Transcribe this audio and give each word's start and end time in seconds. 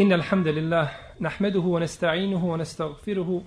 إن 0.00 0.12
الحمد 0.12 0.48
لله 0.48 0.90
نحمده 1.20 1.60
ونستعينه 1.60 2.44
ونستغفره 2.44 3.42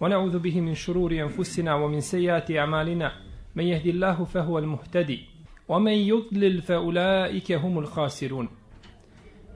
ونعوذ 0.00 0.38
به 0.38 0.60
من 0.60 0.74
شرور 0.74 1.12
أنفسنا 1.12 1.74
ومن 1.74 2.00
سيئات 2.00 2.50
أعمالنا. 2.50 3.12
من 3.54 3.64
يهدي 3.64 3.90
الله 3.90 4.24
فهو 4.24 4.58
المهتدي 4.58 5.20
ومن 5.68 5.92
يضلل 5.92 6.62
فأولئك 6.62 7.52
هم 7.52 7.78
الخاسرون. 7.78 8.48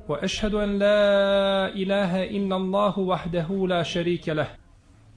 وأشهد 0.09 0.55
أن 0.55 0.79
لا 0.79 1.69
إله 1.75 2.25
إلا 2.25 2.57
الله 2.57 2.99
وحده 2.99 3.67
لا 3.69 3.83
شريك 3.83 4.29
له 4.29 4.49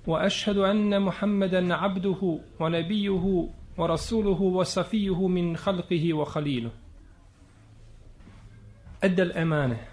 وأشهد 0.08 0.58
أن 0.58 1.02
محمدا 1.02 1.74
عبده 1.74 2.40
ونبيه 2.60 3.48
ورسوله 3.78 4.42
وصفيه 4.42 5.28
من 5.28 5.58
خلقه 5.58 6.14
وخليله. 6.14 6.72
أدى 9.04 9.22
الأمانة 9.22 9.93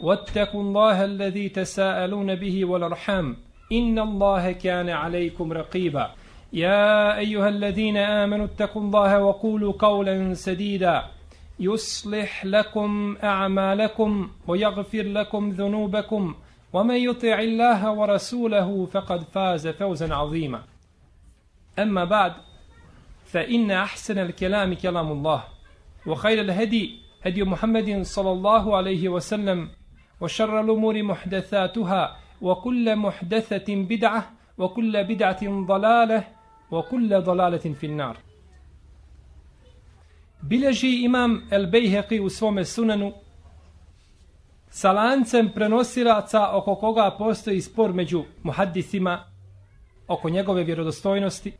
واتقوا 0.00 0.62
الله 0.62 1.04
الذي 1.04 1.48
تساءلون 1.48 2.34
به 2.34 2.64
والأرحام. 2.64 3.36
إن 3.72 3.98
الله 3.98 4.52
كان 4.52 4.88
عليكم 4.88 5.52
رقيبا. 5.52 6.10
يا 6.52 7.18
أيها 7.18 7.48
الذين 7.48 7.96
آمنوا 7.96 8.46
اتقوا 8.46 8.82
الله 8.82 9.22
وقولوا 9.22 9.72
قولا 9.78 10.34
سديدا. 10.34 11.02
يصلح 11.60 12.44
لكم 12.44 13.16
أعمالكم 13.24 14.30
ويغفر 14.46 15.02
لكم 15.02 15.50
ذنوبكم. 15.50 16.34
ومن 16.72 16.94
يطع 16.94 17.38
الله 17.38 17.92
ورسوله 17.92 18.86
فقد 18.86 19.22
فاز 19.22 19.68
فوزا 19.68 20.14
عظيما. 20.14 20.62
أما 21.78 22.04
بعد 22.04 22.32
فإن 23.24 23.70
أحسن 23.70 24.18
الكلام 24.18 24.74
كلام 24.74 25.12
الله. 25.12 25.44
وخير 26.06 26.40
الهدي 26.40 27.00
هدي 27.22 27.44
محمد 27.44 28.02
صلى 28.02 28.32
الله 28.32 28.76
عليه 28.76 29.08
وسلم. 29.08 29.68
وشر 30.21 30.59
الأمور 30.59 31.03
محدثاتها 31.03 32.17
وكل 32.41 32.95
محدثة 32.95 33.75
بدعة 33.75 34.31
وكل 34.57 35.03
بدعة 35.03 35.65
ضلالة 35.65 36.23
وكل 36.71 37.21
ضلالة 37.21 37.73
في 37.79 37.85
النار 37.85 38.17
Bileži 40.43 41.03
imam 41.03 41.41
El 41.51 41.67
Bejheqi 41.71 42.19
u 42.19 42.29
svome 42.29 42.65
sunanu 42.65 43.13
sa 44.69 44.91
lancem 44.91 45.49
prenosilaca 45.55 46.49
oko 46.53 46.75
koga 46.75 47.15
postoji 47.17 47.61
spor 47.61 47.93
među 47.93 48.23
muhaddisima 48.43 49.23
oko 50.07 50.29
njegove 50.29 50.63
vjerodostojnosti, 50.63 51.53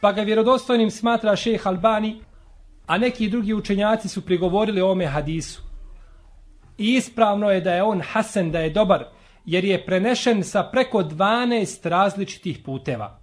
pa 0.00 0.12
ga 0.12 0.22
vjerodostojnim 0.22 0.90
smatra 0.90 1.36
šejh 1.36 1.66
Albani, 1.66 2.22
a 2.86 2.98
neki 2.98 3.28
drugi 3.28 3.54
učenjaci 3.54 4.08
su 4.08 4.24
prigovorili 4.24 4.80
o 4.80 4.90
ome 4.90 5.06
hadisu. 5.06 5.63
I 6.78 6.94
ispravno 6.94 7.50
je 7.50 7.60
da 7.60 7.74
je 7.74 7.82
on 7.82 8.00
Hasan, 8.00 8.50
da 8.52 8.60
je 8.60 8.70
dobar, 8.70 9.04
jer 9.46 9.64
je 9.64 9.84
prenešen 9.86 10.44
sa 10.44 10.62
preko 10.62 11.02
12 11.02 11.88
različitih 11.88 12.58
puteva. 12.58 13.20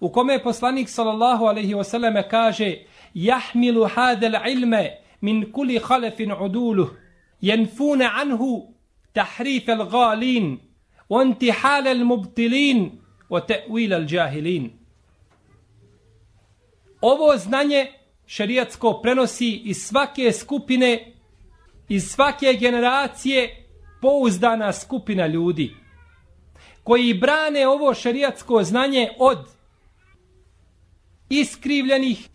U 0.00 0.08
kome 0.08 0.32
je 0.32 0.42
poslanik 0.42 0.88
sallallahu 0.88 1.44
alaihi 1.44 1.74
wasallam 1.74 2.22
kaže 2.30 2.74
Jahmilu 3.14 3.88
hadel 3.94 4.34
ilme 4.48 4.90
min 5.20 5.52
kuli 5.52 5.78
khalefin 5.78 6.32
uduluh, 6.32 6.88
jenfune 7.40 8.10
anhu 8.22 8.74
tahrif 9.12 9.68
al 9.68 9.88
galin, 9.90 10.58
وانتحال 11.10 11.88
المبطلين 11.88 13.00
وتأويل 13.30 13.92
الجاهلين 13.92 14.70
Ovo 17.00 17.36
znanje 17.36 17.86
šerijatsko 18.26 19.00
prenosi 19.02 19.62
iz 19.64 19.76
svake 19.76 20.32
skupine 20.32 21.09
iz 21.91 22.11
svake 22.11 22.53
generacije 22.59 23.65
pouzdana 24.01 24.73
skupina 24.73 25.27
ljudi 25.27 25.75
koji 26.83 27.13
brane 27.13 27.67
ovo 27.67 27.93
šerijatsko 27.93 28.63
znanje 28.63 29.09
od 29.19 29.37
iskrivljenih 31.29 32.29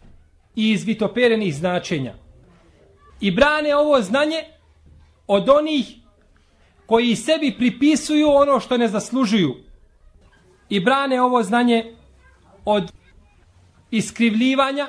i 0.57 0.71
izvitoperenih 0.71 1.55
značenja. 1.55 2.15
I 3.21 3.31
brane 3.31 3.77
ovo 3.77 4.03
znanje 4.03 4.45
od 5.27 5.49
onih 5.49 5.95
koji 6.87 7.17
sebi 7.17 7.55
pripisuju 7.59 8.29
ono 8.29 8.61
što 8.61 8.77
ne 8.77 8.89
zaslužuju. 8.89 9.55
I 10.69 10.81
brane 10.81 11.23
ovo 11.23 11.43
znanje 11.43 11.95
od 12.65 12.93
iskrivljivanja 13.91 14.89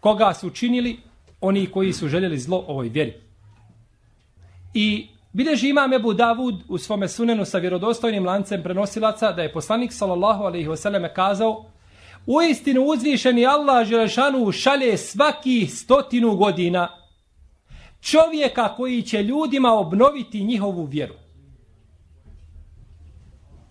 koga 0.00 0.34
su 0.34 0.46
učinili 0.46 0.96
oni 1.40 1.66
koji 1.66 1.92
su 1.92 2.08
željeli 2.08 2.38
zlo 2.38 2.64
ovoj 2.68 2.88
vjeri. 2.88 3.21
I 4.74 5.08
bileži 5.32 5.68
imam 5.68 5.92
Ebu 5.92 6.14
Davud 6.14 6.54
u 6.68 6.78
svome 6.78 7.08
sunenu 7.08 7.44
sa 7.44 7.58
vjerodostojnim 7.58 8.26
lancem 8.26 8.62
prenosilaca 8.62 9.32
da 9.32 9.42
je 9.42 9.52
poslanik 9.52 9.92
sallallahu 9.92 10.44
alaihi 10.44 10.68
wasallam 10.68 11.14
kazao 11.14 11.64
u 12.26 12.42
istinu 12.42 12.82
uzvišeni 12.82 13.46
Allah 13.46 13.86
Želešanu 13.86 14.52
šalje 14.52 14.96
svaki 14.96 15.66
stotinu 15.66 16.36
godina 16.36 16.88
čovjeka 18.00 18.74
koji 18.76 19.02
će 19.02 19.22
ljudima 19.22 19.72
obnoviti 19.72 20.44
njihovu 20.44 20.84
vjeru. 20.84 21.14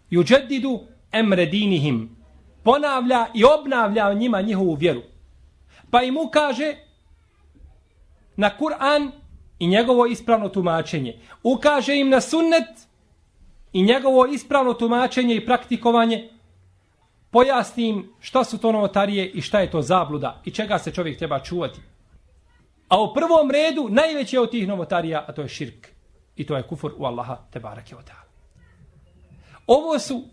Juđedidu 0.09 0.79
emredinihim 1.12 2.16
ponavlja 2.63 3.28
i 3.33 3.44
obnavlja 3.44 4.13
njima 4.13 4.41
njihovu 4.41 4.73
vjeru. 4.73 5.01
Pa 5.91 6.03
im 6.03 6.18
ukaže 6.18 6.75
na 8.35 8.51
Kur'an 8.59 9.21
i 9.62 9.68
njegovo 9.68 10.06
ispravno 10.06 10.50
tumačenje. 10.50 11.20
Ukaže 11.44 11.96
im 11.96 12.10
na 12.10 12.22
sunnet 12.22 12.88
i 13.74 13.84
njegovo 13.84 14.26
ispravno 14.26 14.74
tumačenje 14.74 15.36
i 15.36 15.46
praktikovanje. 15.46 16.30
Pojasni 17.30 17.88
im 17.88 18.10
šta 18.20 18.44
su 18.44 18.58
to 18.58 18.72
novotarije 18.72 19.30
i 19.30 19.42
šta 19.42 19.60
je 19.60 19.72
to 19.72 19.82
zabluda 19.82 20.42
i 20.46 20.52
čega 20.52 20.80
se 20.80 20.92
čovjek 20.92 21.18
treba 21.18 21.40
čuvati. 21.40 21.80
A 22.88 23.02
u 23.02 23.14
prvom 23.14 23.52
redu 23.52 23.88
najveće 23.90 24.40
od 24.40 24.52
tih 24.52 24.68
novotarija, 24.68 25.26
a 25.28 25.34
to 25.34 25.42
je 25.42 25.48
širk. 25.48 25.88
I 26.36 26.46
to 26.46 26.58
je 26.58 26.64
kufur 26.64 26.94
u 26.98 27.06
Allaha 27.06 27.38
te 27.52 27.60
barake 27.60 27.96
od 27.96 28.12
Ovo 29.68 30.00
su 30.00 30.24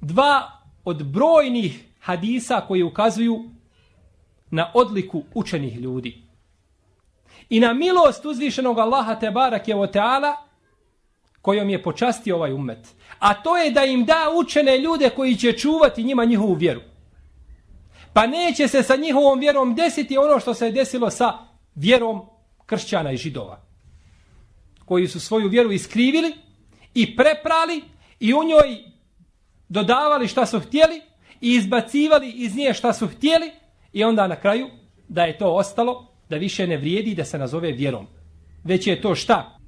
dva 0.00 0.50
od 0.84 1.02
brojnih 1.02 1.84
hadisa 2.00 2.60
koji 2.68 2.82
ukazuju 2.82 3.44
na 4.50 4.70
odliku 4.74 5.22
učenih 5.34 5.76
ljudi 5.76 6.31
i 7.48 7.60
na 7.60 7.72
milost 7.72 8.24
uzvišenog 8.24 8.78
Allaha 8.78 9.14
te 9.14 9.30
barake 9.30 9.74
o 9.74 9.86
teala 9.86 10.36
kojom 11.42 11.70
je 11.70 11.82
počastio 11.82 12.36
ovaj 12.36 12.52
umet. 12.52 12.88
A 13.18 13.34
to 13.34 13.56
je 13.56 13.70
da 13.70 13.84
im 13.84 14.04
da 14.04 14.30
učene 14.34 14.78
ljude 14.78 15.10
koji 15.10 15.36
će 15.36 15.52
čuvati 15.52 16.04
njima 16.04 16.24
njihovu 16.24 16.54
vjeru. 16.54 16.80
Pa 18.12 18.26
neće 18.26 18.68
se 18.68 18.82
sa 18.82 18.96
njihovom 18.96 19.38
vjerom 19.38 19.74
desiti 19.74 20.18
ono 20.18 20.40
što 20.40 20.54
se 20.54 20.66
je 20.66 20.72
desilo 20.72 21.10
sa 21.10 21.38
vjerom 21.74 22.22
kršćana 22.66 23.12
i 23.12 23.16
židova. 23.16 23.60
Koji 24.84 25.08
su 25.08 25.20
svoju 25.20 25.48
vjeru 25.48 25.72
iskrivili 25.72 26.34
i 26.94 27.16
preprali 27.16 27.82
i 28.20 28.34
u 28.34 28.44
njoj 28.44 28.92
dodavali 29.68 30.28
šta 30.28 30.46
su 30.46 30.60
htjeli 30.60 31.02
i 31.40 31.54
izbacivali 31.54 32.30
iz 32.30 32.56
nje 32.56 32.74
šta 32.74 32.92
su 32.92 33.08
htjeli 33.08 33.50
i 33.92 34.04
onda 34.04 34.26
na 34.26 34.36
kraju 34.36 34.68
da 35.08 35.22
je 35.22 35.38
to 35.38 35.54
ostalo 35.54 36.11
da 36.28 36.36
više 36.36 36.66
ne 36.66 36.76
vrijedi 36.76 37.14
da 37.14 37.24
se 37.24 37.38
nazove 37.38 37.72
vjerom. 37.72 38.06
Već 38.64 38.86
je 38.86 39.00
to 39.00 39.14
šta? 39.14 39.58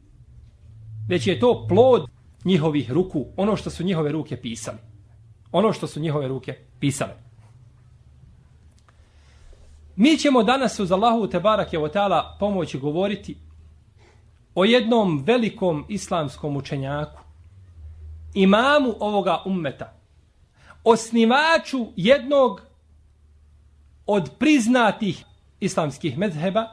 Već 1.08 1.26
je 1.26 1.40
to 1.40 1.66
plod 1.68 2.06
njihovih 2.44 2.90
ruku, 2.90 3.26
ono 3.36 3.56
što 3.56 3.70
su 3.70 3.84
njihove 3.84 4.12
ruke 4.12 4.36
pisali. 4.36 4.78
Ono 5.52 5.72
što 5.72 5.86
su 5.86 6.00
njihove 6.00 6.28
ruke 6.28 6.58
pisale. 6.80 7.14
Mi 9.96 10.16
ćemo 10.16 10.42
danas 10.42 10.80
uz 10.80 10.92
Allahu 10.92 11.26
Tebarak 11.26 11.72
je 11.72 11.78
Otala 11.78 12.36
pomoći 12.40 12.78
govoriti 12.78 13.36
o 14.54 14.64
jednom 14.64 15.22
velikom 15.26 15.84
islamskom 15.88 16.56
učenjaku, 16.56 17.20
imamu 18.34 18.94
ovoga 19.00 19.42
ummeta, 19.46 19.92
osnivaču 20.84 21.86
jednog 21.96 22.62
od 24.06 24.30
priznatih 24.38 25.24
islamskih 25.64 26.18
medheba 26.18 26.66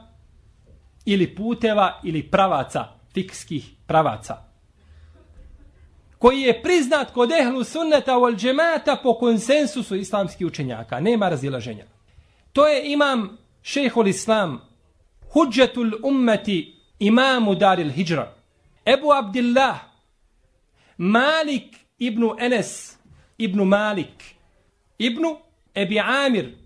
ili 1.04 1.34
puteva 1.34 2.00
ili 2.02 2.22
pravaca, 2.22 2.84
fikskih 3.14 3.70
pravaca, 3.86 4.36
koji 6.18 6.40
je 6.40 6.62
priznat 6.62 7.10
kod 7.10 7.32
ehlu 7.32 7.64
sunneta 7.64 8.12
wal 8.12 8.36
džemata 8.36 8.96
po 9.02 9.14
konsensusu 9.14 9.96
islamskih 9.96 10.46
učenjaka. 10.46 11.00
Nema 11.00 11.28
razilaženja. 11.28 11.84
To 12.52 12.68
je 12.68 12.92
imam 12.92 13.38
šehol 13.62 14.08
islam, 14.08 14.60
huđetul 15.32 15.90
ummeti 16.02 16.76
imamu 16.98 17.54
daril 17.54 17.90
hijra. 17.90 18.34
Ebu 18.86 19.12
Abdillah, 19.12 19.80
Malik 20.96 21.76
ibn 21.98 22.22
Enes, 22.38 22.98
ibn 23.38 23.62
Malik, 23.62 24.34
ibn 24.98 25.22
Ebi 25.74 25.98
Amir, 25.98 26.61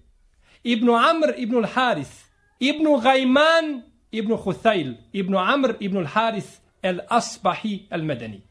ibn 0.66 0.88
Amr 0.90 1.34
ibn 1.38 1.56
al-Haris, 1.64 2.26
ibn 2.60 2.84
Gajman 3.00 3.82
ibn 4.12 4.32
Huthayl, 4.32 4.96
ibn 5.12 5.34
Amr 5.34 5.76
ibn 5.80 5.96
al-Haris, 5.98 6.60
el-Asbahi 6.82 7.86
al-Medani. 7.90 8.42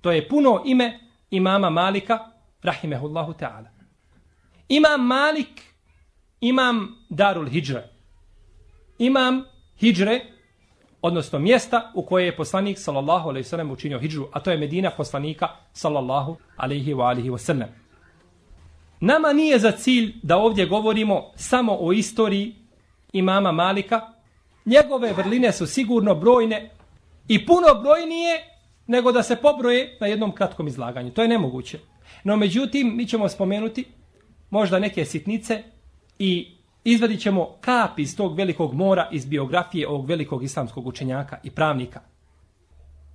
To 0.00 0.12
je 0.12 0.28
puno 0.28 0.62
ime 0.64 1.00
imama 1.30 1.70
Malika, 1.70 2.32
rahimehullahu 2.62 3.34
ta'ala. 3.38 3.70
Imam 4.68 5.06
Malik, 5.06 5.62
imam 6.40 6.96
Darul 7.10 7.48
Hidžre. 7.48 7.82
Imam 8.98 9.44
Hidžre, 9.80 10.20
odnosno 11.02 11.38
mjesta 11.38 11.92
u 11.94 12.02
koje 12.02 12.24
je 12.24 12.36
poslanik 12.36 12.78
sallallahu 12.78 13.28
alejhi 13.28 13.44
ve 13.44 13.48
sellem 13.48 13.70
učinio 13.70 13.98
hijđu, 13.98 14.26
a 14.32 14.40
to 14.40 14.50
je 14.50 14.58
Medina 14.58 14.90
poslanika 14.90 15.48
sallallahu 15.72 16.36
alejhi 16.56 16.94
ve 16.94 17.02
alihi 17.02 17.30
ve 17.30 17.38
sellem. 17.38 17.68
Nama 19.00 19.32
nije 19.32 19.58
za 19.58 19.72
cilj 19.72 20.14
da 20.22 20.36
ovdje 20.36 20.66
govorimo 20.66 21.32
samo 21.34 21.76
o 21.80 21.92
istoriji 21.92 22.54
imama 23.12 23.52
Malika. 23.52 24.00
Njegove 24.64 25.12
vrline 25.12 25.52
su 25.52 25.66
sigurno 25.66 26.14
brojne 26.14 26.70
i 27.28 27.46
puno 27.46 27.66
brojnije 27.82 28.58
nego 28.86 29.12
da 29.12 29.22
se 29.22 29.36
pobroje 29.36 29.96
na 30.00 30.06
jednom 30.06 30.32
kratkom 30.32 30.68
izlaganju. 30.68 31.10
To 31.10 31.22
je 31.22 31.28
nemoguće. 31.28 31.78
No 32.24 32.36
međutim, 32.36 32.96
mi 32.96 33.06
ćemo 33.06 33.28
spomenuti 33.28 33.84
možda 34.50 34.78
neke 34.78 35.04
sitnice 35.04 35.62
i 36.18 36.48
izvadit 36.84 37.20
ćemo 37.20 37.56
kap 37.60 37.98
iz 37.98 38.16
tog 38.16 38.36
velikog 38.36 38.74
mora 38.74 39.08
iz 39.12 39.26
biografije 39.26 39.88
ovog 39.88 40.06
velikog 40.06 40.44
islamskog 40.44 40.86
učenjaka 40.86 41.38
i 41.42 41.50
pravnika. 41.50 42.00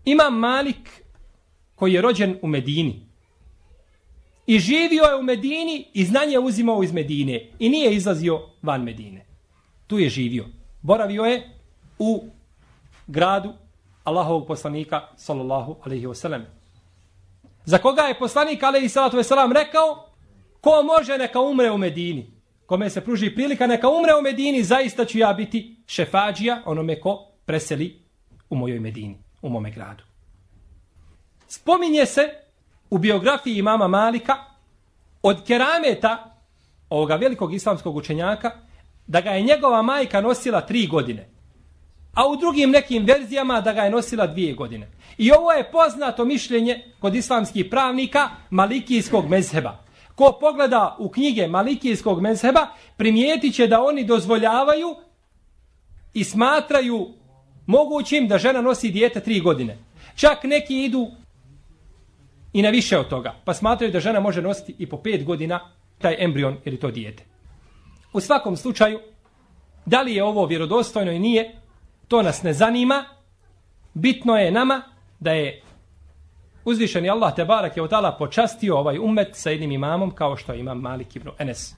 Imam 0.06 0.40
Malik 0.40 1.04
koji 1.76 1.94
je 1.94 2.02
rođen 2.02 2.38
u 2.42 2.48
Medini. 2.48 3.13
I 4.48 4.60
živio 4.60 5.04
je 5.04 5.16
u 5.16 5.24
Medini 5.24 5.88
i 5.94 6.06
znanje 6.06 6.40
uzimao 6.40 6.84
iz 6.84 6.92
Medine. 6.92 7.50
I 7.60 7.70
nije 7.70 7.96
izlazio 7.96 8.42
van 8.62 8.84
Medine. 8.84 9.26
Tu 9.88 10.00
je 10.00 10.10
živio. 10.10 10.46
Boravio 10.82 11.24
je 11.24 11.50
u 12.00 12.24
gradu 13.08 13.54
Allahovog 14.04 14.48
poslanika 14.48 15.08
sallallahu 15.16 15.76
alaihi 15.84 16.08
wasallam. 16.08 16.42
Za 17.66 17.78
koga 17.78 18.02
je 18.02 18.20
poslanik 18.20 18.64
alaihi 18.64 18.90
salatu 18.90 19.18
wasallam 19.18 19.54
rekao 19.54 20.10
ko 20.62 20.84
može 20.84 21.18
neka 21.18 21.42
umre 21.42 21.72
u 21.72 21.78
Medini. 21.78 22.32
Kome 22.66 22.90
se 22.90 23.02
pruži 23.02 23.36
prilika 23.36 23.68
neka 23.68 23.90
umre 23.90 24.16
u 24.20 24.22
Medini, 24.22 24.64
zaista 24.64 25.06
ću 25.06 25.18
ja 25.18 25.34
biti 25.34 25.76
šefađija 25.88 26.62
onome 26.66 27.02
ko 27.02 27.28
preseli 27.46 28.02
u 28.50 28.56
mojoj 28.56 28.80
Medini, 28.80 29.18
u 29.42 29.50
mome 29.50 29.72
gradu. 29.72 30.04
Spominje 31.48 32.06
se 32.06 32.43
u 32.94 32.98
biografiji 32.98 33.58
imama 33.58 33.88
Malika 33.88 34.36
od 35.22 35.44
kerameta 35.48 36.38
ovoga 36.90 37.16
velikog 37.16 37.54
islamskog 37.54 37.96
učenjaka 37.96 38.52
da 39.08 39.22
ga 39.22 39.30
je 39.30 39.42
njegova 39.42 39.82
majka 39.82 40.22
nosila 40.22 40.62
tri 40.62 40.88
godine 40.88 41.34
a 42.14 42.28
u 42.28 42.36
drugim 42.36 42.70
nekim 42.70 43.06
verzijama 43.06 43.62
da 43.62 43.74
ga 43.74 43.82
je 43.82 43.92
nosila 43.92 44.28
dvije 44.28 44.54
godine. 44.54 44.88
I 45.18 45.32
ovo 45.32 45.52
je 45.52 45.72
poznato 45.72 46.26
mišljenje 46.26 46.84
kod 47.00 47.16
islamskih 47.16 47.66
pravnika 47.70 48.30
Malikijskog 48.50 49.30
mezheba. 49.30 49.78
Ko 50.16 50.38
pogleda 50.40 50.96
u 51.00 51.10
knjige 51.10 51.48
Malikijskog 51.48 52.22
mezheba, 52.22 52.68
primijetit 52.98 53.56
će 53.56 53.68
da 53.68 53.84
oni 53.84 54.04
dozvoljavaju 54.04 54.96
i 56.14 56.24
smatraju 56.24 57.10
mogućim 57.66 58.28
da 58.28 58.38
žena 58.38 58.62
nosi 58.62 58.90
dijete 58.90 59.20
tri 59.20 59.40
godine. 59.40 59.78
Čak 60.16 60.44
neki 60.44 60.84
idu 60.84 61.12
i 62.54 62.62
na 62.62 62.70
više 62.70 62.98
od 62.98 63.08
toga, 63.08 63.36
pa 63.46 63.54
smatraju 63.54 63.92
da 63.92 64.00
žena 64.00 64.20
može 64.20 64.42
nositi 64.42 64.76
i 64.80 64.90
po 64.90 64.98
pet 64.98 65.24
godina 65.24 65.60
taj 65.98 66.16
embrion 66.20 66.58
ili 66.66 66.80
to 66.80 66.92
dijete. 66.92 67.24
U 68.14 68.20
svakom 68.20 68.58
slučaju, 68.58 69.00
da 69.86 70.02
li 70.02 70.16
je 70.16 70.24
ovo 70.24 70.46
vjerodostojno 70.46 71.12
i 71.12 71.20
nije, 71.20 71.64
To 72.08 72.22
nas 72.22 72.44
ne 72.44 72.54
zanima. 72.54 73.06
Bitno 73.94 74.38
je 74.38 74.52
nama 74.52 74.82
da 75.20 75.32
je 75.32 75.62
uzvišeni 76.66 77.10
Allah 77.10 77.36
te 77.36 77.46
barak 77.46 77.78
je 77.78 77.84
od 77.84 77.92
počastio 78.18 78.78
ovaj 78.78 78.98
umet 78.98 79.30
sa 79.34 79.50
jednim 79.50 79.72
imamom 79.72 80.12
kao 80.12 80.38
što 80.38 80.54
imam 80.54 80.80
Malik 80.80 81.16
ibn 81.16 81.30
Enes. 81.40 81.76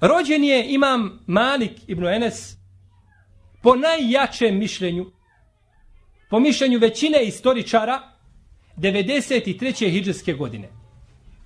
Rođen 0.00 0.44
je 0.44 0.74
imam 0.74 1.18
Malik 1.26 1.72
ibn 1.86 2.06
Enes 2.06 2.56
po 3.62 3.76
najjačem 3.76 4.58
mišljenju, 4.58 5.06
po 6.30 6.40
mišljenju 6.40 6.78
većine 6.78 7.24
istoričara, 7.24 8.02
93. 8.76 9.90
hijđarske 9.90 10.32
godine. 10.32 10.68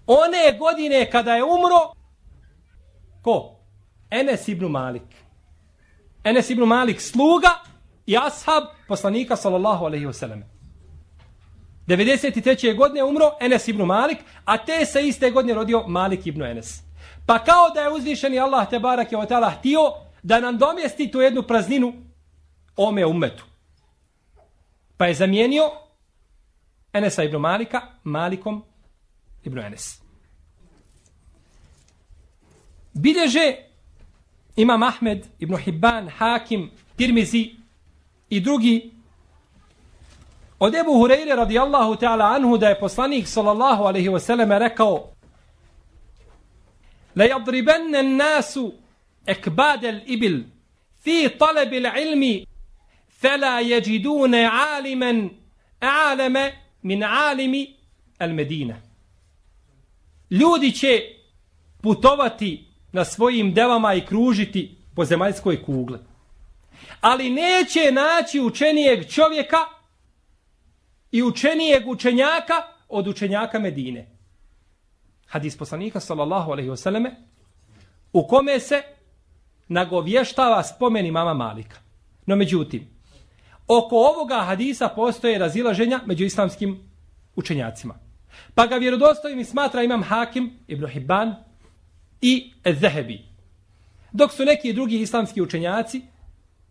One 0.06 0.58
godine 0.58 1.10
kada 1.10 1.34
je 1.34 1.44
umro, 1.44 1.92
ko? 3.22 3.56
Enes 4.10 4.48
ibn 4.48 4.66
Malik. 4.66 5.02
Enes 6.24 6.50
ibn 6.50 6.62
Malik 6.62 7.00
sluga 7.00 7.48
i 8.06 8.16
ashab 8.16 8.64
poslanika 8.88 9.36
sallallahu 9.36 9.84
alaihi 9.84 10.06
wasallam. 10.06 10.42
93. 11.86 12.76
godine 12.76 13.04
umro 13.04 13.30
Enes 13.40 13.68
ibn 13.68 13.82
Malik, 13.82 14.18
a 14.44 14.64
te 14.64 14.86
se 14.86 15.02
iste 15.02 15.30
godine 15.30 15.54
rodio 15.54 15.86
Malik 15.86 16.26
ibn 16.26 16.42
Enes. 16.42 16.82
Pa 17.26 17.38
kao 17.38 17.70
da 17.74 17.80
je 17.80 17.92
uzvišeni 17.92 18.38
Allah 18.38 18.70
te 18.70 18.78
barak 18.78 19.12
je 19.12 19.18
od 19.18 19.32
Allah 19.32 19.58
htio 19.58 19.80
da 20.22 20.40
nam 20.40 20.58
domjesti 20.58 21.10
tu 21.10 21.20
jednu 21.20 21.42
prazninu 21.42 21.92
ome 22.76 23.06
umetu. 23.06 23.44
Pa 24.96 25.06
je 25.06 25.14
zamijenio 25.14 25.62
Enesa 26.92 27.24
ibn 27.24 27.36
Malika 27.36 27.82
Malikom 28.04 28.62
ibn 29.44 29.58
Enes. 29.58 30.00
Bideže 32.94 33.56
Imam 34.56 34.82
Ahmed, 34.82 35.26
Ibn 35.38 35.56
Hibban, 35.56 36.08
Hakim, 36.08 36.70
Tirmizi 36.96 37.54
i 38.30 38.40
drugi 38.40 38.90
od 40.58 40.74
Ebu 40.74 40.92
Hureyre 40.92 41.36
radijallahu 41.36 41.96
ta'ala 41.96 42.24
anhu 42.24 42.58
da 42.58 42.68
je 42.68 42.80
poslanik 42.80 43.28
sallallahu 43.28 43.84
alaihi 43.84 44.08
wasallam 44.08 44.58
rekao 44.58 45.10
La 47.16 47.24
yadribenne 47.24 48.02
nasu 48.02 48.72
ekbadel 49.26 50.00
ibil 50.06 50.44
fi 51.02 51.28
talebil 51.38 51.86
ilmi 51.86 52.46
fela 53.20 53.60
jeđidune 53.60 54.50
alimen 54.76 55.30
aleme 55.80 56.52
min 56.82 57.04
alimi 57.04 57.76
al 58.18 58.32
Medina. 58.32 58.76
Ljudi 60.30 60.72
će 60.72 61.00
putovati 61.82 62.66
na 62.92 63.04
svojim 63.04 63.54
devama 63.54 63.94
i 63.94 64.06
kružiti 64.06 64.76
po 64.94 65.04
zemaljskoj 65.04 65.62
kugle. 65.62 65.98
Ali 67.00 67.30
neće 67.30 67.92
naći 67.92 68.40
učenijeg 68.40 69.08
čovjeka 69.08 69.58
i 71.10 71.22
učenijeg 71.22 71.88
učenjaka 71.88 72.54
od 72.88 73.08
učenjaka 73.08 73.58
Medine. 73.58 74.06
Hadis 75.26 75.58
poslanika 75.58 76.00
sallallahu 76.00 76.52
alaihi 76.52 76.70
wasallame 76.70 77.10
u 78.12 78.26
kome 78.26 78.60
se 78.60 78.82
nagovještava 79.68 80.62
spomen 80.62 81.06
imama 81.06 81.34
Malika. 81.34 81.76
No 82.26 82.36
međutim, 82.36 82.88
oko 83.78 83.96
ovoga 83.96 84.40
hadisa 84.40 84.88
postoje 84.88 85.38
razilaženja 85.38 86.00
među 86.06 86.24
islamskim 86.24 86.80
učenjacima. 87.36 87.94
Pa 88.54 88.66
ga 88.66 88.76
vjerodostojni 88.76 89.44
smatra 89.44 89.82
imam 89.82 90.02
Hakim, 90.02 90.58
Ibn 90.66 90.86
Hibban, 90.86 91.34
i 92.20 92.52
Zehebi. 92.80 93.24
Dok 94.12 94.32
su 94.32 94.44
neki 94.44 94.72
drugi 94.72 95.00
islamski 95.00 95.42
učenjaci 95.42 96.02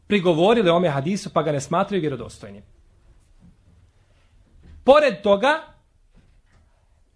prigovorili 0.07 0.69
ome 0.69 0.89
hadisu 0.89 1.29
pa 1.33 1.43
ga 1.43 1.51
ne 1.51 1.61
smatraju 1.61 2.01
vjerodostojnim. 2.01 2.63
Pored 4.83 5.21
toga, 5.21 5.61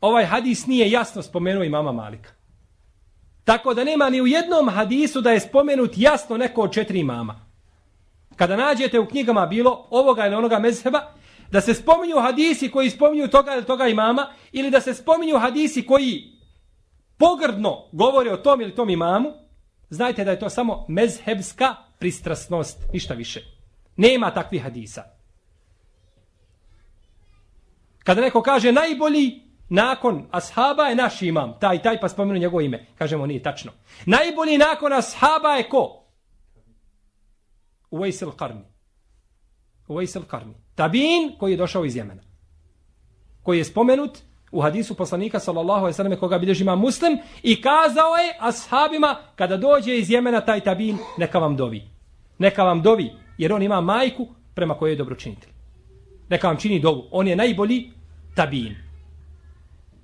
ovaj 0.01 0.25
hadis 0.25 0.65
nije 0.67 0.91
jasno 0.91 1.21
spomenuo 1.21 1.63
imama 1.63 1.91
Malika. 1.91 2.29
Tako 3.43 3.73
da 3.73 3.83
nema 3.83 4.09
ni 4.09 4.21
u 4.21 4.27
jednom 4.27 4.69
hadisu 4.69 5.21
da 5.21 5.31
je 5.31 5.39
spomenut 5.39 5.91
jasno 5.95 6.37
neko 6.37 6.61
od 6.61 6.73
četiri 6.73 6.99
imama. 6.99 7.42
Kada 8.35 8.55
nađete 8.55 8.99
u 8.99 9.07
knjigama 9.07 9.45
bilo 9.45 9.87
ovoga 9.89 10.25
ili 10.25 10.35
onoga 10.35 10.59
mezheba, 10.59 11.13
da 11.51 11.61
se 11.61 11.73
spominju 11.73 12.19
hadisi 12.19 12.71
koji 12.71 12.89
spominju 12.89 13.27
toga 13.27 13.53
ili 13.55 13.65
toga 13.65 13.87
imama, 13.87 14.27
ili 14.51 14.71
da 14.71 14.81
se 14.81 14.93
spominju 14.93 15.37
hadisi 15.37 15.85
koji 15.85 16.33
pogrdno 17.17 17.85
govore 17.91 18.31
o 18.31 18.37
tom 18.37 18.61
ili 18.61 18.75
tom 18.75 18.89
imamu, 18.89 19.29
znajte 19.89 20.23
da 20.23 20.31
je 20.31 20.39
to 20.39 20.49
samo 20.49 20.85
mezhebska 20.89 21.75
pristrasnost, 21.99 22.79
ništa 22.93 23.13
više. 23.13 23.41
Nema 23.97 24.31
takvih 24.31 24.63
hadisa. 24.63 25.03
Kada 28.03 28.21
neko 28.21 28.41
kaže 28.41 28.71
najbolji 28.71 29.41
nakon 29.69 30.27
ashaba 30.31 30.83
je 30.83 30.95
naš 30.95 31.21
imam, 31.21 31.53
taj, 31.59 31.81
taj, 31.81 31.99
pa 31.99 32.09
spomenu 32.09 32.39
njegovo 32.39 32.61
ime. 32.61 32.85
Kažemo, 32.97 33.25
nije 33.25 33.43
tačno. 33.43 33.71
Najbolji 34.05 34.57
nakon 34.57 34.93
ashaba 34.93 35.49
je 35.49 35.69
ko? 35.69 36.02
Uvejsel 37.93 38.31
Karni. 38.31 38.65
Uvejsel 39.88 40.23
Karni. 40.23 40.53
Tabin 40.75 41.35
koji 41.39 41.51
je 41.51 41.57
došao 41.57 41.85
iz 41.85 41.95
Jemena. 41.95 42.21
Koji 43.43 43.57
je 43.57 43.65
spomenut 43.65 44.17
u 44.51 44.62
hadisu 44.62 44.95
poslanika 44.95 45.39
sallallahu 45.39 45.79
alejhi 45.79 45.93
ve 45.93 45.93
selleme 45.93 46.15
koga 46.15 46.39
bilježi 46.39 46.63
ima 46.63 46.75
Muslim 46.75 47.17
i 47.43 47.62
kazao 47.62 48.15
je 48.15 48.38
ashabima 48.39 49.15
kada 49.35 49.57
dođe 49.57 49.97
iz 49.97 50.09
Jemena 50.09 50.41
taj 50.41 50.59
tabin 50.59 50.97
neka 51.17 51.39
vam 51.39 51.55
dovi. 51.55 51.83
Neka 52.38 52.63
vam 52.63 52.81
dovi 52.81 53.12
jer 53.38 53.53
on 53.53 53.62
ima 53.62 53.81
majku 53.81 54.27
prema 54.53 54.73
kojoj 54.73 54.91
je 54.91 54.97
dobročinitelj. 54.97 55.51
Neka 56.29 56.47
vam 56.47 56.57
čini 56.57 56.79
dovu. 56.79 57.07
On 57.12 57.27
je 57.27 57.35
najbolji 57.35 57.91
tabin. 58.35 58.75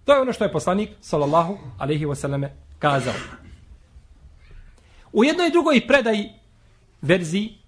To 0.05 0.13
je 0.13 0.21
ono 0.21 0.33
što 0.33 0.43
je 0.43 0.51
poslanik 0.51 0.89
sallallahu 1.01 1.57
alejhi 1.77 2.05
ve 2.05 2.15
selleme 2.15 2.55
kazao. 2.79 3.13
U 5.13 5.23
jednoj 5.23 5.49
drugoj 5.49 5.87
predaji 5.87 6.29
verziji 7.01 7.58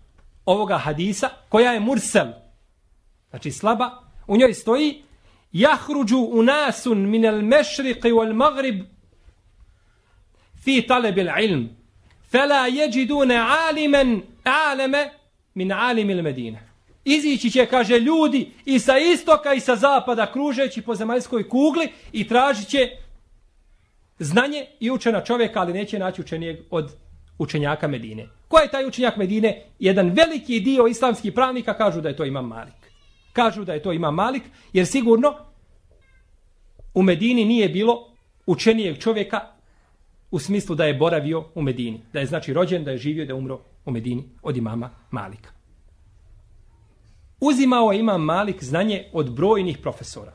ovoga 0.46 0.78
hadisa 0.78 1.30
koja 1.50 1.72
je 1.72 1.80
mursel. 1.80 2.28
Znači 3.30 3.52
slaba 3.52 3.90
u 4.28 4.38
njoj 4.38 4.54
stoji 4.54 5.04
jahruđu 5.52 6.18
unasun 6.18 7.10
min 7.10 7.26
al 7.26 7.42
mešriqi 7.42 8.12
wal 8.12 8.34
maghrib 8.34 8.86
fi 10.64 10.82
talab 10.82 11.18
al 11.18 11.44
ilm. 11.44 11.70
Fala 12.32 12.70
yajiduna 12.70 13.68
aliman 13.68 14.22
alama 14.44 15.06
min 15.54 15.72
alim 15.72 16.10
al 16.10 16.56
Izići 17.04 17.50
će, 17.50 17.66
kaže, 17.66 18.00
ljudi 18.00 18.52
i 18.66 18.80
sa 18.80 18.98
istoka 18.98 19.54
i 19.54 19.60
sa 19.60 19.76
zapada, 19.76 20.32
kružeći 20.32 20.82
po 20.82 20.96
zemaljskoj 20.96 21.50
kugli 21.50 21.88
i 22.12 22.28
tražit 22.28 22.68
će 22.68 22.90
znanje 24.20 24.66
i 24.80 24.92
učena 24.92 25.24
čovjeka, 25.24 25.60
ali 25.60 25.74
neće 25.74 26.00
naći 26.00 26.22
učenijeg 26.22 26.58
od 26.70 26.92
učenjaka 27.38 27.88
Medine. 27.88 28.28
Ko 28.52 28.60
je 28.60 28.68
taj 28.68 28.86
učenjak 28.86 29.18
Medine? 29.18 29.64
Jedan 29.80 30.10
veliki 30.10 30.60
dio 30.60 30.88
islamskih 30.88 31.34
pravnika 31.34 31.74
kažu 31.74 32.02
da 32.02 32.10
je 32.10 32.16
to 32.16 32.26
Imam 32.26 32.48
Malik. 32.48 32.92
Kažu 33.34 33.64
da 33.66 33.74
je 33.74 33.84
to 33.84 33.94
Imam 33.94 34.16
Malik, 34.16 34.44
jer 34.74 34.88
sigurno 34.88 35.36
u 36.94 37.04
Medini 37.04 37.46
nije 37.46 37.70
bilo 37.70 38.12
učenijeg 38.46 39.00
čovjeka 39.00 39.40
u 40.32 40.40
smislu 40.40 40.76
da 40.76 40.86
je 40.86 40.94
boravio 40.94 41.46
u 41.56 41.62
Medini. 41.62 42.02
Da 42.14 42.20
je 42.20 42.26
znači 42.26 42.54
rođen, 42.54 42.84
da 42.84 42.92
je 42.92 42.98
živio, 42.98 43.26
da 43.26 43.32
je 43.32 43.38
umro 43.38 43.60
u 43.86 43.92
Medini 43.92 44.24
od 44.42 44.58
imama 44.58 44.90
Malika. 45.12 45.50
Uzimao 47.40 47.92
je 47.92 48.00
imam 48.00 48.22
Malik 48.22 48.64
znanje 48.64 49.06
od 49.14 49.32
brojnih 49.32 49.78
profesora. 49.78 50.34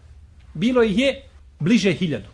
Bilo 0.54 0.82
ih 0.82 0.99
je 0.99 1.23
bliže 1.61 1.92
hiljadu. 1.92 2.28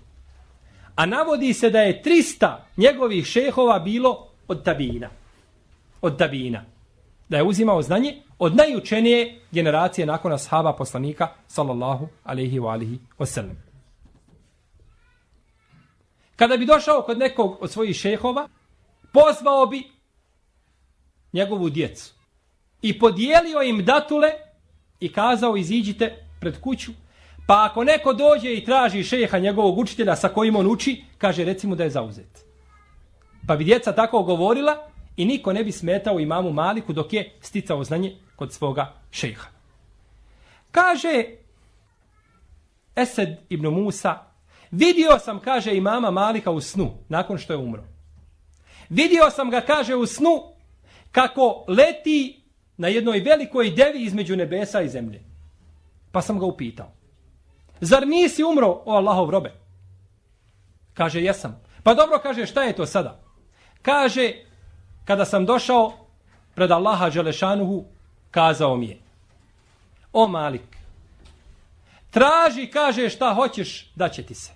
A 0.95 1.07
navodi 1.07 1.53
se 1.53 1.71
da 1.71 1.81
je 1.81 2.03
300 2.05 2.57
njegovih 2.77 3.27
šehova 3.27 3.79
bilo 3.79 4.29
od 4.49 4.65
tabina. 4.65 5.22
Od 6.03 6.17
Dabina. 6.19 6.65
Da 7.29 7.37
je 7.37 7.43
uzimao 7.43 7.83
znanje 7.83 8.23
od 8.39 8.57
najučenije 8.57 9.41
generacije 9.51 10.07
nakon 10.07 10.33
ashaba 10.33 10.73
poslanika 10.73 11.29
sallallahu 11.47 12.09
alaihi 12.25 12.61
wa 12.61 12.73
alihi 12.73 12.99
wasallam. 13.19 13.55
Kada 16.37 16.57
bi 16.57 16.67
došao 16.67 17.03
kod 17.03 17.19
nekog 17.19 17.59
od 17.61 17.71
svojih 17.71 17.97
šehova, 17.97 18.49
pozvao 19.13 19.67
bi 19.67 19.83
njegovu 21.33 21.71
djecu 21.71 22.15
i 22.83 22.99
podijelio 22.99 23.63
im 23.63 23.85
datule 23.85 24.33
i 25.01 25.13
kazao 25.13 25.57
iziđite 25.57 26.27
pred 26.41 26.61
kuću, 26.61 26.93
pa 27.47 27.69
ako 27.71 27.85
neko 27.85 28.13
dođe 28.13 28.55
i 28.55 28.65
traži 28.65 29.05
šeha 29.05 29.39
njegovog 29.39 29.79
učitelja 29.79 30.17
sa 30.17 30.29
kojim 30.29 30.57
on 30.57 30.67
uči, 30.67 31.05
kaže 31.19 31.45
recimo 31.45 31.75
da 31.75 31.85
je 31.85 31.91
zauzet. 31.91 32.45
Pa 33.47 33.57
bi 33.57 33.65
djeca 33.65 33.93
tako 33.93 34.23
govorila 34.23 34.92
i 35.17 35.25
niko 35.25 35.53
ne 35.53 35.65
bi 35.65 35.73
smetao 35.73 36.21
imamu 36.21 36.53
Maliku 36.53 36.93
dok 36.93 37.13
je 37.13 37.33
sticao 37.41 37.85
znanje 37.85 38.17
kod 38.37 38.53
svoga 38.53 38.95
šeha. 39.11 39.49
Kaže 40.71 41.25
Esed 42.97 43.29
ibn 43.49 43.67
Musa, 43.67 44.19
vidio 44.71 45.19
sam, 45.19 45.41
kaže 45.41 45.77
imama 45.77 46.11
Malika 46.11 46.51
u 46.51 46.61
snu, 46.61 46.91
nakon 47.09 47.39
što 47.39 47.53
je 47.53 47.57
umro. 47.57 47.85
Vidio 48.89 49.31
sam 49.31 49.51
ga, 49.51 49.61
kaže 49.61 49.95
u 49.95 50.07
snu, 50.07 50.43
kako 51.13 51.65
leti 51.69 52.43
na 52.77 52.89
jednoj 52.89 53.21
velikoj 53.21 53.71
devi 53.71 54.03
između 54.03 54.37
nebesa 54.37 54.83
i 54.83 54.89
zemlje. 54.89 55.23
Pa 56.13 56.23
sam 56.23 56.39
ga 56.39 56.47
upitao. 56.47 56.93
Zar 57.81 58.07
nisi 58.09 58.45
umro, 58.45 58.83
o 58.85 58.93
Allahov 58.97 59.31
robe? 59.31 59.53
Kaže, 60.95 61.23
jesam. 61.23 61.61
Pa 61.83 61.95
dobro, 61.95 62.19
kaže, 62.23 62.47
šta 62.47 62.63
je 62.63 62.73
to 62.73 62.87
sada? 62.87 63.21
Kaže, 63.83 64.33
kada 65.05 65.25
sam 65.25 65.47
došao 65.47 65.93
pred 66.55 66.71
Allaha 66.71 67.11
Đelešanuhu, 67.11 67.85
kazao 68.31 68.77
mi 68.77 68.87
je, 68.87 68.99
o 70.13 70.29
Malik, 70.29 70.77
traži, 72.11 72.67
kaže, 72.67 73.09
šta 73.09 73.35
hoćeš, 73.35 73.91
da 73.95 74.09
će 74.09 74.23
ti 74.23 74.35
se. 74.35 74.53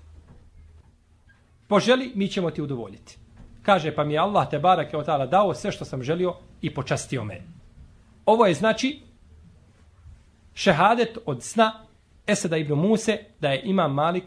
Poželi, 1.69 2.12
mi 2.15 2.29
ćemo 2.29 2.50
ti 2.50 2.62
udovoljiti. 2.62 3.19
Kaže, 3.62 3.95
pa 3.95 4.05
mi 4.05 4.15
je 4.15 4.19
Allah 4.19 4.50
te 4.50 4.59
barak 4.59 4.93
je 4.93 4.99
otala 4.99 5.26
dao 5.26 5.55
sve 5.55 5.73
što 5.73 5.85
sam 5.85 6.03
želio 6.03 6.35
i 6.62 6.75
počastio 6.75 7.25
me. 7.25 7.43
Ovo 8.26 8.47
je 8.47 8.55
znači 8.55 9.00
šehadet 10.55 11.19
od 11.26 11.43
sna 11.43 11.87
Eseda 12.26 12.57
ibn 12.57 12.75
Muse 12.75 13.19
da 13.41 13.49
je 13.49 13.62
imam 13.65 13.95
Malik 13.95 14.25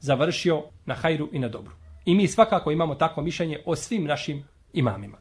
završio 0.00 0.62
na 0.86 0.94
hajru 0.94 1.28
i 1.32 1.38
na 1.38 1.48
dobru. 1.48 1.72
I 2.04 2.14
mi 2.14 2.28
svakako 2.28 2.70
imamo 2.70 2.94
takvo 2.94 3.22
mišljenje 3.22 3.62
o 3.66 3.76
svim 3.76 4.04
našim 4.04 4.44
imamima. 4.72 5.18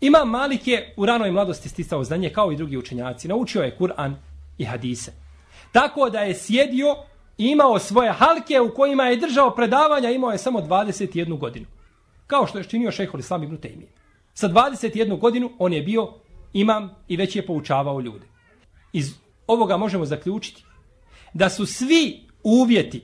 Imam 0.00 0.30
Malik 0.30 0.66
je 0.66 0.94
u 0.96 1.06
ranoj 1.06 1.30
mladosti 1.30 1.68
sticao 1.68 2.04
znanje 2.04 2.30
kao 2.30 2.52
i 2.52 2.56
drugi 2.56 2.76
učenjaci. 2.76 3.28
Naučio 3.28 3.62
je 3.62 3.76
Kur'an 3.78 4.14
i 4.58 4.64
hadise. 4.64 5.12
Tako 5.72 6.10
da 6.10 6.20
je 6.20 6.34
sjedio 6.34 6.96
i 7.38 7.46
imao 7.46 7.78
svoje 7.78 8.12
halke 8.12 8.60
u 8.60 8.74
kojima 8.74 9.04
je 9.04 9.16
držao 9.16 9.50
predavanja, 9.50 10.10
imao 10.10 10.30
je 10.30 10.38
samo 10.38 10.60
21 10.60 11.38
godinu. 11.38 11.66
Kao 12.26 12.46
što 12.46 12.58
je 12.58 12.64
činio 12.64 12.92
šehol 12.92 13.20
Islam 13.20 13.42
ibn 13.42 13.56
Tejmije. 13.56 13.88
Sa 14.34 14.48
21 14.48 15.18
godinu 15.18 15.50
on 15.58 15.72
je 15.72 15.82
bio 15.82 16.12
imam 16.52 16.90
i 17.08 17.16
već 17.16 17.36
je 17.36 17.46
poučavao 17.46 18.00
ljude. 18.00 18.26
Iz 18.92 19.14
ovoga 19.46 19.76
možemo 19.76 20.04
zaključiti 20.04 20.64
da 21.34 21.50
su 21.50 21.66
svi 21.66 22.28
uvjeti 22.42 23.02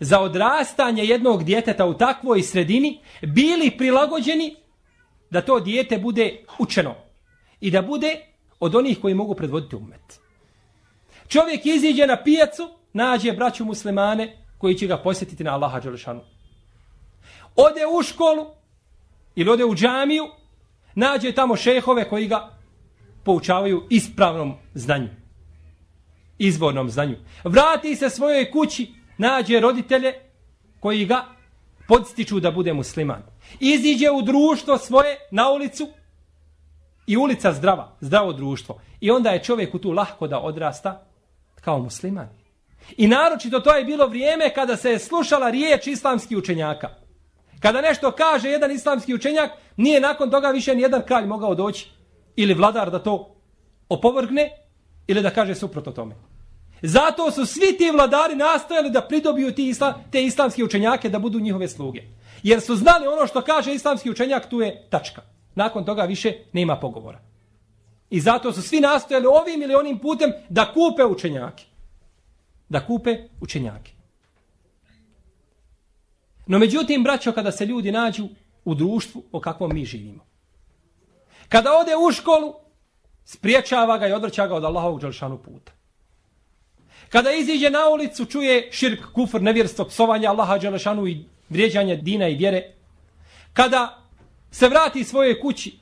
za 0.00 0.20
odrastanje 0.20 1.04
jednog 1.04 1.44
djeteta 1.44 1.86
u 1.86 1.94
takvoj 1.94 2.42
sredini 2.42 3.00
bili 3.22 3.70
prilagođeni 3.78 4.56
da 5.34 5.40
to 5.40 5.60
dijete 5.60 5.98
bude 5.98 6.44
učeno 6.58 6.94
i 7.60 7.70
da 7.70 7.82
bude 7.82 8.20
od 8.60 8.74
onih 8.74 9.00
koji 9.00 9.14
mogu 9.14 9.34
predvoditi 9.34 9.76
umet. 9.76 10.20
Čovjek 11.28 11.66
iziđe 11.66 12.06
na 12.06 12.16
pijacu, 12.22 12.68
nađe 12.92 13.32
braću 13.32 13.64
muslimane 13.64 14.36
koji 14.58 14.74
će 14.74 14.86
ga 14.86 14.98
posjetiti 14.98 15.44
na 15.44 15.54
Allaha 15.54 15.80
Đelešanu. 15.80 16.20
Ode 17.56 17.86
u 17.98 18.02
školu 18.02 18.46
ili 19.34 19.50
ode 19.50 19.64
u 19.64 19.74
džamiju, 19.74 20.24
nađe 20.94 21.32
tamo 21.32 21.56
šehove 21.56 22.08
koji 22.08 22.28
ga 22.28 22.58
poučavaju 23.24 23.86
ispravnom 23.90 24.54
znanju. 24.74 25.08
Izvornom 26.38 26.90
znanju. 26.90 27.16
Vrati 27.44 27.96
se 27.96 28.10
svojoj 28.10 28.50
kući, 28.50 28.92
nađe 29.18 29.60
roditelje 29.60 30.14
koji 30.80 31.06
ga 31.06 31.24
podstiču 31.88 32.40
da 32.40 32.50
bude 32.50 32.72
musliman. 32.72 33.33
Iziđe 33.60 34.10
u 34.10 34.22
društvo 34.22 34.78
svoje 34.78 35.18
na 35.30 35.50
ulicu 35.50 35.88
i 37.06 37.16
ulica 37.16 37.52
zdrava, 37.52 37.96
zdravo 38.00 38.32
društvo. 38.32 38.80
I 39.00 39.10
onda 39.10 39.30
je 39.30 39.42
čovjeku 39.42 39.78
tu 39.78 39.90
lahko 39.90 40.26
da 40.26 40.40
odrasta 40.40 41.06
kao 41.60 41.78
musliman. 41.78 42.28
I 42.96 43.06
naročito 43.06 43.60
to 43.60 43.74
je 43.74 43.84
bilo 43.84 44.06
vrijeme 44.06 44.54
kada 44.54 44.76
se 44.76 44.90
je 44.90 44.98
slušala 44.98 45.50
riječ 45.50 45.86
islamskih 45.86 46.38
učenjaka. 46.38 46.88
Kada 47.60 47.80
nešto 47.80 48.10
kaže 48.10 48.48
jedan 48.48 48.72
islamski 48.72 49.14
učenjak, 49.14 49.50
nije 49.76 50.00
nakon 50.00 50.30
toga 50.30 50.48
više 50.48 50.74
ni 50.74 50.82
jedan 50.82 51.02
kralj 51.06 51.26
mogao 51.26 51.54
doći 51.54 51.90
ili 52.36 52.54
vladar 52.54 52.90
da 52.90 52.98
to 52.98 53.36
opovrgne 53.88 54.50
ili 55.06 55.22
da 55.22 55.30
kaže 55.30 55.54
suprotno 55.54 55.92
tome. 55.92 56.14
Zato 56.82 57.30
su 57.30 57.46
svi 57.46 57.76
ti 57.78 57.90
vladari 57.90 58.34
nastojali 58.34 58.90
da 58.90 59.00
pridobiju 59.00 59.54
ti 59.54 59.68
isla, 59.68 59.94
te 60.12 60.24
islamske 60.24 60.64
učenjake 60.64 61.08
da 61.08 61.18
budu 61.18 61.40
njihove 61.40 61.68
sluge. 61.68 62.02
Jer 62.44 62.60
su 62.60 62.76
znali 62.76 63.06
ono 63.06 63.26
što 63.26 63.42
kaže 63.42 63.74
islamski 63.74 64.10
učenjak, 64.10 64.50
tu 64.50 64.60
je 64.60 64.86
tačka. 64.90 65.22
Nakon 65.54 65.84
toga 65.84 66.02
više 66.02 66.32
nema 66.52 66.76
pogovora. 66.76 67.20
I 68.10 68.20
zato 68.20 68.52
su 68.52 68.62
svi 68.62 68.80
nastojali 68.80 69.26
ovim 69.26 69.62
ili 69.62 69.74
onim 69.74 69.98
putem 69.98 70.32
da 70.48 70.72
kupe 70.72 71.04
učenjake. 71.04 71.64
Da 72.68 72.86
kupe 72.86 73.16
učenjake. 73.40 73.92
No 76.46 76.58
međutim, 76.58 77.02
braćo, 77.02 77.32
kada 77.32 77.52
se 77.52 77.66
ljudi 77.66 77.92
nađu 77.92 78.28
u 78.64 78.74
društvu 78.74 79.22
o 79.32 79.40
kakvom 79.40 79.74
mi 79.74 79.84
živimo. 79.84 80.24
Kada 81.48 81.78
ode 81.78 81.92
u 81.96 82.12
školu, 82.12 82.54
spriječava 83.24 83.98
ga 83.98 84.08
i 84.08 84.12
odvrća 84.12 84.46
ga 84.46 84.54
od 84.54 84.64
Allahovog 84.64 85.00
dželšanu 85.00 85.38
puta. 85.38 85.72
Kada 87.08 87.32
iziđe 87.32 87.70
na 87.70 87.88
ulicu, 87.88 88.24
čuje 88.24 88.68
širk, 88.72 89.12
kufr, 89.12 89.42
nevjerstvo, 89.42 89.84
psovanje 89.84 90.26
Allaha 90.26 90.58
dželšanu 90.58 91.06
i 91.06 91.33
vrijeđanja 91.48 91.96
dina 91.96 92.28
i 92.28 92.34
vjere. 92.34 92.72
Kada 93.52 94.02
se 94.50 94.68
vrati 94.68 95.04
svoje 95.04 95.40
kući, 95.40 95.78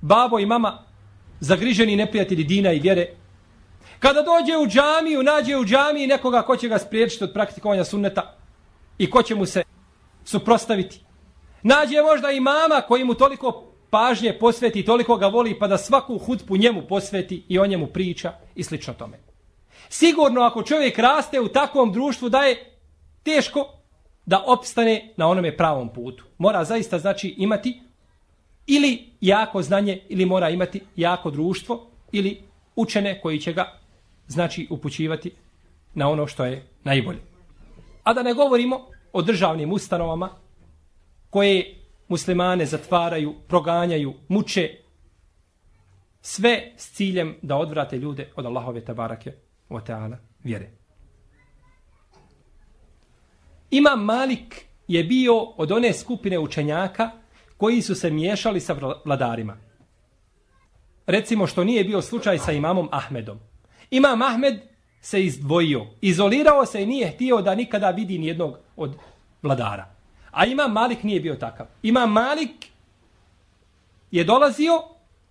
babo 0.00 0.38
i 0.38 0.46
mama, 0.46 0.84
zagriženi 1.40 1.96
neprijatelji 1.96 2.44
dina 2.44 2.72
i 2.72 2.80
vjere, 2.80 3.06
kada 3.98 4.22
dođe 4.22 4.56
u 4.56 4.66
džamiju, 4.66 5.22
nađe 5.22 5.56
u 5.56 5.64
džamiji 5.64 6.06
nekoga 6.06 6.42
ko 6.42 6.56
će 6.56 6.68
ga 6.68 6.78
spriječiti 6.78 7.24
od 7.24 7.32
praktikovanja 7.32 7.84
sunneta 7.84 8.36
i 8.98 9.10
ko 9.10 9.22
će 9.22 9.34
mu 9.34 9.46
se 9.46 9.62
suprostaviti. 10.24 11.00
Nađe 11.62 12.02
možda 12.02 12.30
i 12.30 12.40
mama 12.40 12.80
koji 12.88 13.04
mu 13.04 13.14
toliko 13.14 13.64
pažnje 13.90 14.38
posveti, 14.40 14.84
toliko 14.84 15.16
ga 15.16 15.26
voli, 15.26 15.58
pa 15.58 15.66
da 15.66 15.78
svaku 15.78 16.18
hutbu 16.18 16.56
njemu 16.56 16.82
posveti 16.88 17.44
i 17.48 17.58
o 17.58 17.66
njemu 17.66 17.86
priča 17.86 18.32
i 18.54 18.64
slično 18.64 18.94
tome. 18.94 19.18
Sigurno 19.88 20.40
ako 20.40 20.62
čovjek 20.62 20.98
raste 20.98 21.40
u 21.40 21.48
takvom 21.48 21.92
društvu 21.92 22.28
da 22.28 22.38
je 22.38 22.76
teško 23.22 23.79
da 24.30 24.44
opstane 24.46 25.12
na 25.16 25.26
onome 25.28 25.56
pravom 25.56 25.88
putu. 25.92 26.24
Mora 26.38 26.64
zaista 26.64 26.98
znači 26.98 27.34
imati 27.38 27.80
ili 28.66 29.08
jako 29.20 29.62
znanje 29.62 30.02
ili 30.08 30.26
mora 30.26 30.48
imati 30.50 30.80
jako 30.96 31.30
društvo 31.30 31.90
ili 32.12 32.42
učene 32.76 33.20
koji 33.20 33.38
će 33.40 33.52
ga 33.52 33.78
znači 34.26 34.66
upućivati 34.70 35.32
na 35.94 36.08
ono 36.08 36.26
što 36.26 36.44
je 36.44 36.66
najbolje. 36.84 37.18
A 38.04 38.12
da 38.14 38.22
ne 38.22 38.34
govorimo 38.34 38.86
o 39.12 39.22
državnim 39.22 39.72
ustanovama 39.72 40.28
koje 41.30 41.74
muslimane 42.08 42.66
zatvaraju, 42.66 43.34
proganjaju, 43.48 44.14
muče 44.28 44.68
sve 46.20 46.72
s 46.76 46.92
ciljem 46.92 47.36
da 47.42 47.56
odvrate 47.56 47.98
ljude 47.98 48.32
od 48.36 48.46
Allahove 48.46 48.84
tabarake 48.84 49.32
wa 49.70 49.86
ta'ala 49.86 50.16
vjere. 50.44 50.79
Imam 53.70 54.04
Malik 54.04 54.64
je 54.88 55.04
bio 55.04 55.40
od 55.42 55.72
one 55.72 55.92
skupine 55.92 56.38
učenjaka 56.38 57.10
koji 57.56 57.82
su 57.82 57.94
se 57.94 58.10
miješali 58.10 58.60
sa 58.60 58.76
vladarima. 59.04 59.56
Recimo 61.06 61.46
što 61.46 61.64
nije 61.64 61.84
bio 61.84 62.02
slučaj 62.02 62.38
sa 62.38 62.52
imamom 62.52 62.88
Ahmedom. 62.92 63.38
Imam 63.90 64.22
Ahmed 64.22 64.60
se 65.00 65.24
izdvojio, 65.24 65.86
izolirao 66.00 66.66
se 66.66 66.82
i 66.82 66.86
nije 66.86 67.10
htio 67.10 67.42
da 67.42 67.54
nikada 67.54 67.90
vidi 67.90 68.18
nijednog 68.18 68.58
od 68.76 68.96
vladara. 69.42 69.94
A 70.30 70.46
Imam 70.46 70.72
Malik 70.72 71.02
nije 71.02 71.20
bio 71.20 71.34
takav. 71.34 71.66
Imam 71.82 72.12
Malik 72.12 72.66
je 74.10 74.24
dolazio 74.24 74.82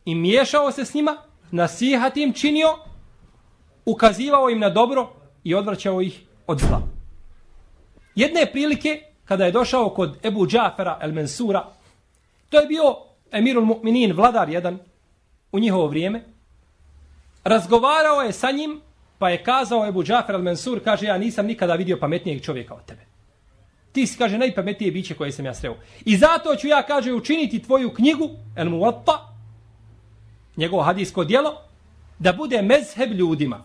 i 0.05 0.15
miješao 0.15 0.71
se 0.71 0.85
s 0.85 0.93
njima, 0.93 1.17
nasihat 1.51 2.17
im 2.17 2.33
činio, 2.33 2.67
ukazivao 3.85 4.49
im 4.49 4.59
na 4.59 4.69
dobro 4.69 5.09
i 5.43 5.55
odvraćao 5.55 6.01
ih 6.01 6.23
od 6.47 6.59
zla. 6.59 6.98
Jedne 8.19 8.51
prilike, 8.51 9.01
kada 9.25 9.45
je 9.45 9.51
došao 9.51 9.89
kod 9.89 10.25
Ebu 10.25 10.47
Džafera 10.47 10.97
el 11.01 11.11
Mensura, 11.11 11.65
to 12.49 12.59
je 12.59 12.67
bio 12.67 12.95
Emirul 13.31 13.65
Mu'minin, 13.65 14.13
vladar 14.15 14.49
jedan, 14.49 14.79
u 15.51 15.59
njihovo 15.59 15.87
vrijeme, 15.87 16.23
razgovarao 17.43 18.21
je 18.21 18.33
sa 18.33 18.51
njim, 18.51 18.81
pa 19.19 19.29
je 19.29 19.43
kazao 19.43 19.87
Ebu 19.87 20.03
Džafer 20.03 20.35
el 20.35 20.41
Mensur, 20.41 20.83
kaže, 20.83 21.05
ja 21.05 21.17
nisam 21.17 21.45
nikada 21.45 21.75
vidio 21.75 21.97
pametnijeg 21.99 22.43
čovjeka 22.43 22.73
od 22.73 22.85
tebe. 22.85 23.05
Ti 23.91 24.07
si, 24.07 24.17
kaže, 24.17 24.37
najpametnije 24.37 24.91
biće 24.91 25.15
koje 25.15 25.31
sam 25.31 25.45
ja 25.45 25.53
sreo. 25.53 25.75
I 26.05 26.17
zato 26.17 26.55
ću 26.55 26.67
ja, 26.67 26.83
kaže, 26.83 27.13
učiniti 27.13 27.63
tvoju 27.63 27.93
knjigu, 27.93 28.29
El 28.55 28.67
Muwatta, 28.67 29.17
njegovo 30.57 30.83
hadijsko 30.83 31.23
dijelo, 31.23 31.61
da 32.19 32.33
bude 32.33 32.61
mezheb 32.61 33.11
ljudima. 33.11 33.63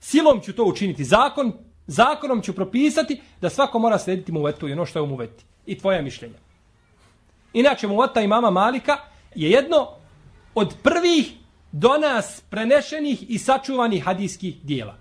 Silom 0.00 0.40
ću 0.40 0.52
to 0.52 0.64
učiniti. 0.64 1.04
Zakon, 1.04 1.52
zakonom 1.86 2.42
ću 2.42 2.52
propisati 2.52 3.20
da 3.40 3.50
svako 3.50 3.78
mora 3.78 3.98
slediti 3.98 4.32
muvetu 4.32 4.68
i 4.68 4.72
ono 4.72 4.86
što 4.86 4.98
je 4.98 5.02
u 5.02 5.06
muveti. 5.06 5.44
I 5.66 5.78
tvoje 5.78 6.02
mišljenja. 6.02 6.38
Inače, 7.52 7.86
muveta 7.86 8.20
i 8.20 8.26
mama 8.26 8.50
Malika 8.50 8.96
je 9.34 9.50
jedno 9.50 9.88
od 10.54 10.74
prvih 10.82 11.32
do 11.72 11.98
nas 11.98 12.42
prenešenih 12.50 13.30
i 13.30 13.38
sačuvanih 13.38 14.04
hadijskih 14.04 14.56
dijela. 14.62 14.96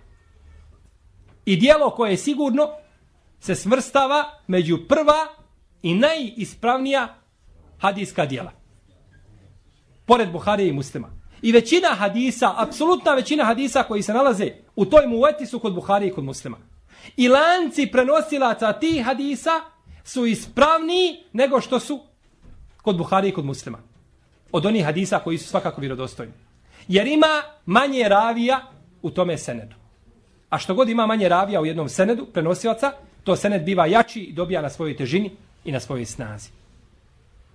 I 1.46 1.56
dijelo 1.56 1.90
koje 1.90 2.12
je 2.12 2.18
sigurno 2.18 2.70
se 3.40 3.56
smrstava 3.56 4.24
među 4.48 4.78
prva 4.88 5.28
i 5.82 5.96
najispravnija 5.96 7.16
hadijska 7.80 8.26
dijela. 8.26 8.52
Pored 10.06 10.32
Buharije 10.32 10.70
i 10.70 10.74
muslima. 10.74 11.10
I 11.42 11.52
većina 11.52 11.88
hadisa, 11.88 12.54
apsolutna 12.58 13.14
većina 13.14 13.44
hadisa 13.44 13.84
koji 13.84 14.02
se 14.02 14.14
nalaze 14.14 14.52
u 14.76 14.86
toj 14.86 15.08
muveti 15.08 15.46
su 15.46 15.60
kod 15.60 15.74
Buharije 15.76 16.10
i 16.10 16.14
kod 16.14 16.24
muslima. 16.24 16.58
I 17.18 17.28
lanci 17.28 17.88
prenosilaca 17.92 18.74
tih 18.74 19.06
hadisa 19.06 19.62
su 20.04 20.26
ispravniji 20.26 21.24
nego 21.34 21.62
što 21.62 21.80
su 21.80 22.00
kod 22.82 22.98
Buhari 22.98 23.30
i 23.30 23.32
kod 23.32 23.46
muslima. 23.46 23.78
Od 24.52 24.66
onih 24.66 24.86
hadisa 24.86 25.20
koji 25.20 25.38
su 25.38 25.50
svakako 25.50 25.82
vjerodostojni. 25.82 26.34
Jer 26.88 27.08
ima 27.08 27.42
manje 27.66 28.10
ravija 28.10 28.72
u 29.02 29.12
tome 29.12 29.38
senedu. 29.38 29.76
A 30.50 30.58
što 30.58 30.74
god 30.74 30.90
ima 30.90 31.06
manje 31.06 31.30
ravija 31.30 31.62
u 31.62 31.66
jednom 31.66 31.90
senedu, 31.90 32.26
prenosilaca, 32.26 32.92
to 33.24 33.36
sened 33.36 33.64
biva 33.64 33.86
jači 33.86 34.20
i 34.20 34.34
dobija 34.34 34.62
na 34.62 34.70
svojoj 34.70 34.98
težini 34.98 35.32
i 35.64 35.72
na 35.72 35.80
svojoj 35.80 36.06
snazi. 36.06 36.50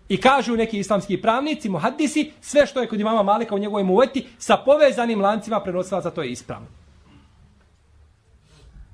I 0.09 0.21
kažu 0.21 0.57
neki 0.57 0.79
islamski 0.79 1.23
pravnici, 1.23 1.69
muhaddisi, 1.69 2.33
sve 2.41 2.67
što 2.67 2.81
je 2.81 2.89
kod 2.89 3.01
imama 3.01 3.23
Malika 3.23 3.55
u 3.55 3.59
njegovoj 3.59 3.83
muveti, 3.83 4.27
sa 4.39 4.57
povezanim 4.57 5.21
lancima 5.21 5.61
prenosilaca, 5.61 6.11
to 6.11 6.23
je 6.23 6.31
ispravno. 6.31 6.67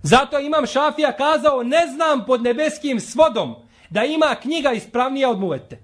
Zato 0.02 0.38
imam 0.38 0.66
Šafija 0.66 1.12
kazao, 1.12 1.62
ne 1.62 1.86
znam 1.86 2.26
pod 2.26 2.42
nebeskim 2.42 3.00
svodom 3.00 3.54
da 3.90 4.04
ima 4.04 4.34
knjiga 4.42 4.72
ispravnija 4.72 5.30
od 5.30 5.38
muvete. 5.38 5.78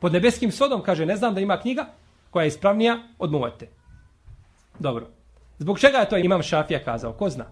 Pod 0.00 0.12
nebeskim 0.12 0.52
svodom 0.52 0.82
kaže, 0.82 1.06
ne 1.06 1.16
znam 1.16 1.34
da 1.34 1.40
ima 1.40 1.60
knjiga 1.60 1.86
koja 2.30 2.44
je 2.44 2.48
ispravnija 2.48 2.98
od 3.18 3.32
muvete. 3.32 3.68
Dobro. 4.78 5.06
Zbog 5.58 5.78
čega 5.78 5.98
je 5.98 6.08
to 6.08 6.16
imam 6.16 6.42
Šafija 6.42 6.84
kazao? 6.84 7.12
Ko 7.12 7.30
zna? 7.30 7.44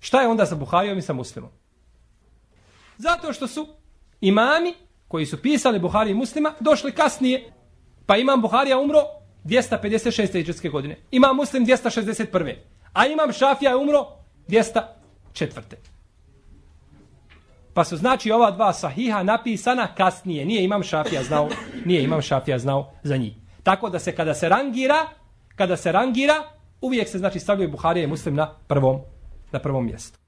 Šta 0.00 0.20
je 0.20 0.28
onda 0.28 0.46
sa 0.46 0.54
Buharijom 0.54 0.98
i 0.98 1.02
sa 1.02 1.12
muslimom? 1.12 1.50
Zato 2.98 3.32
što 3.32 3.46
su 3.46 3.66
imami 4.20 4.74
koji 5.08 5.26
su 5.26 5.42
pisali 5.42 5.78
Buhari 5.78 6.10
i 6.10 6.14
muslima 6.14 6.54
došli 6.60 6.92
kasnije. 6.92 7.52
Pa 8.06 8.16
imam 8.16 8.40
Buharija 8.40 8.78
umro 8.78 9.02
256. 9.44 10.38
iđetske 10.38 10.68
godine. 10.68 10.96
Imam 11.10 11.36
muslim 11.36 11.66
261. 11.66 12.54
A 12.92 13.06
imam 13.06 13.32
Šafija 13.32 13.76
umro 13.76 14.06
204. 14.48 15.60
Pa 17.74 17.84
su 17.84 17.96
znači 17.96 18.30
ova 18.30 18.50
dva 18.50 18.72
sahiha 18.72 19.22
napisana 19.22 19.94
kasnije. 19.94 20.44
Nije 20.44 20.64
imam 20.64 20.82
Šafija 20.82 21.22
znao, 21.22 21.48
nije 21.84 22.02
imam 22.02 22.22
Šafija 22.22 22.58
znao 22.58 22.90
za 23.02 23.16
njih. 23.16 23.34
Tako 23.62 23.90
da 23.90 23.98
se 23.98 24.16
kada 24.16 24.34
se 24.34 24.48
rangira, 24.48 25.06
kada 25.56 25.76
se 25.76 25.92
rangira, 25.92 26.34
uvijek 26.80 27.08
se 27.08 27.18
znači 27.18 27.40
stavljaju 27.40 27.70
Buharija 27.70 28.04
i 28.04 28.06
Muslim 28.06 28.34
na 28.34 28.50
prvom 28.66 29.00
na 29.52 29.58
prvom 29.58 29.86
mjestu. 29.86 30.18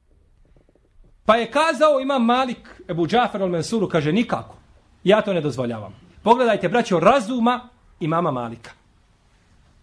Pa 1.25 1.37
je 1.37 1.51
kazao 1.51 2.01
imam 2.01 2.25
Malik 2.25 2.83
Ebu 2.88 3.07
Džafer 3.07 3.40
al-Mansuru, 3.40 3.88
kaže 3.88 4.12
nikako. 4.12 4.57
Ja 5.05 5.20
to 5.20 5.33
ne 5.33 5.40
dozvoljavam. 5.40 5.94
Pogledajte, 6.23 6.68
braćo, 6.68 7.01
razuma 7.01 7.68
imama 8.01 8.31
Malika. 8.31 8.70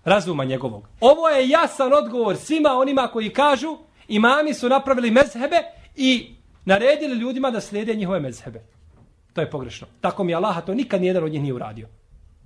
Razuma 0.08 0.44
njegovog. 0.44 0.88
Ovo 1.00 1.30
je 1.30 1.50
jasan 1.50 1.94
odgovor 1.94 2.38
svima 2.38 2.70
onima 2.70 3.08
koji 3.08 3.30
kažu 3.30 3.78
imami 4.08 4.54
su 4.54 4.70
napravili 4.70 5.12
mezhebe 5.12 5.58
i 5.96 6.36
naredili 6.66 7.16
ljudima 7.16 7.52
da 7.52 7.62
slijede 7.62 7.96
njihove 7.96 8.20
mezhebe. 8.20 8.64
To 9.34 9.42
je 9.42 9.50
pogrešno. 9.50 9.88
Tako 10.02 10.24
mi 10.24 10.36
Allah 10.36 10.66
to 10.66 10.74
nikad 10.74 11.02
nijedan 11.02 11.24
od 11.24 11.32
njih 11.32 11.42
nije 11.42 11.54
uradio. 11.54 11.88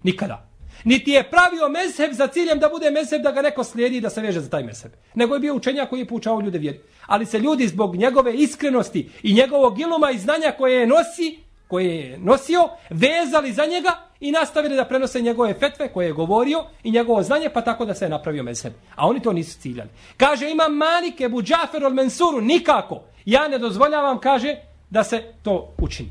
Nikada. 0.03 0.49
Niti 0.83 1.11
je 1.11 1.29
pravio 1.29 1.69
mezheb 1.69 2.13
za 2.13 2.27
ciljem 2.27 2.59
da 2.59 2.69
bude 2.69 2.91
mezheb 2.91 3.21
da 3.21 3.31
ga 3.31 3.41
neko 3.41 3.63
slijedi 3.63 3.97
i 3.97 4.01
da 4.01 4.09
se 4.09 4.21
veže 4.21 4.39
za 4.39 4.49
taj 4.49 4.63
mezheb. 4.63 4.91
Nego 5.15 5.33
je 5.33 5.39
bio 5.39 5.55
učenjak 5.55 5.89
koji 5.89 5.99
je 5.99 6.07
poučao 6.07 6.41
ljude 6.41 6.57
vjeri. 6.57 6.79
Ali 7.05 7.25
se 7.25 7.39
ljudi 7.39 7.67
zbog 7.67 7.95
njegove 7.95 8.33
iskrenosti 8.33 9.09
i 9.23 9.33
njegovog 9.33 9.79
iluma 9.79 10.11
i 10.11 10.19
znanja 10.19 10.51
koje 10.57 10.79
je 10.79 10.87
nosi, 10.87 11.39
koje 11.71 11.95
je 11.95 12.17
nosio, 12.17 12.69
vezali 12.89 13.53
za 13.53 13.65
njega 13.65 13.91
i 14.19 14.31
nastavili 14.31 14.75
da 14.75 14.85
prenose 14.85 15.21
njegove 15.21 15.53
fetve 15.53 15.87
koje 15.93 16.05
je 16.05 16.13
govorio 16.13 16.65
i 16.83 16.91
njegovo 16.91 17.23
znanje, 17.23 17.49
pa 17.49 17.61
tako 17.61 17.85
da 17.85 17.93
se 17.93 18.05
je 18.05 18.09
napravio 18.09 18.43
mezheb. 18.43 18.73
A 18.95 19.07
oni 19.07 19.21
to 19.21 19.33
nisu 19.33 19.59
ciljali. 19.59 19.89
Kaže, 20.17 20.51
ima 20.51 20.67
Malik 20.67 21.21
Ebu 21.21 21.41
Džafer 21.41 21.85
od 21.85 21.93
Mensuru, 21.93 22.41
nikako. 22.41 23.03
Ja 23.25 23.47
ne 23.47 23.57
dozvoljavam, 23.57 24.19
kaže, 24.19 24.55
da 24.89 25.03
se 25.03 25.23
to 25.43 25.73
učini. 25.77 26.09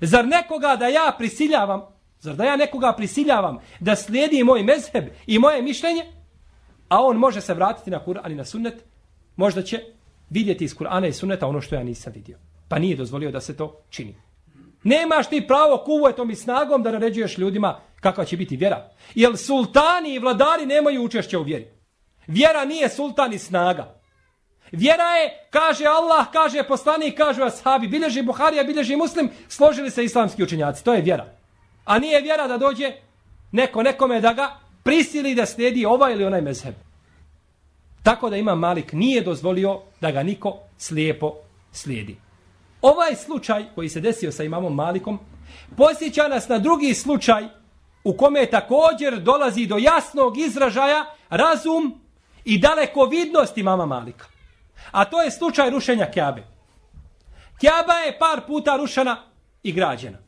Zar 0.00 0.26
nekoga 0.26 0.76
da 0.76 0.86
ja 0.86 1.14
prisiljavam 1.18 1.92
Zar 2.22 2.36
da 2.36 2.44
ja 2.44 2.56
nekoga 2.56 2.92
prisiljavam 2.92 3.58
da 3.80 3.96
slijedi 3.96 4.44
moj 4.44 4.62
mezheb 4.62 5.04
i 5.26 5.38
moje 5.38 5.62
mišljenje, 5.62 6.04
a 6.88 7.02
on 7.02 7.16
može 7.16 7.40
se 7.40 7.54
vratiti 7.54 7.90
na 7.90 8.00
Kur'an 8.06 8.32
i 8.32 8.34
na 8.34 8.44
sunnet, 8.44 8.84
možda 9.36 9.62
će 9.62 9.80
vidjeti 10.30 10.64
iz 10.64 10.76
Kur'ana 10.76 11.08
i 11.08 11.12
sunneta 11.12 11.46
ono 11.46 11.60
što 11.60 11.74
ja 11.74 11.82
nisam 11.82 12.12
vidio. 12.12 12.38
Pa 12.68 12.78
nije 12.78 12.96
dozvolio 12.96 13.30
da 13.30 13.40
se 13.40 13.56
to 13.56 13.82
čini. 13.90 14.14
Nemaš 14.82 15.28
ti 15.28 15.44
pravo 15.48 15.82
kuvetom 15.84 16.30
i 16.30 16.36
snagom 16.36 16.82
da 16.82 16.90
naređuješ 16.90 17.38
ljudima 17.38 17.80
kakva 18.00 18.24
će 18.24 18.36
biti 18.36 18.56
vjera. 18.56 18.90
Jer 19.14 19.36
sultani 19.36 20.14
i 20.14 20.18
vladari 20.18 20.66
nemaju 20.66 21.04
učešće 21.04 21.38
u 21.38 21.42
vjeri. 21.42 21.66
Vjera 22.26 22.64
nije 22.64 22.88
sultan 22.88 23.32
i 23.32 23.38
snaga. 23.38 24.02
Vjera 24.72 25.02
je, 25.04 25.46
kaže 25.50 25.84
Allah, 25.86 26.26
kaže 26.32 26.62
poslanik, 26.62 27.16
kaže 27.16 27.42
ashabi, 27.42 27.88
bilježi 27.88 28.22
Buharija, 28.22 28.64
bilježi 28.64 28.96
Muslim, 28.96 29.30
složili 29.48 29.90
se 29.90 30.04
islamski 30.04 30.42
učenjaci. 30.42 30.84
To 30.84 30.94
je 30.94 31.02
vjera. 31.02 31.26
A 31.84 31.98
nije 31.98 32.20
vjera 32.20 32.46
da 32.46 32.58
dođe 32.58 32.92
neko 33.52 33.82
nekome 33.82 34.20
da 34.20 34.32
ga 34.32 34.50
prisili 34.82 35.34
da 35.34 35.46
slijedi 35.46 35.86
ovaj 35.86 36.12
ili 36.12 36.24
onaj 36.24 36.40
mezheb. 36.40 36.74
Tako 38.02 38.30
da 38.30 38.36
ima 38.36 38.54
Malik 38.54 38.92
nije 38.92 39.20
dozvolio 39.20 39.80
da 40.00 40.10
ga 40.10 40.22
niko 40.22 40.58
slijepo 40.78 41.34
slijedi. 41.72 42.16
Ovaj 42.82 43.16
slučaj 43.16 43.64
koji 43.74 43.88
se 43.88 44.00
desio 44.00 44.32
sa 44.32 44.44
imamom 44.44 44.74
Malikom 44.74 45.18
posjeća 45.76 46.28
nas 46.28 46.48
na 46.48 46.58
drugi 46.58 46.94
slučaj 46.94 47.44
u 48.04 48.16
kome 48.16 48.46
također 48.46 49.20
dolazi 49.20 49.66
do 49.66 49.76
jasnog 49.76 50.38
izražaja 50.38 51.14
razum 51.30 52.00
i 52.44 52.58
daleko 52.58 53.04
vidnost 53.04 53.58
imama 53.58 53.86
Malika. 53.86 54.26
A 54.90 55.04
to 55.04 55.22
je 55.22 55.30
slučaj 55.30 55.70
rušenja 55.70 56.10
Kjabe. 56.10 56.42
Kjaba 57.60 57.92
je 57.92 58.18
par 58.18 58.40
puta 58.46 58.76
rušena 58.76 59.22
i 59.62 59.72
građena. 59.72 60.18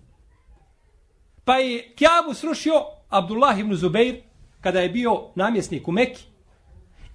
Pa 1.45 1.57
je 1.57 1.95
Kjabu 1.97 2.35
srušio 2.35 2.85
Abdullah 3.09 3.59
ibn 3.59 3.75
Zubeir 3.75 4.23
kada 4.61 4.81
je 4.81 4.89
bio 4.89 5.23
namjesnik 5.35 5.89
u 5.89 5.93
Mekki 5.93 6.23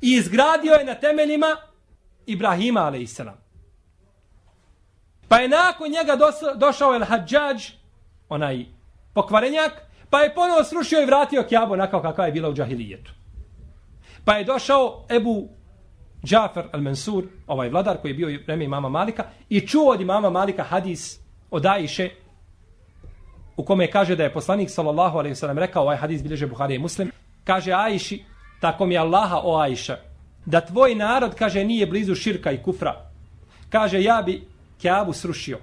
i 0.02 0.14
izgradio 0.14 0.74
je 0.74 0.86
na 0.86 0.96
temeljima 0.96 1.56
Ibrahima 2.26 2.80
alaihissalam. 2.80 3.49
Pa 5.30 5.38
je 5.38 5.50
nakon 5.50 5.88
njega 5.92 6.18
došao 6.56 6.96
El 6.96 7.06
Hadžađ, 7.06 7.72
onaj 8.30 8.66
pokvarenjak, 9.14 9.72
pa 10.10 10.22
je 10.22 10.34
ponovo 10.36 10.64
srušio 10.64 11.02
i 11.02 11.06
vratio 11.06 11.46
Kjabu 11.50 11.74
onako 11.74 12.02
kakva 12.02 12.26
je 12.26 12.32
bila 12.32 12.50
u 12.50 12.54
džahilijetu. 12.54 13.12
Pa 14.26 14.34
je 14.34 14.44
došao 14.44 15.06
Ebu 15.10 15.50
Džafer 16.24 16.66
al-Mansur, 16.72 17.24
ovaj 17.48 17.70
vladar 17.70 17.98
koji 17.98 18.12
je 18.12 18.16
bio 18.16 18.28
u 18.28 18.44
vreme 18.46 18.66
imama 18.66 18.90
Malika, 18.90 19.24
i 19.50 19.68
čuo 19.68 19.92
od 19.92 20.02
imama 20.02 20.30
Malika 20.30 20.64
hadis 20.64 21.20
od 21.52 21.66
Ajše, 21.66 22.10
u 23.58 23.66
kome 23.66 23.92
kaže 23.92 24.16
da 24.16 24.24
je 24.24 24.34
poslanik 24.34 24.70
sallallahu 24.70 25.18
alaihi 25.18 25.36
sallam 25.36 25.58
rekao, 25.58 25.84
ovaj 25.84 25.98
hadis 25.98 26.24
bilježe 26.24 26.48
Buhari 26.48 26.76
i 26.76 26.80
Muslim, 26.80 27.12
kaže 27.44 27.72
Ajši, 27.74 28.24
tako 28.62 28.86
mi 28.86 28.98
Allaha 28.98 29.42
o 29.44 29.58
Ajša, 29.58 29.98
da 30.46 30.62
tvoj 30.62 30.96
narod, 30.96 31.36
kaže, 31.36 31.64
nije 31.64 31.88
blizu 31.88 32.16
širka 32.16 32.52
i 32.52 32.64
kufra. 32.64 33.12
Kaže, 33.70 34.04
ja 34.04 34.22
bi 34.26 34.48
Kjabu 34.82 35.14
srušio. 35.14 35.60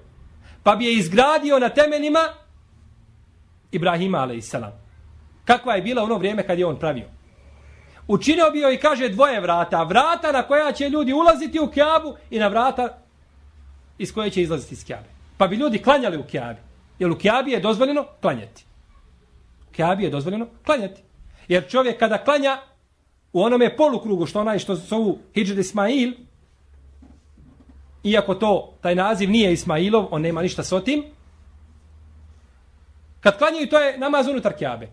Pa 0.63 0.77
bi 0.77 0.85
je 0.85 0.95
izgradio 0.95 1.59
na 1.59 1.69
temeljima 1.69 2.21
Ibrahima 3.73 4.19
a.s. 4.19 4.55
Kakva 5.45 5.75
je 5.75 5.83
bila 5.83 6.03
ono 6.03 6.19
vrijeme 6.19 6.47
kad 6.47 6.59
je 6.59 6.67
on 6.67 6.79
pravio? 6.79 7.05
Učinio 8.09 8.51
bi 8.53 8.61
joj 8.61 8.75
i 8.75 8.79
kaže 8.79 9.09
dvoje 9.09 9.41
vrata. 9.41 9.83
Vrata 9.83 10.33
na 10.33 10.43
koja 10.43 10.73
će 10.73 10.89
ljudi 10.89 11.13
ulaziti 11.13 11.61
u 11.61 11.71
Kjabu 11.71 12.17
i 12.31 12.39
na 12.39 12.49
vrata 12.49 12.99
iz 13.99 14.15
koje 14.15 14.31
će 14.31 14.43
izlaziti 14.43 14.75
iz 14.75 14.85
Kjabe. 14.85 15.09
Pa 15.39 15.47
bi 15.47 15.57
ljudi 15.57 15.83
klanjali 15.83 16.19
u 16.19 16.25
Kjabi. 16.25 16.61
Jer 16.99 17.11
u 17.11 17.19
Kjabi 17.19 17.51
je 17.51 17.61
dozvoljeno 17.61 18.05
klanjati. 18.21 18.65
U 19.71 19.73
Kjabi 19.73 20.05
je 20.05 20.11
dozvoljeno 20.11 20.47
klanjati. 20.65 21.03
Jer 21.49 21.69
čovjek 21.69 21.99
kada 21.99 22.25
klanja 22.25 22.59
u 23.33 23.43
onome 23.43 23.77
polukrugu 23.77 24.27
što 24.27 24.41
onaj 24.41 24.59
što 24.59 24.75
zovu 24.75 25.19
Hidžid 25.35 25.59
Ismail, 25.59 26.13
iako 28.11 28.35
to, 28.35 28.75
taj 28.81 28.95
naziv 28.95 29.31
nije 29.31 29.53
Ismailov, 29.53 30.07
on 30.11 30.23
nema 30.23 30.43
ništa 30.43 30.63
s 30.63 30.73
otim, 30.73 31.05
kad 33.21 33.39
klanjaju 33.39 33.69
to 33.69 33.79
je 33.79 33.99
namaz 33.99 34.29
unutar 34.29 34.53
Kjabe. 34.53 34.89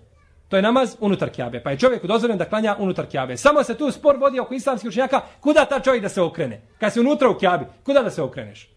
To 0.49 0.55
je 0.55 0.61
namaz 0.61 0.95
unutar 0.99 1.29
Kjabe. 1.29 1.63
Pa 1.63 1.71
je 1.71 1.77
čovjeku 1.77 2.07
dozvoljen 2.07 2.37
da 2.37 2.45
klanja 2.45 2.75
unutar 2.79 3.05
Kjabe. 3.05 3.37
Samo 3.37 3.63
se 3.63 3.77
tu 3.77 3.91
spor 3.91 4.17
vodi 4.17 4.39
oko 4.39 4.53
islamskih 4.53 4.89
učenjaka, 4.89 5.21
kuda 5.39 5.65
ta 5.65 5.79
čovjek 5.79 6.03
da 6.03 6.09
se 6.09 6.21
okrene? 6.21 6.61
Kad 6.79 6.93
se 6.93 6.99
unutra 6.99 7.29
u 7.29 7.37
Kjabi, 7.37 7.65
kuda 7.83 8.01
da 8.01 8.09
se 8.09 8.21
okreneš? 8.21 8.69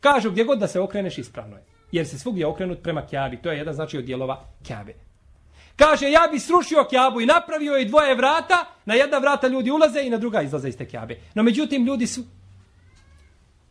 Kažu 0.00 0.30
gdje 0.30 0.44
god 0.44 0.58
da 0.58 0.66
se 0.66 0.80
okreneš 0.80 1.18
ispravno 1.18 1.56
je. 1.56 1.64
Jer 1.92 2.06
se 2.06 2.18
svugdje 2.18 2.46
okrenut 2.46 2.82
prema 2.82 3.06
Kjabi. 3.06 3.42
To 3.42 3.50
je 3.50 3.58
jedan 3.58 3.74
znači 3.74 3.98
od 3.98 4.04
dijelova 4.04 4.44
Kjabe. 4.66 4.94
Kaže, 5.76 6.10
ja 6.10 6.28
bi 6.32 6.38
srušio 6.38 6.86
Kjabu 6.90 7.20
i 7.20 7.26
napravio 7.26 7.74
je 7.74 7.84
dvoje 7.84 8.14
vrata, 8.14 8.64
na 8.84 8.94
jedna 8.94 9.18
vrata 9.18 9.48
ljudi 9.48 9.70
ulaze 9.70 10.00
i 10.02 10.10
na 10.10 10.18
druga 10.18 10.42
izlaze 10.42 10.68
iz 10.68 10.76
te 10.76 10.88
Kjabe. 10.88 11.20
No 11.34 11.42
međutim, 11.42 11.86
ljudi 11.86 12.06
su 12.06 12.22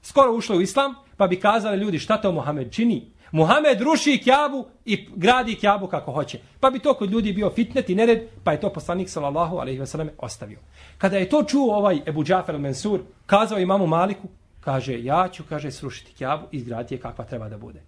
skoro 0.01 0.33
ušle 0.33 0.57
u 0.57 0.61
islam, 0.61 0.95
pa 1.17 1.27
bi 1.27 1.39
kazali 1.39 1.77
ljudi 1.77 1.99
šta 1.99 2.17
to 2.17 2.31
Mohamed 2.31 2.71
čini. 2.71 3.11
Muhammed 3.31 3.81
ruši 3.81 4.21
Kjabu 4.23 4.65
i 4.85 5.07
gradi 5.15 5.55
Kjabu 5.55 5.87
kako 5.87 6.11
hoće. 6.11 6.39
Pa 6.59 6.69
bi 6.69 6.79
to 6.79 6.93
kod 6.93 7.11
ljudi 7.11 7.33
bio 7.33 7.49
fitnet 7.49 7.89
i 7.89 7.95
nered, 7.95 8.19
pa 8.43 8.51
je 8.51 8.59
to 8.59 8.73
poslanik 8.73 9.09
sallallahu 9.09 9.57
alejhi 9.57 9.79
ve 9.79 9.87
selleme 9.87 10.11
ostavio. 10.17 10.59
Kada 10.97 11.17
je 11.17 11.29
to 11.29 11.43
čuo 11.43 11.75
ovaj 11.75 11.99
Ebu 12.05 12.23
Džafer 12.23 12.55
al-Mansur, 12.55 12.99
kazao 13.25 13.59
imamu 13.59 13.87
Maliku, 13.87 14.27
kaže, 14.59 15.03
ja 15.03 15.29
ću, 15.31 15.43
kaže, 15.49 15.71
srušiti 15.71 16.13
Kjabu 16.13 16.45
i 16.51 16.57
izgraditi 16.57 16.95
je 16.95 16.99
kakva 16.99 17.25
treba 17.25 17.49
da 17.49 17.57
bude. 17.57 17.81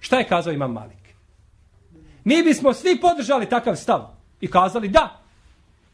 Šta 0.00 0.18
je 0.18 0.28
kazao 0.28 0.52
imam 0.52 0.72
Malik? 0.72 1.14
Mi 2.24 2.42
bismo 2.42 2.72
svi 2.72 3.00
podržali 3.00 3.48
takav 3.48 3.76
stav 3.76 4.06
i 4.40 4.50
kazali 4.50 4.88
da, 4.88 5.20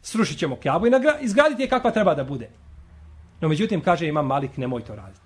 srušit 0.02 0.38
ćemo 0.38 0.56
Kjabu 0.56 0.86
i 0.86 0.90
izgraditi 1.20 1.62
je 1.62 1.68
kakva 1.68 1.90
treba 1.90 2.14
da 2.14 2.24
bude. 2.24 2.50
No 3.40 3.48
međutim, 3.48 3.80
kaže 3.80 4.06
imam 4.06 4.26
Malik, 4.26 4.56
nemoj 4.56 4.84
to 4.84 4.94
raditi. 4.94 5.24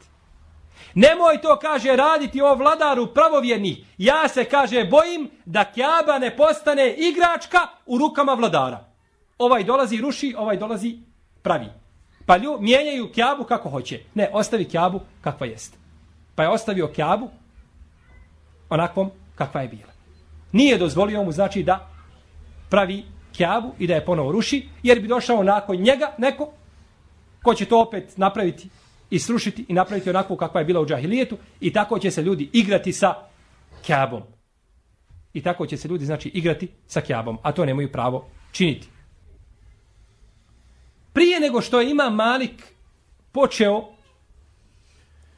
Nemoj 0.95 1.41
to, 1.41 1.59
kaže, 1.59 1.97
raditi 1.97 2.41
o 2.41 2.55
vladaru 2.55 3.07
pravovjernih. 3.15 3.79
Ja 3.99 4.29
se, 4.29 4.45
kaže, 4.45 4.85
bojim 4.85 5.31
da 5.45 5.65
Kjaba 5.65 6.19
ne 6.19 6.37
postane 6.37 6.95
igračka 6.95 7.59
u 7.87 7.99
rukama 7.99 8.35
vladara. 8.35 8.85
Ovaj 9.39 9.65
dolazi 9.65 9.97
ruši, 9.97 10.35
ovaj 10.39 10.57
dolazi 10.57 10.99
pravi. 11.43 11.67
Pa 12.27 12.37
lju, 12.37 12.59
mijenjaju 12.61 13.13
Kjabu 13.13 13.45
kako 13.45 13.71
hoće. 13.71 14.01
Ne, 14.15 14.31
ostavi 14.33 14.65
Kjabu 14.65 15.01
kakva 15.21 15.47
jest. 15.47 15.77
Pa 16.35 16.43
je 16.43 16.49
ostavio 16.49 16.89
Kjabu 16.89 17.31
onakvom 18.71 19.11
kakva 19.35 19.61
je 19.61 19.69
bila. 19.69 19.93
Nije 20.53 20.79
dozvolio 20.79 21.23
mu, 21.23 21.33
znači, 21.33 21.63
da 21.63 21.89
pravi 22.71 23.05
Kjabu 23.37 23.73
i 23.79 23.87
da 23.87 23.95
je 23.95 24.05
ponovo 24.05 24.33
ruši, 24.33 24.69
jer 24.83 25.01
bi 25.01 25.09
došao 25.09 25.43
nakon 25.43 25.77
njega 25.77 26.15
neko 26.19 26.53
ko 27.43 27.55
će 27.55 27.65
to 27.65 27.83
opet 27.83 28.17
napraviti 28.17 28.69
i 29.11 29.19
srušiti 29.19 29.65
i 29.69 29.73
napraviti 29.73 30.11
onako 30.11 30.37
kakva 30.37 30.61
je 30.61 30.65
bila 30.65 30.81
u 30.81 30.87
džahilijetu 30.87 31.39
i 31.61 31.73
tako 31.73 31.99
će 31.99 32.11
se 32.11 32.23
ljudi 32.23 32.51
igrati 32.53 32.93
sa 32.93 33.15
kjabom. 33.87 34.23
I 35.33 35.43
tako 35.43 35.67
će 35.67 35.77
se 35.77 35.89
ljudi 35.89 36.05
znači 36.05 36.29
igrati 36.29 36.69
sa 36.87 37.01
kjabom, 37.01 37.39
a 37.43 37.53
to 37.53 37.65
nemaju 37.65 37.93
pravo 37.93 38.29
činiti. 38.53 38.89
Prije 41.13 41.41
nego 41.41 41.61
što 41.61 41.81
je 41.81 41.91
ima 41.91 42.11
Malik 42.11 42.65
počeo 43.33 43.85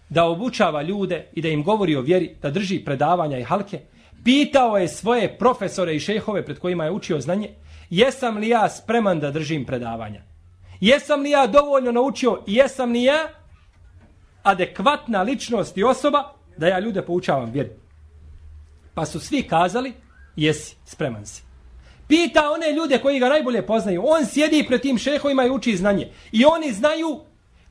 da 0.09 0.25
obučava 0.25 0.83
ljude 0.83 1.27
i 1.33 1.43
da 1.43 1.49
im 1.49 1.63
govori 1.63 1.97
o 1.97 2.01
vjeri, 2.01 2.37
da 2.43 2.51
drži 2.51 2.85
predavanja 2.85 3.39
i 3.39 3.43
halke, 3.43 3.81
pitao 4.25 4.79
je 4.79 4.89
svoje 4.89 5.39
profesore 5.39 5.97
i 5.97 6.01
šehove 6.01 6.45
pred 6.45 6.59
kojima 6.59 6.85
je 6.85 6.91
učio 6.91 7.21
znanje, 7.21 7.55
jesam 7.91 8.37
li 8.37 8.49
ja 8.49 8.69
spreman 8.69 9.21
da 9.21 9.31
držim 9.31 9.65
predavanja? 9.65 10.30
Jesam 10.81 11.21
li 11.21 11.31
ja 11.31 11.47
dovoljno 11.47 11.93
naučio 11.93 12.43
i 12.47 12.55
jesam 12.55 12.93
li 12.93 13.03
ja 13.03 13.29
adekvatna 14.43 15.23
ličnost 15.23 15.77
i 15.77 15.85
osoba 15.85 16.33
da 16.57 16.67
ja 16.67 16.79
ljude 16.79 17.03
poučavam 17.03 17.51
vjeru. 17.51 17.71
Pa 18.95 19.07
su 19.07 19.21
svi 19.21 19.43
kazali, 19.43 19.93
jesi, 20.37 20.77
spreman 20.85 21.27
si. 21.27 21.43
Pita 22.09 22.51
one 22.51 22.73
ljude 22.73 22.99
koji 22.99 23.19
ga 23.19 23.29
najbolje 23.29 23.67
poznaju. 23.67 24.03
On 24.07 24.27
sjedi 24.27 24.65
pred 24.69 24.81
tim 24.81 24.99
šehovima 24.99 25.45
i 25.45 25.51
uči 25.51 25.77
znanje. 25.77 26.13
I 26.33 26.45
oni 26.45 26.73
znaju 26.73 27.21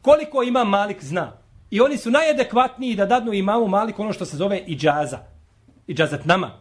koliko 0.01 0.43
ima 0.43 0.63
Malik 0.63 1.03
zna. 1.03 1.37
I 1.71 1.81
oni 1.81 1.97
su 1.97 2.11
najadekvatniji 2.11 2.95
da 2.95 3.05
dadnu 3.05 3.33
imamu 3.33 3.67
Malik 3.67 3.99
ono 3.99 4.13
što 4.13 4.25
se 4.25 4.37
zove 4.37 4.63
i 4.67 4.75
džaza. 4.75 5.19
I 5.87 5.93
džazat 5.93 6.25
nama. 6.25 6.51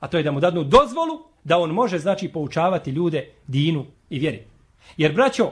A 0.00 0.08
to 0.08 0.16
je 0.16 0.22
da 0.22 0.30
mu 0.30 0.40
dadnu 0.40 0.64
dozvolu 0.64 1.20
da 1.44 1.58
on 1.58 1.70
može 1.70 1.98
znači 1.98 2.28
poučavati 2.28 2.90
ljude 2.90 3.32
dinu 3.46 3.86
i 4.10 4.18
vjeri. 4.18 4.44
Jer 4.96 5.12
braćo, 5.12 5.50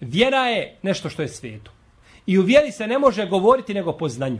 vjera 0.00 0.46
je 0.46 0.76
nešto 0.82 1.10
što 1.10 1.22
je 1.22 1.28
sveto. 1.28 1.70
I 2.26 2.38
u 2.38 2.42
vjeri 2.42 2.72
se 2.72 2.86
ne 2.86 2.98
može 2.98 3.26
govoriti 3.26 3.74
nego 3.74 3.92
po 3.92 4.08
znanju. 4.08 4.38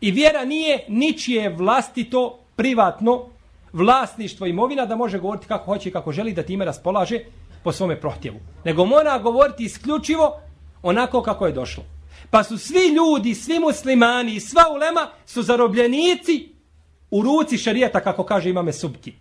I 0.00 0.10
vjera 0.10 0.44
nije 0.44 0.84
ničije 0.88 1.48
vlastito, 1.48 2.38
privatno, 2.56 3.26
vlasništvo 3.72 4.46
imovina 4.46 4.86
da 4.86 4.96
može 4.96 5.18
govoriti 5.18 5.46
kako 5.46 5.64
hoće 5.64 5.88
i 5.88 5.92
kako 5.92 6.12
želi 6.12 6.32
da 6.32 6.42
time 6.42 6.64
raspolaže 6.64 7.20
po 7.64 7.72
svome 7.72 8.00
prohtjevu. 8.00 8.40
Nego 8.64 8.84
mora 8.84 9.18
govoriti 9.18 9.64
isključivo 9.64 10.40
onako 10.82 11.22
kako 11.22 11.46
je 11.46 11.52
došlo. 11.52 11.84
Pa 12.30 12.44
su 12.44 12.58
svi 12.58 12.94
ljudi, 12.96 13.34
svi 13.34 13.58
muslimani 13.58 14.34
i 14.34 14.40
sva 14.40 14.64
ulema 14.74 15.10
su 15.26 15.42
zarobljenici 15.42 16.48
u 17.10 17.22
ruci 17.22 17.58
šarijeta, 17.58 18.00
kako 18.00 18.24
kaže 18.24 18.50
imame 18.50 18.72
subki. 18.72 19.12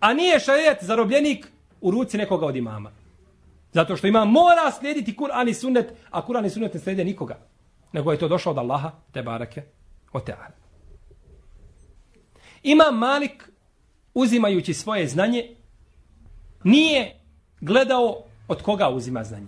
A 0.00 0.14
nije 0.14 0.40
šarijet 0.40 0.78
zarobljenik 0.80 1.46
u 1.80 1.90
ruci 1.90 2.18
nekoga 2.18 2.46
od 2.46 2.56
imama. 2.56 2.92
Zato 3.72 3.96
što 3.96 4.06
imam 4.06 4.30
mora 4.30 4.70
slijediti 4.78 5.16
Kur'an 5.16 5.48
i 5.48 5.54
sunnet, 5.54 5.92
a 6.10 6.26
Kur'an 6.26 6.46
i 6.46 6.50
sunnet 6.50 6.74
ne 6.74 6.80
slijede 6.80 7.04
nikoga. 7.04 7.38
Nego 7.92 8.12
je 8.12 8.18
to 8.18 8.28
došlo 8.28 8.52
od 8.52 8.58
Allaha, 8.58 8.90
te 9.12 9.22
barake, 9.22 9.62
o 10.12 10.20
teala. 10.20 10.50
Ima 12.62 12.90
Malik, 12.92 13.50
uzimajući 14.14 14.74
svoje 14.74 15.08
znanje, 15.08 15.56
nije 16.64 17.20
gledao 17.60 18.24
od 18.48 18.62
koga 18.62 18.88
uzima 18.88 19.24
znanje. 19.24 19.46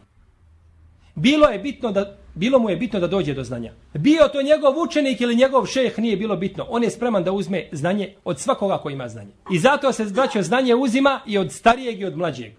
Bilo 1.14 1.46
je 1.46 1.58
bitno 1.58 1.92
da 1.92 2.16
bilo 2.34 2.58
mu 2.58 2.70
je 2.70 2.76
bitno 2.76 3.00
da 3.00 3.06
dođe 3.06 3.34
do 3.34 3.44
znanja. 3.44 3.72
Bio 3.94 4.28
to 4.28 4.42
njegov 4.42 4.78
učenik 4.78 5.20
ili 5.20 5.36
njegov 5.36 5.66
šejh 5.66 5.98
nije 5.98 6.16
bilo 6.16 6.36
bitno. 6.36 6.66
On 6.68 6.82
je 6.82 6.90
spreman 6.90 7.24
da 7.24 7.32
uzme 7.32 7.68
znanje 7.72 8.14
od 8.24 8.40
svakoga 8.40 8.78
ko 8.78 8.90
ima 8.90 9.08
znanje. 9.08 9.30
I 9.50 9.58
zato 9.58 9.92
se 9.92 10.04
braćo 10.04 10.42
znanje 10.42 10.74
uzima 10.74 11.20
i 11.26 11.38
od 11.38 11.52
starijeg 11.52 12.00
i 12.00 12.04
od 12.04 12.16
mlađeg. 12.16 12.52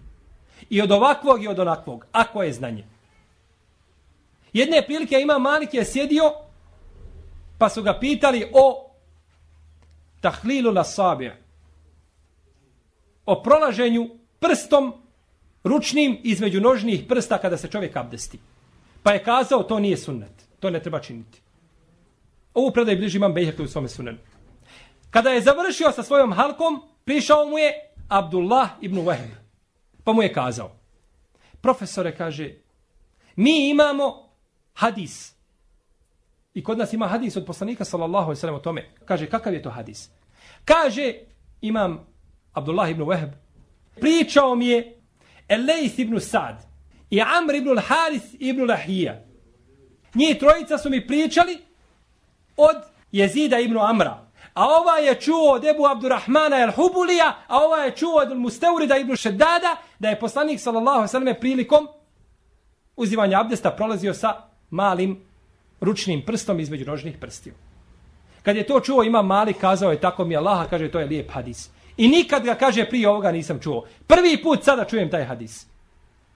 I 0.70 0.82
od 0.82 0.92
ovakvog 0.92 1.44
i 1.44 1.48
od 1.48 1.58
onakvog. 1.58 2.06
Ako 2.12 2.42
je 2.42 2.52
znanje. 2.52 2.84
Jedne 4.52 4.82
prilike 4.86 5.20
ima 5.20 5.38
Malik 5.38 5.74
je 5.74 5.84
sjedio 5.84 6.32
pa 7.58 7.68
su 7.68 7.82
ga 7.82 7.98
pitali 7.98 8.50
o 8.52 8.90
tahlilu 10.20 10.72
la 10.72 10.84
sabija. 10.84 11.36
O 13.26 13.42
prolaženju 13.42 14.08
prstom 14.40 15.03
ručnim 15.64 16.20
između 16.22 16.60
nožnih 16.60 17.04
prsta 17.08 17.38
kada 17.38 17.56
se 17.56 17.68
čovjek 17.68 17.96
abdesti. 17.96 18.38
Pa 19.02 19.12
je 19.12 19.24
kazao 19.24 19.62
to 19.62 19.78
nije 19.78 19.96
sunnet. 19.96 20.48
To 20.60 20.70
ne 20.70 20.82
treba 20.82 21.00
činiti. 21.00 21.40
Ovu 22.54 22.72
predaj 22.72 22.96
bliži 22.96 23.16
imam 23.16 23.34
Bejhek 23.34 23.60
u 23.60 23.66
svome 23.66 23.88
sunnenu. 23.88 24.18
Kada 25.10 25.30
je 25.30 25.42
završio 25.42 25.92
sa 25.92 26.02
svojom 26.02 26.32
halkom, 26.32 26.82
prišao 27.04 27.46
mu 27.46 27.58
je 27.58 27.72
Abdullah 28.08 28.70
ibn 28.80 28.96
Wahb. 28.96 29.28
Pa 30.04 30.12
mu 30.12 30.22
je 30.22 30.32
kazao. 30.32 30.70
Profesore 31.60 32.16
kaže, 32.16 32.54
mi 33.36 33.70
imamo 33.70 34.28
hadis. 34.72 35.34
I 36.54 36.64
kod 36.64 36.78
nas 36.78 36.92
ima 36.92 37.08
hadis 37.08 37.36
od 37.36 37.46
poslanika 37.46 37.84
sallallahu 37.84 38.24
alejhi 38.24 38.36
ve 38.36 38.40
sellem 38.40 38.56
o 38.56 38.58
tome. 38.58 38.90
Kaže 39.04 39.26
kakav 39.26 39.54
je 39.54 39.62
to 39.62 39.70
hadis? 39.70 40.10
Kaže 40.64 41.14
imam 41.60 42.06
Abdullah 42.52 42.90
ibn 42.90 43.02
Wahb 43.02 43.30
pričao 44.00 44.54
mi 44.54 44.66
je 44.66 45.00
Elejs 45.48 45.98
ibn 45.98 46.20
Sad 46.20 46.56
i 47.10 47.20
Amr 47.20 47.54
ibn 47.54 47.78
Haris 47.78 48.22
ibn 48.38 48.64
Lahija. 48.68 49.22
Njih 50.14 50.38
trojica 50.38 50.78
su 50.78 50.90
mi 50.90 51.06
pričali 51.06 51.58
od 52.56 52.76
Jezida 53.12 53.58
ibn 53.58 53.78
Amra. 53.78 54.24
A 54.54 54.64
ova 54.68 54.98
je 54.98 55.20
čuo 55.20 55.52
od 55.52 55.64
Ebu 55.64 55.86
Abdurrahmana 55.86 56.60
el 56.60 56.70
Hubulija, 56.70 57.36
a 57.46 57.64
ova 57.64 57.76
je 57.76 57.96
čuo 57.96 58.16
od 58.22 58.38
Musteurida 58.38 58.96
ibn 58.96 59.16
Šeddada, 59.16 59.76
da 59.98 60.08
je 60.08 60.20
poslanik 60.20 60.60
sallallahu 60.60 61.08
sallam 61.08 61.34
prilikom 61.40 61.88
uzivanja 62.96 63.40
abdesta 63.40 63.70
prolazio 63.70 64.14
sa 64.14 64.34
malim 64.70 65.24
ručnim 65.80 66.22
prstom 66.26 66.60
između 66.60 66.84
nožnih 66.84 67.18
prstiju. 67.20 67.54
Kad 68.42 68.56
je 68.56 68.66
to 68.66 68.80
čuo, 68.80 69.02
ima 69.02 69.22
mali, 69.22 69.52
kazao 69.52 69.90
je 69.90 70.00
tako 70.00 70.24
mi 70.24 70.36
Allah, 70.36 70.70
kaže 70.70 70.90
to 70.90 71.00
je 71.00 71.06
lijep 71.06 71.30
hadis. 71.30 71.70
I 71.96 72.08
nikad 72.08 72.44
ga 72.44 72.54
kaže 72.54 72.84
prije 72.84 73.08
ovoga 73.08 73.32
nisam 73.32 73.60
čuo. 73.60 73.84
Prvi 74.06 74.42
put 74.42 74.64
sada 74.64 74.84
čujem 74.84 75.10
taj 75.10 75.24
hadis. 75.24 75.66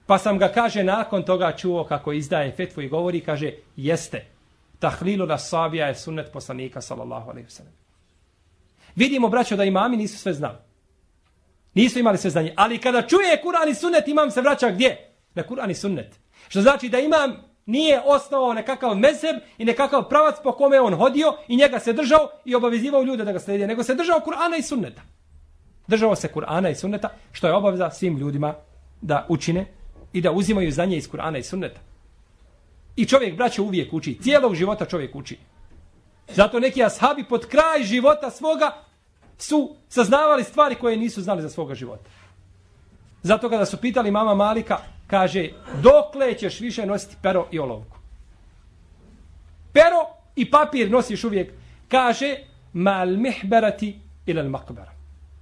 Pa 0.05 0.17
sam 0.17 0.37
ga 0.37 0.47
kaže 0.47 0.83
nakon 0.83 1.23
toga 1.23 1.51
čuo 1.57 1.83
kako 1.83 2.13
izdaje 2.13 2.51
fetvu 2.51 2.81
i 2.81 2.89
govori, 2.89 3.21
kaže 3.21 3.51
jeste. 3.75 4.25
Tahlilu 4.79 5.25
na 5.25 5.37
savija 5.37 5.87
je 5.87 5.95
sunnet 5.95 6.31
poslanika 6.33 6.81
sallallahu 6.81 7.29
alaihi 7.29 7.47
wasallam. 7.47 7.75
Vidimo, 8.95 9.29
braćo, 9.29 9.55
da 9.55 9.63
imami 9.63 9.97
nisu 9.97 10.17
sve 10.17 10.33
znali. 10.33 10.57
Nisu 11.73 11.99
imali 11.99 12.17
sve 12.17 12.29
znanje. 12.29 12.53
Ali 12.55 12.77
kada 12.77 13.01
čuje 13.01 13.41
Kur'an 13.43 13.69
i 13.69 13.75
sunnet, 13.75 14.07
imam 14.07 14.31
se 14.31 14.41
vraća 14.41 14.71
gdje? 14.71 15.13
Na 15.33 15.43
Kur'an 15.43 15.71
i 15.71 15.75
sunnet. 15.75 16.19
Što 16.47 16.61
znači 16.61 16.89
da 16.89 16.99
imam 16.99 17.49
nije 17.65 18.01
osnovao 18.05 18.53
nekakav 18.53 18.95
mezheb 18.95 19.35
i 19.57 19.65
nekakav 19.65 20.09
pravac 20.09 20.35
po 20.43 20.51
kome 20.51 20.81
on 20.81 20.93
hodio 20.93 21.33
i 21.47 21.55
njega 21.55 21.79
se 21.79 21.93
držao 21.93 22.29
i 22.45 22.55
obavezivao 22.55 23.03
ljude 23.03 23.23
da 23.23 23.31
ga 23.31 23.39
slijede, 23.39 23.67
nego 23.67 23.83
se 23.83 23.95
držao 23.95 24.19
Kur'ana 24.19 24.57
i 24.59 24.61
sunneta. 24.61 25.01
Držao 25.89 26.15
se 26.15 26.29
Kur'ana 26.33 26.69
i 26.71 26.75
sunneta, 26.75 27.09
što 27.31 27.47
je 27.47 27.53
obaveza 27.53 27.89
svim 27.89 28.17
ljudima 28.17 28.53
da 29.01 29.25
učine 29.29 29.65
i 30.13 30.21
da 30.21 30.31
uzimaju 30.31 30.71
znanje 30.71 30.97
iz 30.97 31.09
Kur'ana 31.09 31.39
i 31.39 31.43
sunneta. 31.43 31.79
I 32.95 33.05
čovjek, 33.05 33.37
braće, 33.37 33.61
uvijek 33.61 33.93
uči. 33.93 34.17
Cijelog 34.21 34.55
života 34.55 34.85
čovjek 34.85 35.15
uči. 35.15 35.37
Zato 36.27 36.59
neki 36.59 36.83
ashabi 36.83 37.23
pod 37.23 37.45
kraj 37.45 37.83
života 37.83 38.29
svoga 38.29 38.71
su 39.37 39.75
saznavali 39.87 40.43
stvari 40.43 40.75
koje 40.75 40.97
nisu 40.97 41.21
znali 41.21 41.41
za 41.41 41.49
svoga 41.49 41.75
života. 41.75 42.09
Zato 43.23 43.49
kada 43.49 43.65
su 43.65 43.77
pitali 43.77 44.11
mama 44.11 44.35
Malika, 44.35 44.77
kaže, 45.07 45.49
dokle 45.81 46.33
ćeš 46.33 46.59
više 46.59 46.85
nositi 46.85 47.15
pero 47.21 47.47
i 47.51 47.59
olovku? 47.59 47.97
Pero 49.73 50.05
i 50.35 50.51
papir 50.51 50.91
nosiš 50.91 51.23
uvijek. 51.23 51.53
Kaže, 51.87 52.35
mal 52.73 53.07
mihberati 53.07 53.99
ilal 54.25 54.49
makbara. 54.49 54.98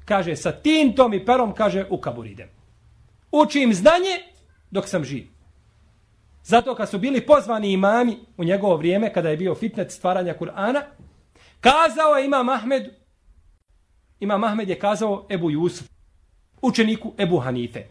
Kaže, 0.08 0.36
sa 0.36 0.52
tintom 0.52 1.14
i 1.14 1.26
perom, 1.26 1.52
kaže, 1.54 1.86
u 1.90 2.00
kabur 2.00 2.28
idem. 2.28 2.48
Učim 3.32 3.74
znanje 3.74 4.24
dok 4.72 4.88
sam 4.88 5.04
živ. 5.04 5.28
Zato 6.44 6.76
kad 6.76 6.90
su 6.90 7.00
bili 7.00 7.26
pozvani 7.26 7.72
imami 7.72 8.18
u 8.38 8.44
njegovo 8.44 8.78
vrijeme, 8.78 9.14
kada 9.14 9.30
je 9.30 9.38
bio 9.38 9.56
fitnet 9.56 9.92
stvaranja 9.92 10.36
Kur'ana, 10.40 10.82
kazao 11.60 12.16
je 12.16 12.26
Imam 12.26 12.50
Ahmed, 12.50 12.94
Imam 14.20 14.44
Ahmed 14.44 14.70
je 14.70 14.80
kazao 14.80 15.26
Ebu 15.30 15.52
Jusuf, 15.52 15.88
učeniku 16.62 17.14
Ebu 17.18 17.40
Hanife. 17.40 17.84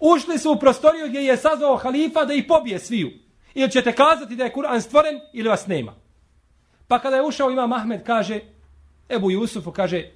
Ušli 0.00 0.38
su 0.38 0.52
u 0.52 0.58
prostoriju 0.58 1.08
gdje 1.08 1.20
je 1.20 1.36
sazvao 1.36 1.76
halifa 1.76 2.24
da 2.24 2.34
ih 2.34 2.44
pobije 2.48 2.78
sviju. 2.78 3.10
Ili 3.54 3.70
ćete 3.70 3.92
kazati 3.92 4.36
da 4.36 4.44
je 4.44 4.52
Kur'an 4.52 4.80
stvoren 4.80 5.20
ili 5.32 5.48
vas 5.48 5.66
nema. 5.66 5.94
Pa 6.88 6.98
kada 6.98 7.16
je 7.16 7.22
ušao 7.22 7.50
Imam 7.50 7.72
Ahmed, 7.72 8.02
kaže, 8.06 8.40
Ebu 9.08 9.30
Jusufu, 9.30 9.72
kaže, 9.72 10.10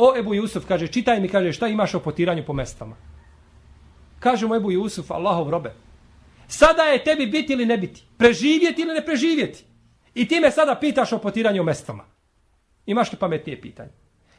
o 0.00 0.16
Ebu 0.16 0.34
Jusuf, 0.34 0.64
kaže, 0.64 0.88
čitaj 0.88 1.20
mi, 1.20 1.28
kaže, 1.28 1.52
šta 1.52 1.68
imaš 1.68 1.94
o 1.94 2.00
potiranju 2.00 2.44
po 2.46 2.52
mestama. 2.52 2.96
Kaže 4.20 4.46
mu 4.46 4.56
Ebu 4.56 4.72
Jusuf, 4.72 5.10
Allahov 5.10 5.50
robe, 5.50 5.74
sada 6.48 6.82
je 6.82 7.04
tebi 7.04 7.26
biti 7.26 7.52
ili 7.52 7.66
ne 7.66 7.78
biti, 7.78 8.02
preživjeti 8.16 8.82
ili 8.82 8.94
ne 8.94 9.04
preživjeti. 9.04 9.64
I 10.14 10.28
ti 10.28 10.40
me 10.40 10.50
sada 10.50 10.74
pitaš 10.74 11.12
o 11.12 11.18
potiranju 11.18 11.62
mestama. 11.64 12.04
Imaš 12.86 13.12
li 13.12 13.18
pametnije 13.18 13.60
pitanje? 13.60 13.90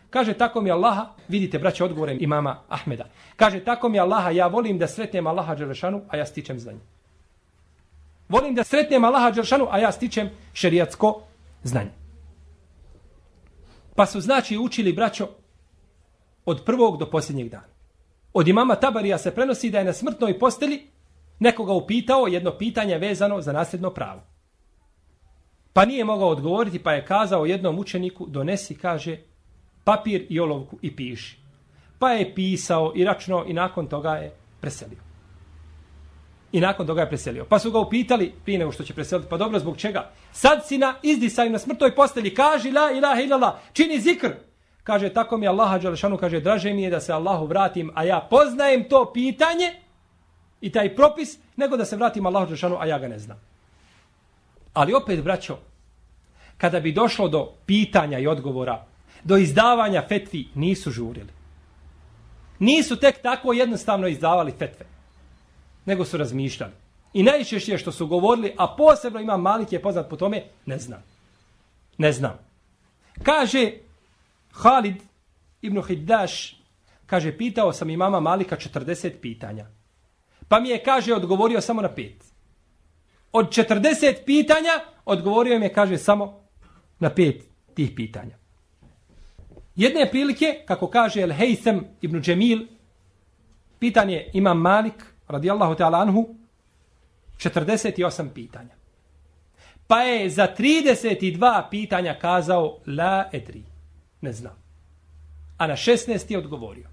Kaže, 0.10 0.34
tako 0.34 0.62
mi 0.62 0.72
Allaha, 0.72 1.14
vidite, 1.28 1.60
braće, 1.60 1.84
odgovorem 1.84 2.18
imama 2.22 2.64
Ahmeda. 2.70 3.06
Kaže, 3.36 3.60
tako 3.64 3.90
mi 3.90 4.00
Allaha, 4.00 4.30
ja 4.30 4.48
volim 4.48 4.78
da 4.78 4.88
sretnem 4.88 5.28
Allaha 5.28 5.56
Đelešanu, 5.56 6.02
a 6.10 6.18
ja 6.18 6.26
stičem 6.26 6.60
znanje. 6.60 6.80
Volim 8.30 8.56
da 8.56 8.64
sretnem 8.64 9.04
Allaha 9.04 9.32
Đelešanu, 9.32 9.68
a 9.72 9.80
ja 9.80 9.92
stičem 9.92 10.30
šerijatsko 10.54 11.22
znanje. 11.64 11.92
Pa 13.96 14.06
su 14.06 14.22
znači 14.22 14.58
učili, 14.58 14.94
braćo, 14.94 15.30
od 16.46 16.64
prvog 16.66 16.98
do 16.98 17.06
posljednjeg 17.06 17.50
dana. 17.50 17.74
Od 18.34 18.48
imama 18.48 18.76
Tabarija 18.76 19.18
se 19.18 19.36
prenosi 19.36 19.70
da 19.70 19.80
je 19.80 19.86
na 19.86 19.94
smrtnoj 19.94 20.40
posteli 20.40 20.88
nekoga 21.40 21.74
upitao 21.74 22.28
jedno 22.28 22.52
pitanje 22.58 22.98
vezano 22.98 23.42
za 23.42 23.52
nasljedno 23.52 23.90
pravo. 23.90 24.22
Pa 25.74 25.86
nije 25.86 26.06
mogao 26.06 26.30
odgovoriti, 26.30 26.80
pa 26.80 26.94
je 26.94 27.06
kazao 27.06 27.46
jednom 27.46 27.80
učeniku, 27.80 28.26
donesi, 28.28 28.76
kaže, 28.76 29.18
papir 29.84 30.26
i 30.30 30.40
olovku 30.40 30.78
i 30.82 30.96
piši. 30.96 31.38
Pa 32.00 32.10
je 32.12 32.36
pisao 32.36 32.94
i 32.96 33.04
računao 33.04 33.46
i 33.48 33.54
nakon 33.54 33.88
toga 33.88 34.12
je 34.12 34.32
preselio. 34.62 35.00
I 36.52 36.60
nakon 36.60 36.88
toga 36.88 37.02
je 37.02 37.10
preselio. 37.10 37.46
Pa 37.46 37.60
su 37.60 37.72
ga 37.72 37.80
upitali, 37.80 38.34
prije 38.44 38.60
nego 38.60 38.72
što 38.72 38.84
će 38.84 38.94
preseliti, 38.94 39.30
pa 39.30 39.38
dobro, 39.38 39.60
zbog 39.60 39.78
čega? 39.78 40.12
Sad 40.32 40.68
si 40.68 40.78
na 40.78 40.96
izdisaju 41.04 41.52
na 41.52 41.60
smrtoj 41.60 41.96
posteli, 41.96 42.36
kaži 42.36 42.72
la 42.72 42.92
ilaha 42.92 43.22
ilala, 43.22 43.60
čini 43.74 44.00
zikr. 44.00 44.32
Kaže, 44.84 45.14
tako 45.14 45.38
mi 45.38 45.48
Allaha 45.48 45.78
Đalešanu 45.78 46.18
kaže, 46.18 46.40
draže 46.40 46.74
mi 46.74 46.84
je 46.84 46.90
da 46.90 47.00
se 47.00 47.14
Allahu 47.14 47.46
vratim, 47.46 47.92
a 47.96 48.04
ja 48.04 48.28
poznajem 48.30 48.90
to 48.90 49.12
pitanje 49.14 49.74
i 50.62 50.72
taj 50.72 50.96
propis, 50.96 51.38
nego 51.56 51.78
da 51.78 51.86
se 51.86 51.96
vratim 51.96 52.26
Allahu 52.26 52.46
Đalešanu, 52.46 52.78
a 52.80 52.86
ja 52.86 53.00
ga 53.00 53.08
ne 53.08 53.20
znam. 53.20 53.40
Ali 54.74 54.94
opet, 54.94 55.24
braćo, 55.24 55.58
kada 56.58 56.80
bi 56.80 56.92
došlo 56.92 57.28
do 57.28 57.52
pitanja 57.66 58.20
i 58.20 58.28
odgovora, 58.28 58.86
do 59.24 59.38
izdavanja 59.38 60.04
fetvi, 60.10 60.48
nisu 60.56 60.92
žurili. 60.92 61.30
Nisu 62.60 62.96
tek 62.96 63.22
tako 63.22 63.54
jednostavno 63.54 64.08
izdavali 64.08 64.52
fetve, 64.52 64.86
nego 65.86 66.06
su 66.06 66.18
razmišljali. 66.18 66.74
I 67.14 67.24
najčešće 67.24 67.78
što 67.78 67.92
su 67.92 68.08
govorili, 68.08 68.54
a 68.58 68.76
posebno 68.78 69.20
ima 69.20 69.38
Malik 69.38 69.72
je 69.72 69.82
poznat 69.82 70.10
po 70.10 70.16
tome, 70.16 70.44
ne 70.66 70.78
znam. 70.78 71.04
Ne 71.98 72.12
znam. 72.12 72.40
Kaže 73.24 73.72
Halid 74.52 75.04
ibn 75.62 75.82
Hiddaš, 75.84 76.62
kaže, 77.06 77.38
pitao 77.38 77.74
sam 77.74 77.90
imama 77.90 78.20
Malika 78.20 78.56
40 78.56 79.12
pitanja. 79.22 79.66
Pa 80.48 80.60
mi 80.60 80.70
je, 80.70 80.84
kaže, 80.84 81.14
odgovorio 81.14 81.62
samo 81.62 81.82
na 81.82 81.90
pet. 81.90 82.26
Od 83.32 83.50
40 83.50 84.26
pitanja, 84.26 84.70
odgovorio 85.06 85.60
mi 85.60 85.66
je, 85.66 85.74
kaže, 85.74 85.98
samo 85.98 86.44
na 87.00 87.10
pet 87.10 87.44
tih 87.74 87.92
pitanja. 87.96 88.38
Jedne 89.76 90.10
prilike, 90.12 90.64
kako 90.66 90.88
kaže 90.88 91.22
El 91.22 91.30
Heysem 91.30 91.82
ibn 92.02 92.22
Džemil, 92.22 92.68
pitanje 93.80 94.30
imam 94.34 94.62
Malik, 94.62 95.06
radijallahu 95.28 95.76
ta'ala 95.76 96.02
anhu, 96.02 96.36
48 97.38 98.30
pitanja. 98.34 98.76
Pa 99.88 100.02
je 100.02 100.30
za 100.30 100.48
32 100.58 101.70
pitanja 101.70 102.14
kazao 102.20 102.80
la 102.88 103.30
edri 103.34 103.71
ne 104.22 104.34
znam. 104.34 104.54
A 105.58 105.68
na 105.68 105.76
16 105.76 106.32
je 106.32 106.38
odgovorio. 106.38 106.88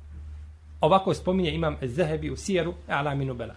Ovako 0.81 1.14
spominje 1.14 1.51
imam 1.51 1.77
Zehebi 1.83 2.31
u 2.31 2.37
Sijeru 2.37 2.75
Alaminu 2.88 3.35
Bela. 3.35 3.55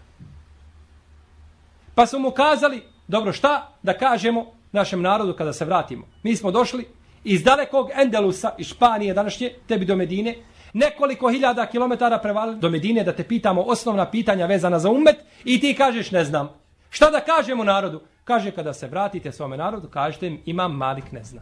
Pa 1.95 2.05
su 2.05 2.19
mu 2.19 2.31
kazali, 2.31 2.83
dobro 3.07 3.33
šta 3.33 3.69
da 3.83 3.97
kažemo 3.97 4.45
našem 4.71 5.01
narodu 5.01 5.33
kada 5.33 5.53
se 5.53 5.65
vratimo. 5.65 6.07
Mi 6.23 6.35
smo 6.35 6.51
došli 6.51 6.87
iz 7.23 7.43
dalekog 7.43 7.89
Endelusa, 8.01 8.51
iz 8.57 8.67
Španije 8.67 9.13
današnje, 9.13 9.51
tebi 9.67 9.85
do 9.85 9.95
Medine, 9.95 10.35
nekoliko 10.73 11.29
hiljada 11.29 11.65
kilometara 11.65 12.17
prevalili 12.17 12.59
do 12.59 12.69
Medine 12.69 13.03
da 13.03 13.15
te 13.15 13.23
pitamo 13.23 13.61
osnovna 13.61 14.11
pitanja 14.11 14.45
vezana 14.45 14.79
za 14.79 14.89
umet 14.89 15.15
i 15.45 15.59
ti 15.59 15.75
kažeš 15.77 16.11
ne 16.11 16.23
znam. 16.23 16.49
Šta 16.89 17.09
da 17.09 17.19
kažemo 17.19 17.63
narodu? 17.63 18.01
Kaže 18.23 18.51
kada 18.51 18.73
se 18.73 18.87
vratite 18.87 19.31
svome 19.31 19.57
narodu, 19.57 19.87
kažete 19.87 20.27
im 20.27 20.41
imam 20.45 20.75
Malik 20.75 21.11
ne 21.11 21.23
zna. 21.23 21.41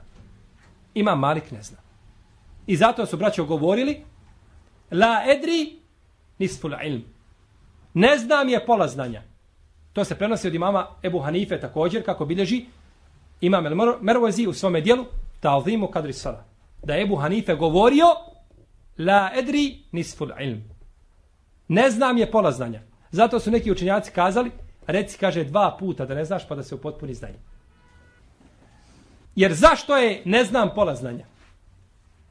Imam 0.94 1.20
Malik 1.20 1.52
ne 1.52 1.62
zna. 1.62 1.78
I 2.68 2.76
zato 2.76 3.06
su 3.06 3.18
braćo 3.18 3.46
govorili 3.46 4.04
La 4.92 5.24
edri 5.28 5.80
nisful 6.40 6.72
ilm. 6.86 7.04
Ne 7.94 8.18
znam 8.18 8.50
je 8.50 8.66
pola 8.66 8.88
znanja. 8.88 9.22
To 9.94 10.04
se 10.04 10.16
prenosi 10.16 10.48
od 10.48 10.54
imama 10.54 10.88
Ebu 11.04 11.20
Hanife 11.20 11.60
također, 11.60 12.06
kako 12.06 12.26
bilježi 12.26 12.66
imam 13.42 13.66
El 13.66 13.76
Mervozi 14.02 14.48
u 14.48 14.54
svome 14.54 14.82
dijelu, 14.82 15.06
ta'zimu 15.42 15.92
kadri 15.92 16.14
sala. 16.14 16.46
Da 16.84 16.94
je 16.94 17.04
Ebu 17.04 17.16
Hanife 17.16 17.56
govorio 17.56 18.06
La 18.98 19.32
edri 19.36 19.80
nisful 19.92 20.30
ilm. 20.40 20.64
Ne 21.68 21.90
znam 21.90 22.18
je 22.18 22.32
pola 22.32 22.52
znanja. 22.52 22.82
Zato 23.12 23.40
su 23.40 23.52
neki 23.52 23.72
učenjaci 23.72 24.12
kazali, 24.12 24.52
reci 24.88 25.18
kaže 25.18 25.44
dva 25.44 25.78
puta 25.80 26.06
da 26.06 26.16
ne 26.16 26.26
znaš 26.26 26.48
pa 26.48 26.56
da 26.56 26.64
se 26.64 26.76
u 26.76 26.80
znanje. 27.14 27.40
Jer 29.36 29.54
zašto 29.54 29.98
je 29.98 30.22
ne 30.26 30.44
znam 30.44 30.70
pola 30.76 30.96
znanja? 30.96 31.26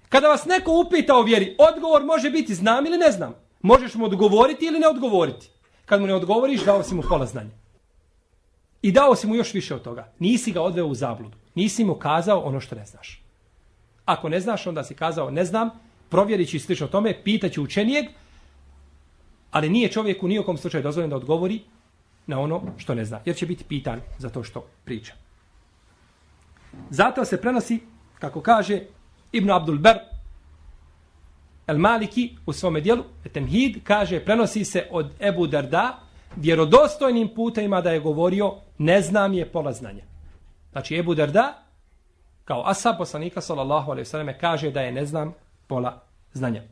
Kada 0.09 0.29
vas 0.29 0.45
neko 0.45 0.85
upita 0.87 1.17
o 1.17 1.23
vjeri, 1.23 1.57
odgovor 1.59 2.05
može 2.05 2.31
biti 2.31 2.55
znam 2.55 2.87
ili 2.87 2.99
ne 2.99 3.11
znam. 3.11 3.35
Možeš 3.63 3.95
mu 3.95 4.05
odgovoriti 4.05 4.67
ili 4.67 4.79
ne 4.79 4.89
odgovoriti. 4.89 5.49
Kad 5.87 6.01
mu 6.01 6.07
ne 6.07 6.15
odgovoriš, 6.15 6.65
dao 6.65 6.83
si 6.83 6.95
mu 6.95 7.03
pola 7.09 7.27
znanja. 7.27 7.51
I 8.83 8.93
dao 8.93 9.17
si 9.17 9.27
mu 9.27 9.35
još 9.35 9.55
više 9.55 9.75
od 9.75 9.83
toga. 9.83 10.13
Nisi 10.19 10.53
ga 10.53 10.63
odveo 10.63 10.87
u 10.87 10.95
zabludu. 10.95 11.37
Nisi 11.55 11.85
mu 11.85 11.95
kazao 11.95 12.41
ono 12.41 12.61
što 12.61 12.77
ne 12.77 12.87
znaš. 12.87 13.23
Ako 14.05 14.29
ne 14.29 14.41
znaš, 14.41 14.67
onda 14.67 14.85
si 14.85 14.95
kazao 14.95 15.31
ne 15.31 15.45
znam, 15.45 15.71
provjerići 16.09 16.59
slično 16.59 16.87
tome, 16.87 17.23
pitaću 17.25 17.63
učenijeg, 17.63 18.07
ali 19.51 19.69
nije 19.69 19.93
čovjeku 19.93 20.29
nijekom 20.29 20.59
slučaju 20.59 20.83
dozvoljeno 20.83 21.11
da 21.11 21.17
odgovori 21.17 21.61
na 22.27 22.41
ono 22.41 22.63
što 22.77 22.95
ne 22.95 23.05
zna. 23.05 23.21
Jer 23.25 23.37
će 23.37 23.47
biti 23.47 23.65
pitan 23.65 24.01
za 24.19 24.29
to 24.29 24.43
što 24.45 24.67
priča. 24.85 25.13
Zato 26.91 27.25
se 27.25 27.41
prenosi, 27.41 27.81
kako 28.19 28.41
kaže 28.41 28.81
Ibn 29.33 29.51
Abdul 29.51 29.79
Ber, 29.79 29.99
El 31.67 31.79
Maliki 31.79 32.37
u 32.47 32.53
svome 32.53 32.81
dijelu, 32.81 33.05
Temhid, 33.33 33.77
kaže, 33.85 34.25
prenosi 34.25 34.65
se 34.65 34.87
od 34.91 35.11
Ebu 35.21 35.47
Darda, 35.47 35.99
vjerodostojnim 36.37 37.29
putajima 37.35 37.81
da 37.81 37.91
je 37.91 38.01
govorio, 38.01 38.55
ne 38.79 39.01
znam 39.01 39.33
je 39.33 39.53
pola 39.53 39.73
znanja. 39.73 40.03
Znači, 40.73 40.97
Ebu 40.97 41.15
Darda, 41.15 41.63
kao 42.45 42.63
asa 42.67 42.93
poslanika, 42.93 43.41
sallallahu 43.41 43.91
alaihi 43.91 44.05
sallam, 44.05 44.29
kaže 44.41 44.71
da 44.71 44.81
je 44.81 44.93
ne 44.93 45.07
znam 45.07 45.35
pola 45.67 46.03
znanja. 46.33 46.63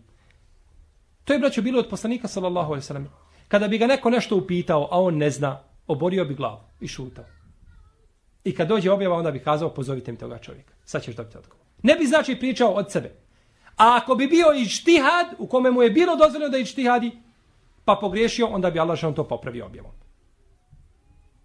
To 1.25 1.33
je, 1.33 1.39
braćo, 1.39 1.63
bilo 1.63 1.81
od 1.81 1.89
poslanika, 1.91 2.29
sallallahu 2.29 2.69
alaihi 2.69 2.87
sallam. 2.87 3.09
Kada 3.49 3.69
bi 3.69 3.79
ga 3.79 3.87
neko 3.87 4.11
nešto 4.11 4.37
upitao, 4.37 4.89
a 4.91 5.01
on 5.01 5.17
ne 5.17 5.31
zna, 5.31 5.61
oborio 5.87 6.25
bi 6.25 6.35
glavu 6.35 6.61
i 6.81 6.89
šutao. 6.89 7.25
I 8.45 8.55
kad 8.55 8.69
dođe 8.69 8.91
objava, 8.91 9.17
onda 9.17 9.31
bi 9.31 9.39
kazao, 9.39 9.75
pozovite 9.75 10.13
mi 10.13 10.19
toga 10.19 10.39
čovjeka. 10.39 10.75
Sad 10.85 11.03
ćeš 11.03 11.17
dobiti 11.17 11.39
odgovor. 11.39 11.56
Ne 11.83 11.95
bi 11.95 12.07
znači 12.07 12.37
pričao 12.37 12.71
od 12.71 12.93
sebe. 12.93 13.09
A 13.77 13.97
ako 14.03 14.15
bi 14.15 14.27
bio 14.27 14.47
i 14.57 14.65
štihad, 14.65 15.27
u 15.39 15.47
kome 15.47 15.71
mu 15.71 15.83
je 15.83 15.91
bilo 15.91 16.17
dozvoljeno 16.17 16.51
da 16.51 16.59
i 16.59 16.65
štihadi, 16.65 17.11
pa 17.85 17.99
pogriješio, 18.01 18.47
onda 18.47 18.71
bi 18.71 18.81
Allah 18.81 18.99
to 19.17 19.29
popravio 19.29 19.67
objavom. 19.67 19.93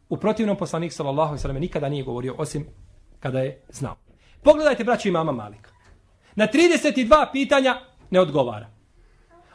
U 0.09 0.17
protivnom 0.17 0.57
poslanik 0.57 0.93
sallallahu 0.93 1.29
alejhi 1.29 1.47
ve 1.47 1.59
nikada 1.59 1.89
nije 1.89 2.03
govorio 2.03 2.35
osim 2.37 2.65
kada 3.19 3.39
je 3.39 3.61
znao. 3.69 3.95
Pogledajte 4.43 4.83
braćo 4.83 5.09
i 5.09 5.11
mama 5.11 5.31
Malika. 5.31 5.71
Na 6.35 6.47
32 6.47 7.31
pitanja 7.31 7.75
ne 8.09 8.19
odgovara. 8.19 8.69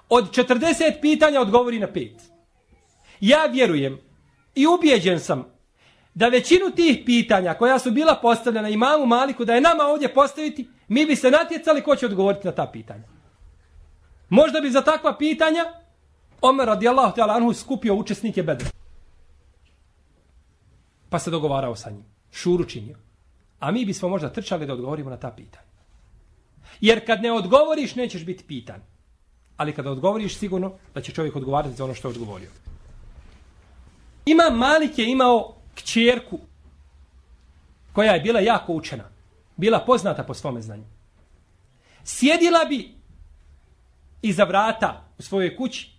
Od 0.09 0.31
40 0.31 1.01
pitanja 1.01 1.41
odgovori 1.41 1.79
na 1.79 1.87
5. 1.87 2.11
Ja 3.21 3.47
vjerujem 3.47 3.99
i 4.55 4.67
ubijeđen 4.67 5.21
sam 5.21 5.56
da 6.17 6.29
većinu 6.29 6.71
tih 6.77 7.03
pitanja 7.07 7.55
koja 7.55 7.79
su 7.79 7.91
bila 7.91 8.19
postavljena 8.23 8.69
imamu 8.69 9.07
Maliku, 9.07 9.45
da 9.45 9.55
je 9.55 9.61
nama 9.61 9.85
ovdje 9.85 10.15
postaviti, 10.15 10.69
mi 10.89 11.07
bi 11.07 11.17
se 11.17 11.31
natjecali 11.31 11.83
ko 11.83 11.97
će 11.97 12.07
odgovoriti 12.07 12.47
na 12.47 12.53
ta 12.53 12.67
pitanja. 12.73 13.05
Možda 14.29 14.61
bi 14.61 14.71
za 14.71 14.83
takva 14.83 15.17
pitanja 15.19 15.65
Omer 16.41 16.67
radijallahu 16.67 17.17
ta'ala 17.17 17.37
anhu 17.37 17.53
skupio 17.53 17.95
učesnike 17.95 18.43
bedra. 18.43 18.69
Pa 21.09 21.19
se 21.19 21.31
dogovarao 21.31 21.77
sa 21.77 21.91
njim. 21.91 22.05
Šuru 22.33 22.65
činio. 22.65 22.97
A 23.59 23.71
mi 23.71 23.85
bismo 23.85 24.09
možda 24.09 24.33
trčali 24.33 24.67
da 24.67 24.73
odgovorimo 24.73 25.11
na 25.11 25.17
ta 25.17 25.31
pitanja. 25.31 25.67
Jer 26.81 27.07
kad 27.07 27.23
ne 27.23 27.33
odgovoriš, 27.33 27.95
nećeš 27.95 28.25
biti 28.25 28.45
pitan. 28.45 28.81
Ali 29.57 29.73
kada 29.73 29.91
odgovoriš, 29.91 30.39
sigurno 30.39 30.73
da 30.95 31.01
će 31.01 31.13
čovjek 31.13 31.37
odgovarati 31.37 31.77
za 31.77 31.85
ono 31.85 31.95
što 31.95 32.09
je 32.09 32.13
odgovorio. 32.13 32.51
Ima 34.27 34.51
Malik 34.51 34.99
je 34.99 35.11
imao 35.11 35.57
kćerku 35.77 36.39
koja 37.93 38.13
je 38.13 38.21
bila 38.21 38.41
jako 38.41 38.73
učena. 38.73 39.05
Bila 39.57 39.81
poznata 39.81 40.23
po 40.23 40.35
svome 40.35 40.61
znanju. 40.61 40.85
Sjedila 42.05 42.65
bi 42.65 42.95
iza 44.23 44.45
vrata 44.45 45.05
u 45.19 45.23
svojoj 45.23 45.57
kući 45.57 45.91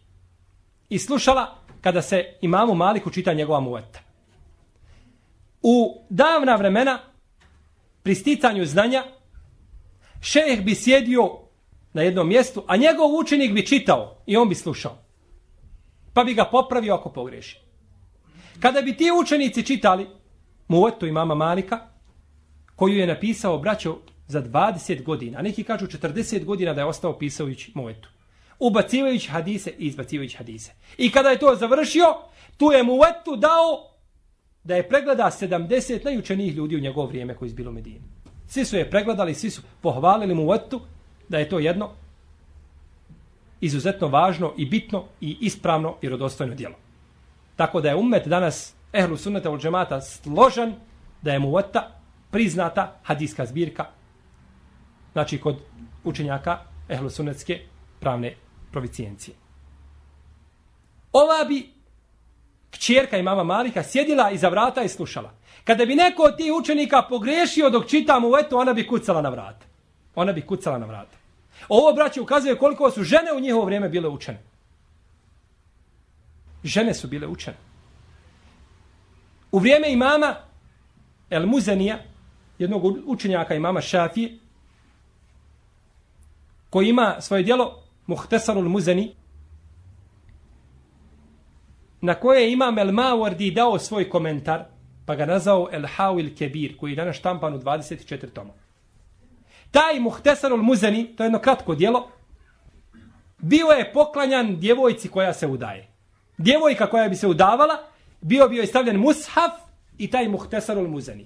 i 0.89 0.99
slušala 0.99 1.55
kada 1.81 2.01
se 2.01 2.37
imamu 2.41 2.75
Maliku 2.75 3.09
čita 3.09 3.33
njegova 3.33 3.59
muveta. 3.59 3.99
U 5.61 6.01
davna 6.09 6.55
vremena, 6.55 6.99
pri 8.03 8.15
sticanju 8.15 8.65
znanja, 8.65 9.03
šejh 10.21 10.63
bi 10.63 10.75
sjedio 10.75 11.29
na 11.93 12.01
jednom 12.01 12.27
mjestu, 12.27 12.63
a 12.67 12.77
njegov 12.77 13.15
učenik 13.15 13.53
bi 13.53 13.65
čitao 13.65 14.17
i 14.25 14.37
on 14.37 14.49
bi 14.49 14.55
slušao. 14.55 14.97
Pa 16.13 16.23
bi 16.23 16.33
ga 16.33 16.45
popravio 16.45 16.95
ako 16.95 17.09
pogreši. 17.09 17.66
Kada 18.59 18.81
bi 18.81 18.97
ti 18.97 19.11
učenici 19.21 19.63
čitali 19.63 20.07
muvetu 20.67 21.05
imama 21.05 21.35
Malika, 21.35 21.79
koju 22.75 22.97
je 22.97 23.07
napisao 23.07 23.57
braćo 23.57 23.97
za 24.27 24.41
20 24.41 25.03
godina, 25.03 25.39
a 25.39 25.41
neki 25.41 25.63
kažu 25.63 25.85
40 25.85 26.45
godina 26.45 26.73
da 26.73 26.81
je 26.81 26.85
ostao 26.85 27.17
pisajući 27.17 27.71
muvetu, 27.75 28.09
ubacivajući 28.59 29.29
hadise 29.29 29.69
i 29.69 29.87
izbacivajući 29.87 30.37
hadise. 30.37 30.71
I 30.97 31.11
kada 31.11 31.29
je 31.29 31.39
to 31.39 31.55
završio, 31.55 32.05
tu 32.57 32.71
je 32.71 32.83
muvetu 32.83 33.35
dao 33.35 33.91
da 34.63 34.75
je 34.75 34.89
pregleda 34.89 35.31
70 35.41 36.05
najučenijih 36.05 36.55
ljudi 36.55 36.75
u 36.75 36.79
njegovo 36.79 37.07
vrijeme 37.07 37.35
koji 37.35 37.49
je 37.49 37.55
bilo 37.55 37.71
Medini. 37.71 38.01
Svi 38.47 38.65
su 38.65 38.77
je 38.77 38.89
pregledali, 38.89 39.33
svi 39.33 39.49
su 39.49 39.61
pohvalili 39.81 40.35
muvetu 40.35 40.81
da 41.29 41.37
je 41.37 41.49
to 41.49 41.59
jedno 41.59 41.89
izuzetno 43.61 44.07
važno 44.07 44.53
i 44.57 44.65
bitno 44.65 45.03
i 45.21 45.37
ispravno 45.41 45.95
i 46.01 46.09
rodostojno 46.09 46.55
djelo. 46.55 46.86
Tako 47.57 47.81
da 47.81 47.89
je 47.89 47.95
umet 47.95 48.27
danas 48.27 48.75
ehlu 48.93 49.17
sunnata 49.17 49.49
ul 49.51 49.59
džemata 49.59 50.01
složan 50.01 50.75
da 51.21 51.33
je 51.33 51.39
muvata 51.39 51.91
priznata 52.31 52.99
hadijska 53.03 53.45
zbirka 53.45 53.85
znači 55.13 55.39
kod 55.41 55.57
učenjaka 56.03 56.59
ehlu 56.89 57.09
sunnetske 57.09 57.59
pravne 57.99 58.35
provicijencije. 58.71 59.35
Ova 61.13 61.45
bi 61.47 61.69
kćerka 62.71 63.17
i 63.17 63.23
mama 63.23 63.43
Malika 63.43 63.83
sjedila 63.83 64.31
iza 64.31 64.49
vrata 64.49 64.83
i 64.83 64.89
slušala. 64.89 65.33
Kada 65.63 65.85
bi 65.85 65.95
neko 65.95 66.23
od 66.23 66.37
tih 66.37 66.53
učenika 66.53 67.01
pogrešio 67.09 67.69
dok 67.69 67.87
čita 67.87 68.19
mu 68.19 68.37
eto, 68.39 68.57
ona 68.57 68.73
bi 68.73 68.87
kucala 68.87 69.21
na 69.21 69.29
vrata. 69.29 69.65
Ona 70.15 70.33
bi 70.33 70.41
kucala 70.41 70.77
na 70.77 70.85
vrata. 70.85 71.17
Ovo 71.69 71.93
braće 71.93 72.21
ukazuje 72.21 72.55
koliko 72.55 72.91
su 72.91 73.03
žene 73.03 73.33
u 73.35 73.39
njihovo 73.39 73.65
vrijeme 73.65 73.89
bile 73.89 74.09
učene. 74.09 74.43
Žene 76.67 76.93
su 76.93 77.07
bile 77.07 77.27
učene. 77.27 77.57
U 79.51 79.59
vrijeme 79.59 79.91
imama 79.91 80.35
El 81.29 81.45
Muzenija, 81.45 81.99
jednog 82.59 82.83
učenjaka 83.05 83.55
imama 83.55 83.81
Šafije, 83.81 84.37
koji 86.69 86.89
ima 86.89 87.21
svoje 87.21 87.43
dijelo 87.43 87.83
Muhtesarul 88.07 88.69
Muzeni, 88.69 89.15
na 92.01 92.13
koje 92.13 92.41
je 92.41 92.51
imam 92.51 92.77
El 92.77 92.91
Mawardi 92.91 93.53
dao 93.53 93.79
svoj 93.79 94.09
komentar, 94.09 94.65
pa 95.05 95.15
ga 95.15 95.25
nazvao 95.25 95.69
El 95.71 95.85
Hawil 95.97 96.37
Kebir, 96.37 96.77
koji 96.77 96.91
je 96.91 96.95
danas 96.95 97.15
štampan 97.15 97.53
u 97.53 97.59
24 97.59 98.29
toma. 98.33 98.53
Taj 99.71 99.99
Muhtesarul 99.99 100.63
Muzeni, 100.63 101.15
to 101.15 101.23
je 101.23 101.25
jedno 101.25 101.39
kratko 101.39 101.75
dijelo, 101.75 102.07
bio 103.37 103.67
je 103.67 103.93
poklanjan 103.93 104.59
djevojci 104.59 105.09
koja 105.09 105.33
se 105.33 105.47
udaje 105.47 105.96
djevojka 106.37 106.89
koja 106.89 107.09
bi 107.09 107.15
se 107.15 107.27
udavala, 107.27 107.83
bio 108.21 108.47
bi 108.47 108.57
joj 108.57 108.67
stavljen 108.67 108.97
mushaf 108.97 109.51
i 109.97 110.11
taj 110.11 110.27
muhtesarul 110.27 110.87
muzani. 110.87 111.25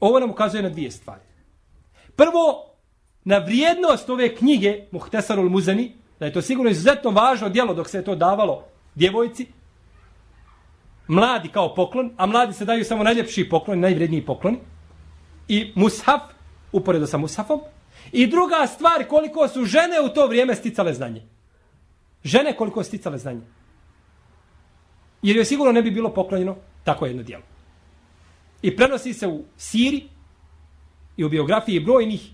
Ovo 0.00 0.20
nam 0.20 0.30
ukazuje 0.30 0.62
na 0.62 0.68
dvije 0.68 0.90
stvari. 0.90 1.22
Prvo, 2.16 2.66
na 3.24 3.38
vrijednost 3.38 4.10
ove 4.10 4.34
knjige, 4.34 4.84
muhtesarul 4.90 5.48
Muzani, 5.48 5.92
da 6.20 6.26
je 6.26 6.32
to 6.32 6.42
sigurno 6.42 6.70
izuzetno 6.70 7.10
važno 7.10 7.48
djelo 7.48 7.74
dok 7.74 7.88
se 7.88 7.98
je 7.98 8.04
to 8.04 8.14
davalo 8.14 8.64
djevojci, 8.94 9.46
mladi 11.08 11.48
kao 11.48 11.74
poklon, 11.74 12.12
a 12.16 12.26
mladi 12.26 12.52
se 12.52 12.64
daju 12.64 12.84
samo 12.84 13.04
najljepši 13.04 13.48
poklon, 13.48 13.80
najvredniji 13.80 14.24
poklon, 14.26 14.56
i 15.48 15.72
mushaf, 15.74 16.22
uporedo 16.72 17.06
sa 17.06 17.18
mushafom, 17.18 17.60
i 18.12 18.26
druga 18.26 18.66
stvar, 18.66 19.04
koliko 19.08 19.48
su 19.48 19.64
žene 19.64 20.00
u 20.04 20.08
to 20.08 20.26
vrijeme 20.26 20.54
sticale 20.54 20.94
znanje. 20.94 21.22
Žene 22.24 22.56
koliko 22.56 22.82
su 22.82 22.88
sticale 22.88 23.18
znanje. 23.18 23.40
Jer 25.22 25.36
joj 25.36 25.44
sigurno 25.44 25.72
ne 25.72 25.82
bi 25.82 25.90
bilo 25.90 26.14
poklonjeno 26.14 26.56
tako 26.84 27.06
jedno 27.06 27.22
djelo. 27.22 27.42
I 28.62 28.76
prenosi 28.76 29.12
se 29.14 29.26
u 29.26 29.44
Siri 29.56 30.08
i 31.16 31.24
u 31.24 31.28
biografiji 31.28 31.80
brojnih 31.80 32.30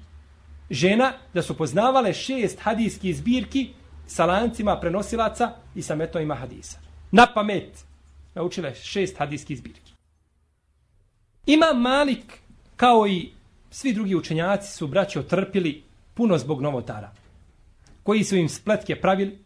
žena 0.71 1.13
da 1.35 1.43
su 1.43 1.57
poznavale 1.57 2.15
šest 2.15 2.59
hadijskih 2.61 3.17
zbirki 3.17 3.69
sa 4.07 4.27
lancima 4.27 4.81
prenosilaca 4.81 5.53
i 5.75 5.83
sa 5.83 5.95
metojima 5.95 6.35
hadisa. 6.35 6.79
Na 7.11 7.27
pamet 7.35 7.85
naučile 8.35 8.75
šest 8.75 9.19
hadijskih 9.19 9.59
zbirki. 9.59 9.93
Ima 11.47 11.73
Malik, 11.73 12.39
kao 12.77 13.07
i 13.07 13.33
svi 13.71 13.93
drugi 13.93 14.15
učenjaci, 14.15 14.73
su 14.73 14.87
braći 14.87 15.19
otrpili 15.19 15.83
puno 16.15 16.39
zbog 16.39 16.63
novotara, 16.63 17.13
koji 18.03 18.25
su 18.25 18.37
im 18.37 18.49
spletke 18.49 19.01
pravili, 19.01 19.39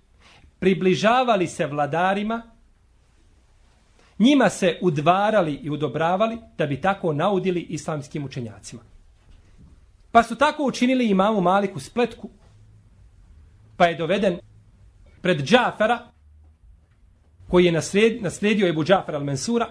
približavali 0.58 1.46
se 1.46 1.66
vladarima, 1.66 2.42
njima 4.18 4.48
se 4.48 4.78
udvarali 4.82 5.54
i 5.54 5.70
udobravali 5.70 6.38
da 6.58 6.66
bi 6.66 6.80
tako 6.80 7.12
naudili 7.12 7.60
islamskim 7.60 8.24
učenjacima. 8.24 8.82
Pa 10.12 10.22
su 10.22 10.36
tako 10.36 10.64
učinili 10.64 11.08
imamu 11.08 11.40
Maliku 11.40 11.80
spletku, 11.80 12.30
pa 13.76 13.86
je 13.86 13.94
doveden 13.94 14.38
pred 15.22 15.42
Džafera, 15.44 15.98
koji 17.48 17.64
je 17.64 17.72
nasled, 17.72 18.22
nasledio 18.22 18.68
Ebu 18.68 18.84
Džafer 18.84 19.14
al-Mensura, 19.14 19.66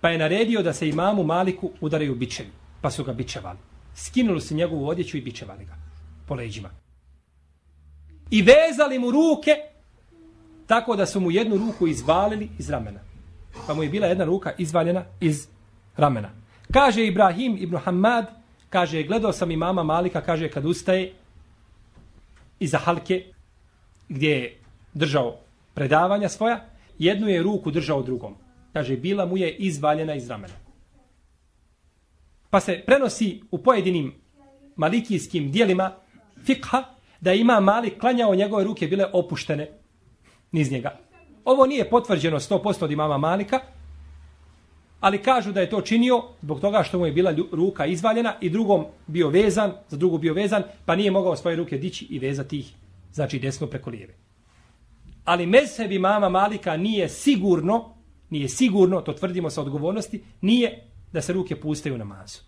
pa 0.00 0.08
je 0.08 0.18
naredio 0.18 0.62
da 0.62 0.72
se 0.72 0.88
imamu 0.88 1.24
Maliku 1.24 1.70
udaraju 1.80 2.14
bičevi, 2.14 2.50
pa 2.80 2.90
su 2.90 3.04
ga 3.04 3.12
bičevali. 3.12 3.58
Skinuli 3.94 4.40
su 4.40 4.54
njegovu 4.54 4.88
odjeću 4.88 5.16
i 5.16 5.20
bičevali 5.20 5.64
ga 5.64 5.76
po 6.28 6.34
leđima. 6.34 6.70
I 8.30 8.42
vezali 8.42 8.98
mu 8.98 9.10
ruke 9.10 9.50
tako 10.66 10.96
da 10.96 11.06
su 11.06 11.20
mu 11.20 11.30
jednu 11.30 11.56
ruku 11.56 11.86
izvalili 11.86 12.48
iz 12.58 12.70
ramena. 12.70 13.00
Pa 13.66 13.74
mu 13.74 13.82
je 13.82 13.88
bila 13.88 14.06
jedna 14.06 14.24
ruka 14.24 14.52
izvaljena 14.58 15.04
iz 15.20 15.48
ramena. 15.96 16.30
Kaže 16.72 17.06
Ibrahim 17.06 17.56
ibn 17.58 17.76
Hamad, 17.76 18.26
kaže, 18.70 19.02
gledao 19.02 19.32
sam 19.32 19.50
i 19.50 19.56
mama 19.56 19.82
Malika, 19.82 20.20
kaže, 20.20 20.48
kad 20.48 20.64
ustaje 20.64 21.12
iza 22.60 22.78
halke, 22.78 23.24
gdje 24.08 24.30
je 24.30 24.58
držao 24.94 25.36
predavanja 25.74 26.28
svoja, 26.28 26.64
jednu 26.98 27.28
je 27.28 27.42
ruku 27.42 27.70
držao 27.70 28.02
drugom. 28.02 28.34
Kaže, 28.72 28.96
bila 28.96 29.26
mu 29.26 29.36
je 29.36 29.54
izvaljena 29.54 30.14
iz 30.14 30.30
ramena. 30.30 30.54
Pa 32.50 32.60
se 32.60 32.82
prenosi 32.86 33.42
u 33.50 33.58
pojedinim 33.58 34.14
malikijskim 34.76 35.50
dijelima 35.50 35.92
fikha, 36.44 36.84
da 37.20 37.32
ima 37.32 37.60
Malik 37.60 38.00
klanjao 38.00 38.34
njegove 38.34 38.64
ruke 38.64 38.86
bile 38.86 39.06
opuštene 39.12 39.68
niz 40.52 40.72
njega. 40.72 40.98
Ovo 41.46 41.66
nije 41.66 41.90
potvrđeno 41.90 42.40
100% 42.40 42.84
od 42.84 42.90
imama 42.90 43.18
Malika, 43.18 43.60
ali 45.00 45.22
kažu 45.22 45.52
da 45.52 45.60
je 45.60 45.70
to 45.70 45.80
činio 45.80 46.22
zbog 46.42 46.60
toga 46.60 46.82
što 46.82 46.98
mu 46.98 47.06
je 47.06 47.12
bila 47.12 47.34
ruka 47.52 47.86
izvaljena 47.86 48.34
i 48.40 48.50
drugom 48.50 48.86
bio 49.06 49.28
vezan, 49.28 49.72
za 49.88 49.96
drugu 49.96 50.18
bio 50.18 50.34
vezan, 50.34 50.62
pa 50.84 50.96
nije 50.96 51.10
mogao 51.10 51.36
svoje 51.36 51.56
ruke 51.56 51.78
dići 51.78 52.06
i 52.10 52.18
vezati 52.18 52.58
ih, 52.58 52.72
znači 53.12 53.38
desno 53.38 53.66
preko 53.66 53.90
lijeve. 53.90 54.14
Ali 55.24 55.46
mezheb 55.46 55.92
mama 56.00 56.28
Malika 56.28 56.76
nije 56.76 57.08
sigurno, 57.08 57.94
nije 58.30 58.48
sigurno, 58.48 59.00
to 59.00 59.12
tvrdimo 59.12 59.50
sa 59.50 59.62
odgovornosti, 59.62 60.22
nije 60.40 60.84
da 61.12 61.22
se 61.22 61.32
ruke 61.32 61.56
pustaju 61.56 61.94
u 61.94 61.98
namazu. 61.98 62.38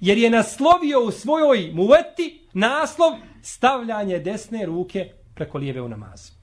Jer 0.00 0.18
je 0.18 0.30
naslovio 0.30 1.00
u 1.00 1.10
svojoj 1.10 1.70
muveti 1.72 2.40
naslov 2.52 3.12
stavljanje 3.42 4.18
desne 4.18 4.66
ruke 4.66 5.12
preko 5.34 5.58
lijeve 5.58 5.80
u 5.80 5.88
namazu. 5.88 6.41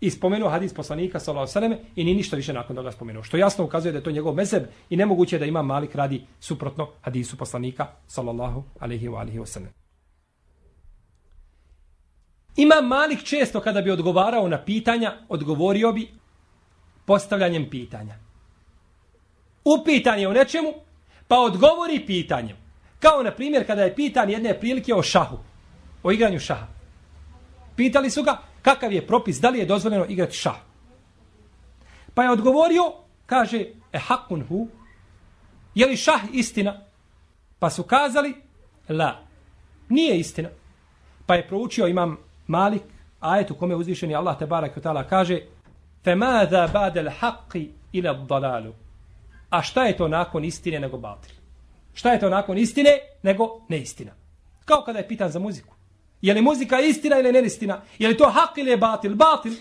I 0.00 0.10
spomenuo 0.10 0.48
hadis 0.48 0.74
poslanika 0.74 1.20
sallallahu 1.20 1.58
alejhi 1.58 1.74
ve 1.74 1.80
i 1.96 2.04
ni 2.04 2.14
ništa 2.14 2.36
više 2.36 2.52
nakon 2.52 2.76
toga 2.76 2.92
spomenuo. 2.92 3.22
Što 3.22 3.36
jasno 3.36 3.64
ukazuje 3.64 3.92
da 3.92 3.98
je 3.98 4.04
to 4.04 4.10
njegov 4.10 4.34
mezheb 4.34 4.62
i 4.90 4.96
nemoguće 4.96 5.38
da 5.38 5.44
ima 5.44 5.62
Malik 5.62 5.94
radi 5.94 6.26
suprotno 6.40 6.88
hadisu 7.00 7.36
poslanika 7.36 7.86
sallallahu 8.06 8.64
alejhi 8.78 9.08
ve 9.08 9.16
alihi 9.16 9.38
wasallam. 9.38 9.68
Ima 12.56 12.80
Malik 12.80 13.24
često 13.24 13.60
kada 13.60 13.82
bi 13.82 13.90
odgovarao 13.90 14.48
na 14.48 14.64
pitanja, 14.64 15.12
odgovorio 15.28 15.92
bi 15.92 16.08
postavljanjem 17.04 17.70
pitanja. 17.70 18.14
Upitan 19.64 20.18
je 20.18 20.28
o 20.28 20.32
nečemu, 20.32 20.72
pa 21.28 21.36
odgovori 21.38 22.06
pitanjem. 22.06 22.56
Kao 23.00 23.22
na 23.22 23.30
primjer 23.30 23.66
kada 23.66 23.82
je 23.82 23.94
pitan 23.94 24.30
jedne 24.30 24.60
prilike 24.60 24.94
o 24.94 25.02
šahu, 25.02 25.38
o 26.02 26.12
igranju 26.12 26.38
šaha. 26.38 26.66
Pitali 27.76 28.10
su 28.10 28.22
ga, 28.22 28.38
kakav 28.68 28.92
je 28.92 29.06
propis, 29.06 29.40
da 29.40 29.48
li 29.48 29.58
je 29.58 29.66
dozvoljeno 29.66 30.04
igrati 30.08 30.36
šah. 30.36 30.56
Pa 32.14 32.22
je 32.22 32.30
odgovorio, 32.30 32.92
kaže, 33.26 33.64
e 33.92 33.98
hakun 33.98 34.42
hu, 34.48 34.68
je 35.74 35.86
li 35.86 35.96
šah 35.96 36.20
istina? 36.32 36.80
Pa 37.58 37.70
su 37.70 37.82
kazali, 37.82 38.34
la, 38.88 39.24
nije 39.88 40.18
istina. 40.18 40.48
Pa 41.26 41.34
je 41.34 41.46
proučio 41.48 41.86
imam 41.86 42.16
Malik, 42.46 42.82
ajet 43.20 43.50
u 43.50 43.54
kome 43.54 43.74
uzvišeni 43.74 44.14
Allah 44.14 44.38
te 44.38 44.46
barak 44.46 44.76
i 44.76 44.80
ta'ala 44.80 45.08
kaže, 45.08 45.40
fe 46.04 46.14
mada 46.14 46.68
badel 46.72 47.08
haqi 47.20 47.68
ila 47.92 48.12
dalalu. 48.12 48.74
A 49.50 49.62
šta 49.62 49.84
je 49.84 49.96
to 49.96 50.08
nakon 50.08 50.44
istine 50.44 50.80
nego 50.80 50.98
batil? 50.98 51.34
Šta 51.94 52.12
je 52.12 52.20
to 52.20 52.28
nakon 52.28 52.58
istine 52.58 52.98
nego 53.22 53.60
neistina? 53.68 54.12
Kao 54.64 54.82
kada 54.82 54.98
je 54.98 55.08
pitan 55.08 55.30
za 55.30 55.38
muziku. 55.38 55.77
Je 56.22 56.34
li 56.34 56.42
muzika 56.42 56.80
istina 56.80 57.18
ili 57.18 57.32
neistina? 57.32 57.80
Je 57.98 58.08
li 58.08 58.16
to 58.16 58.30
hak 58.30 58.58
ili 58.58 58.70
je 58.70 58.76
batil? 58.76 59.14
Batil. 59.14 59.52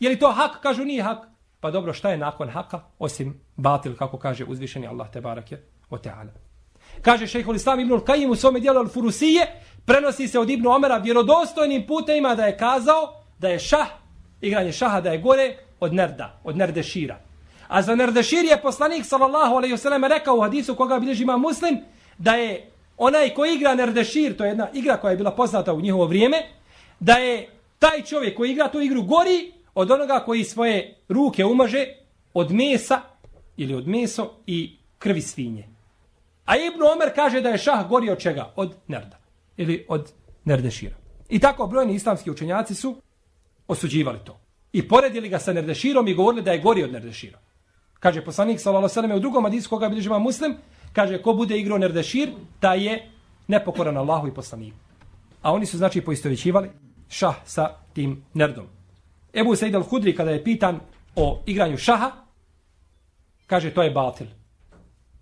Je 0.00 0.08
li 0.08 0.18
to 0.18 0.32
hak? 0.32 0.60
Kažu 0.62 0.84
nije 0.84 1.02
hak. 1.02 1.26
Pa 1.60 1.70
dobro, 1.70 1.92
šta 1.92 2.10
je 2.10 2.18
nakon 2.18 2.48
haka? 2.48 2.80
Osim 2.98 3.40
batil, 3.56 3.96
kako 3.96 4.18
kaže 4.18 4.44
uzvišeni 4.44 4.86
Allah 4.86 5.10
te 5.12 5.20
barake 5.20 5.58
o 5.90 5.98
teala. 5.98 6.30
Kaže 7.02 7.26
šehhul 7.26 7.56
Islam 7.56 7.80
ibn 7.80 8.00
Kajim 8.00 8.30
u 8.30 8.36
svome 8.36 8.60
dijelu 8.60 8.80
Al-Furusije, 8.80 9.46
prenosi 9.86 10.28
se 10.28 10.38
od 10.38 10.50
Ibnu 10.50 10.70
Omera 10.70 10.96
vjerodostojnim 10.96 11.86
putima 11.86 12.34
da 12.34 12.46
je 12.46 12.56
kazao 12.56 13.24
da 13.38 13.48
je 13.48 13.58
šah, 13.58 13.88
igranje 14.40 14.72
šaha 14.72 15.00
da 15.00 15.10
je 15.10 15.18
gore 15.18 15.56
od 15.80 15.94
nerda, 15.94 16.40
od 16.44 16.56
nerdešira. 16.56 17.20
A 17.68 17.82
za 17.82 17.94
nerdešir 17.94 18.44
je 18.44 18.62
poslanik 18.62 19.04
sallallahu 19.04 19.54
alaihi 19.54 19.74
wasallam 19.74 20.08
rekao 20.08 20.36
u 20.36 20.40
hadisu 20.40 20.74
koga 20.74 20.98
bilježi 20.98 21.22
ima 21.22 21.36
muslim, 21.36 21.78
da 22.18 22.34
je 22.34 22.70
onaj 22.96 23.34
koji 23.34 23.54
igra 23.54 23.74
Nerdešir, 23.74 24.36
to 24.36 24.44
je 24.44 24.48
jedna 24.48 24.68
igra 24.74 24.96
koja 24.96 25.10
je 25.10 25.16
bila 25.16 25.30
poznata 25.30 25.72
u 25.72 25.80
njihovo 25.80 26.06
vrijeme, 26.06 26.42
da 27.00 27.12
je 27.12 27.48
taj 27.78 28.02
čovjek 28.02 28.36
koji 28.36 28.50
igra 28.50 28.68
tu 28.68 28.80
igru 28.80 29.02
gori 29.02 29.52
od 29.74 29.90
onoga 29.90 30.22
koji 30.24 30.44
svoje 30.44 30.96
ruke 31.08 31.44
umaže 31.44 31.86
od 32.34 32.52
mesa 32.52 33.00
ili 33.56 33.74
od 33.74 33.88
meso 33.88 34.32
i 34.46 34.76
krvi 34.98 35.22
svinje. 35.22 35.68
A 36.44 36.56
Ibn 36.56 36.82
Omer 36.82 37.14
kaže 37.14 37.40
da 37.40 37.48
je 37.48 37.58
šah 37.58 37.88
gori 37.88 38.10
od 38.10 38.18
čega? 38.18 38.52
Od 38.56 38.74
nerda. 38.88 39.18
Ili 39.56 39.86
od 39.88 40.12
nerdešira. 40.44 40.94
I 41.28 41.38
tako 41.38 41.66
brojni 41.66 41.94
islamski 41.94 42.30
učenjaci 42.30 42.74
su 42.74 42.96
osuđivali 43.68 44.18
to. 44.24 44.40
I 44.72 44.88
poredili 44.88 45.28
ga 45.28 45.38
sa 45.38 45.52
nerdeširom 45.52 46.08
i 46.08 46.14
govorili 46.14 46.42
da 46.42 46.52
je 46.52 46.58
gori 46.58 46.82
od 46.84 46.92
nerdešira. 46.92 47.38
Kaže 48.00 48.24
poslanik 48.24 48.60
sallallahu 48.60 48.84
alejhi 48.84 48.90
ve 48.90 49.02
sellem 49.02 49.16
u 49.16 49.20
drugom 49.20 49.44
hadisu 49.44 49.68
koga 49.68 49.88
bilježi 49.88 50.08
Muslim, 50.08 50.56
kaže 50.96 51.20
ko 51.22 51.32
bude 51.36 51.58
igrao 51.58 51.78
nerdešir, 51.78 52.30
ta 52.60 52.74
je 52.74 53.10
nepokoran 53.48 53.96
Allahu 53.96 54.28
i 54.28 54.34
poslaniku. 54.34 54.76
A 55.42 55.52
oni 55.52 55.66
su 55.66 55.76
znači 55.76 56.00
poistovećivali 56.00 56.70
šah 57.08 57.36
sa 57.44 57.68
tim 57.92 58.22
nerdom. 58.34 58.66
Ebu 59.34 59.56
Said 59.56 59.74
al-Hudri 59.74 60.16
kada 60.16 60.30
je 60.30 60.44
pitan 60.44 60.80
o 61.16 61.42
igranju 61.46 61.76
šaha, 61.76 62.10
kaže 63.46 63.74
to 63.74 63.82
je 63.82 63.90
batil. 63.90 64.26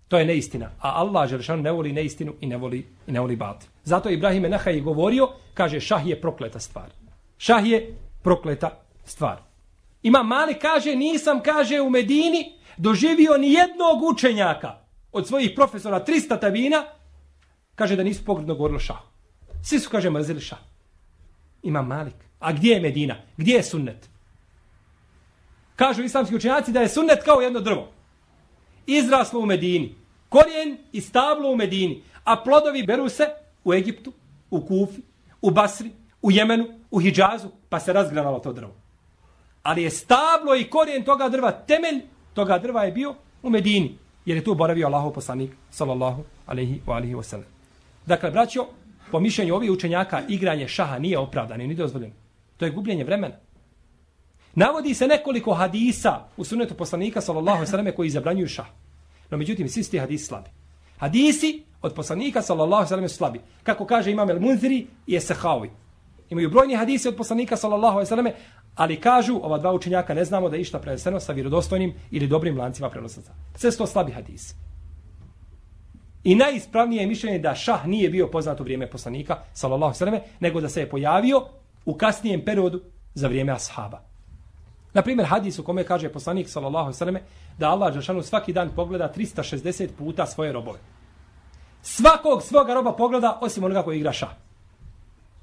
To 0.07 0.17
je 0.17 0.25
neistina. 0.25 0.71
A 0.79 0.91
Allah 1.01 1.29
Želešanu 1.29 1.63
ne 1.63 1.71
voli 1.71 1.91
neistinu 1.93 2.33
i 2.41 2.47
ne 2.47 2.57
voli, 2.57 2.85
i 3.07 3.11
ne 3.11 3.19
voli 3.19 3.35
batil. 3.35 3.69
Zato 3.83 4.09
Ibrahim 4.09 4.45
Enahaj 4.45 4.79
govorio, 4.79 5.29
kaže 5.53 5.79
šah 5.79 6.07
je 6.07 6.21
prokleta 6.21 6.59
stvar. 6.59 6.89
Šah 7.37 7.67
je 7.67 7.97
prokleta 8.23 8.79
stvar. 9.05 9.41
Ima 10.03 10.23
mali 10.23 10.53
kaže, 10.53 10.95
nisam 10.95 11.41
kaže 11.43 11.81
u 11.81 11.89
Medini 11.89 12.53
doživio 12.77 13.37
ni 13.37 13.53
jednog 13.53 14.03
učenjaka 14.03 14.84
od 15.15 15.27
svojih 15.27 15.51
profesora 15.55 16.05
300 16.07 16.39
tabina, 16.39 16.83
kaže 17.75 17.95
da 17.95 18.03
nisu 18.03 18.25
pogredno 18.25 18.55
govorili 18.55 18.79
šah. 18.79 18.99
Svi 19.63 19.79
su, 19.79 19.89
kaže, 19.89 20.09
mrzili 20.09 20.41
šah. 20.41 20.59
Ima 21.63 21.81
Malik. 21.81 22.15
A 22.39 22.51
gdje 22.51 22.73
je 22.73 22.81
Medina? 22.81 23.15
Gdje 23.37 23.53
je 23.53 23.63
sunnet? 23.63 24.09
Kažu 25.75 26.03
islamski 26.03 26.35
učenjaci 26.35 26.71
da 26.71 26.81
je 26.81 26.89
sunnet 26.89 27.23
kao 27.23 27.41
jedno 27.41 27.59
drvo. 27.59 27.91
Izraslo 28.85 29.39
u 29.39 29.45
Medini. 29.45 29.95
Korijen 30.29 30.77
i 30.91 31.01
stablo 31.01 31.51
u 31.51 31.55
Medini. 31.55 32.03
A 32.23 32.43
plodovi 32.43 32.83
beru 32.83 33.09
se 33.09 33.29
u 33.63 33.73
Egiptu, 33.73 34.13
u 34.51 34.61
Kufi, 34.61 35.01
u 35.41 35.51
Basri, 35.51 35.91
u 36.21 36.31
Jemenu, 36.31 36.67
u 36.91 36.99
Hidžazu, 36.99 37.49
pa 37.69 37.79
se 37.79 37.93
razgranalo 37.93 38.39
to 38.39 38.53
drvo. 38.53 38.75
Ali 39.63 39.83
je 39.83 39.89
stablo 39.89 40.55
i 40.55 40.69
korijen 40.69 41.03
toga 41.03 41.29
drva, 41.29 41.51
temelj 41.51 42.01
toga 42.33 42.57
drva 42.57 42.83
je 42.83 42.91
bio 42.91 43.15
u 43.43 43.49
Medini, 43.49 43.97
jer 44.25 44.37
je 44.37 44.43
tu 44.43 44.55
boravio 44.55 44.87
Allahov 44.87 45.13
poslanik, 45.13 45.51
sallallahu 45.71 46.23
alaihi 46.45 46.81
wa 46.85 46.95
alihi 46.95 47.13
wasallam. 47.15 47.49
Dakle, 48.05 48.31
braćo, 48.31 48.67
po 49.11 49.19
mišljenju 49.19 49.55
ovih 49.55 49.71
učenjaka, 49.71 50.21
igranje 50.29 50.67
šaha 50.67 50.99
nije 50.99 51.17
opravdano 51.17 51.63
i 51.63 51.67
nije 51.67 51.77
dozvoljeno. 51.77 52.13
To 52.57 52.65
je 52.65 52.71
gubljenje 52.71 53.03
vremena. 53.03 53.35
Navodi 54.55 54.93
se 54.93 55.07
nekoliko 55.07 55.53
hadisa 55.53 56.27
u 56.37 56.43
sunetu 56.43 56.73
poslanika, 56.73 57.21
sallallahu 57.21 57.57
alaihi 57.57 57.71
wasallam, 57.71 57.95
koji 57.95 58.09
zabranjuju 58.09 58.47
šah. 58.47 58.67
No, 59.29 59.37
međutim, 59.37 59.69
svi 59.69 59.83
sti 59.83 59.99
hadisi 59.99 60.25
slabi. 60.25 60.49
Hadisi 60.97 61.63
od 61.81 61.93
poslanika, 61.93 62.41
sallallahu 62.41 62.81
alaihi 62.81 62.93
wasallam, 62.93 63.07
su 63.07 63.15
slabi. 63.15 63.41
Kako 63.63 63.85
kaže 63.85 64.11
imam 64.11 64.29
El 64.29 64.39
Munziri 64.39 64.87
i 65.07 65.15
Esehawi. 65.15 65.69
Imaju 66.29 66.49
brojni 66.49 66.75
hadisi 66.75 67.07
od 67.07 67.15
poslanika, 67.15 67.57
sallallahu 67.57 67.97
alaihi 67.97 68.11
wasallam, 68.11 68.31
Ali 68.75 68.99
kažu, 69.01 69.39
ova 69.43 69.57
dva 69.57 69.73
učenjaka 69.73 70.13
ne 70.13 70.25
znamo 70.25 70.49
da 70.49 70.55
je 70.55 70.61
išta 70.61 70.79
preneseno 70.79 71.19
sa 71.19 71.33
vjerodostojnim 71.33 71.93
ili 72.11 72.27
dobrim 72.27 72.57
lancima 72.57 72.89
prenosaca. 72.89 73.31
Sve 73.55 73.71
sto 73.71 73.87
slabi 73.87 74.11
hadisi. 74.11 74.55
I 76.23 76.35
najispravnije 76.35 77.01
je 77.01 77.07
mišljenje 77.07 77.39
da 77.39 77.55
šah 77.55 77.85
nije 77.87 78.09
bio 78.09 78.27
poznat 78.27 78.59
u 78.59 78.63
vrijeme 78.63 78.89
poslanika, 78.89 79.37
sallallahu 79.53 79.93
sallam, 79.93 80.19
nego 80.39 80.61
da 80.61 80.69
se 80.69 80.79
je 80.79 80.89
pojavio 80.89 81.45
u 81.85 81.93
kasnijem 81.93 82.45
periodu 82.45 82.81
za 83.13 83.27
vrijeme 83.27 83.51
ashaba. 83.51 84.01
Na 84.93 85.01
primjer, 85.01 85.27
hadis 85.27 85.59
u 85.59 85.63
kome 85.63 85.83
kaže 85.83 86.09
poslanik, 86.09 86.49
sallallahu 86.49 86.93
sallam, 86.93 87.15
da 87.57 87.69
Allah 87.69 87.93
Žešanu 87.93 88.21
svaki 88.21 88.53
dan 88.53 88.69
pogleda 88.75 89.13
360 89.17 89.89
puta 89.97 90.25
svoje 90.25 90.51
robove. 90.51 90.79
Svakog 91.81 92.43
svoga 92.43 92.73
roba 92.73 92.91
pogleda, 92.91 93.39
osim 93.41 93.63
onoga 93.63 93.83
koji 93.83 93.97
igra 93.97 94.13
šah. 94.13 94.29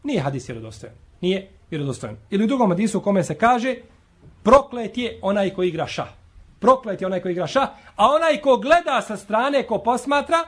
Nije 0.05 0.21
hadis 0.21 0.49
vjerodostojan. 0.49 0.95
Nije 1.21 1.51
vjerodostojan. 1.73 2.17
Ili 2.31 2.45
u 2.45 2.47
drugom 2.47 2.71
hadisu 2.71 2.99
u 2.99 3.01
kome 3.01 3.25
se 3.25 3.35
kaže 3.35 3.77
proklet 4.43 4.99
je 4.99 5.19
onaj 5.23 5.51
koji 5.51 5.69
igra 5.69 5.87
šah. 5.87 6.09
Proklet 6.61 7.01
je 7.01 7.07
onaj 7.07 7.21
koji 7.21 7.33
igra 7.33 7.47
šah, 7.47 7.69
a 7.97 8.07
onaj 8.07 8.41
ko 8.41 8.57
gleda 8.57 9.03
sa 9.03 9.17
strane, 9.17 9.67
ko 9.67 9.79
posmatra, 9.79 10.39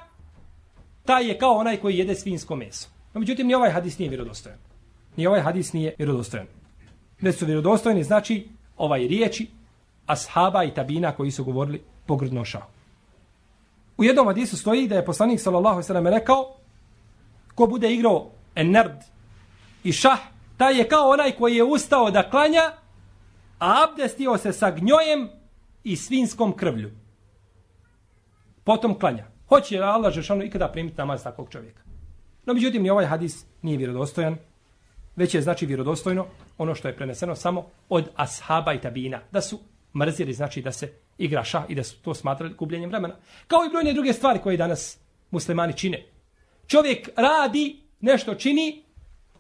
taj 1.05 1.29
je 1.29 1.39
kao 1.39 1.55
onaj 1.55 1.77
koji 1.77 1.99
jede 1.99 2.14
svinsko 2.14 2.57
meso. 2.57 2.89
No, 3.14 3.20
međutim, 3.20 3.47
ni 3.47 3.55
ovaj 3.55 3.70
hadis 3.70 3.99
nije 3.99 4.09
vjerodostojan. 4.09 4.59
Ni 5.16 5.27
ovaj 5.27 5.41
hadis 5.41 5.72
nije 5.72 5.95
vjerodostojan. 5.99 6.47
Ne 7.20 7.33
su 7.33 7.47
vjerodostojni, 7.47 8.05
znači 8.05 8.49
ovaj 8.77 9.01
riječi 9.01 9.49
ashaba 10.07 10.64
i 10.64 10.75
tabina 10.75 11.12
koji 11.12 11.31
su 11.31 11.45
govorili 11.45 11.83
pogrdno 12.07 12.45
šah. 12.45 12.62
U 13.97 14.05
jednom 14.05 14.27
hadisu 14.27 14.57
stoji 14.57 14.89
da 14.89 14.97
je 14.97 15.05
poslanik 15.05 15.41
sallallahu 15.41 15.83
sallam 15.83 16.07
rekao 16.07 16.57
ko 17.55 17.66
bude 17.66 17.93
igrao 17.93 18.31
enerd 18.55 19.03
i 19.85 19.93
šah, 19.93 20.18
taj 20.57 20.79
je 20.79 20.89
kao 20.89 21.11
onaj 21.11 21.33
koji 21.33 21.57
je 21.57 21.65
ustao 21.65 22.11
da 22.11 22.31
klanja, 22.31 22.73
a 23.59 23.85
abdestio 23.85 24.39
se 24.39 24.53
sa 24.53 24.71
gnjojem 24.71 25.29
i 25.85 25.97
svinskom 25.97 26.57
krvlju. 26.57 26.91
Potom 28.65 28.99
klanja. 28.99 29.27
Hoće 29.49 29.79
li 29.79 29.85
Allah 29.85 30.13
Žešanu 30.13 30.45
ikada 30.45 30.69
primiti 30.69 30.99
namaz 30.99 31.23
takvog 31.23 31.49
čovjeka? 31.51 31.83
No, 32.47 32.55
međutim, 32.55 32.83
ni 32.83 32.91
ovaj 32.91 33.07
hadis 33.07 33.45
nije 33.63 33.79
vjerodostojan, 33.79 34.37
već 35.17 35.35
je 35.35 35.43
znači 35.43 35.67
vjerodostojno 35.67 36.27
ono 36.59 36.75
što 36.75 36.89
je 36.89 36.97
preneseno 36.97 37.37
samo 37.37 37.67
od 37.89 38.09
ashaba 38.17 38.73
i 38.75 38.81
tabina, 38.81 39.21
da 39.33 39.41
su 39.41 39.59
mrzili, 39.97 40.33
znači 40.33 40.63
da 40.63 40.73
se 40.73 40.93
igra 41.19 41.45
šah 41.45 41.65
i 41.69 41.75
da 41.75 41.85
su 41.85 42.03
to 42.03 42.15
smatrali 42.15 42.55
gubljenjem 42.55 42.91
vremena. 42.91 43.15
Kao 43.47 43.65
i 43.65 43.69
brojne 43.69 43.93
druge 43.93 44.13
stvari 44.13 44.39
koje 44.39 44.57
danas 44.57 44.99
muslimani 45.31 45.77
čine. 45.77 46.07
Čovjek 46.67 47.09
radi, 47.17 47.83
nešto 48.01 48.35
čini, 48.35 48.84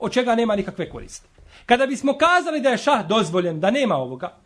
od 0.04 0.12
čega 0.12 0.34
nema 0.34 0.56
nikakve 0.56 0.90
koriste. 0.90 1.28
Kada 1.66 1.86
bismo 1.86 2.18
kazali 2.18 2.60
da 2.60 2.68
je 2.68 2.78
šah 2.78 3.06
dozvoljen, 3.06 3.60
da 3.60 3.70
nema 3.70 3.96
ovoga, 3.96 4.36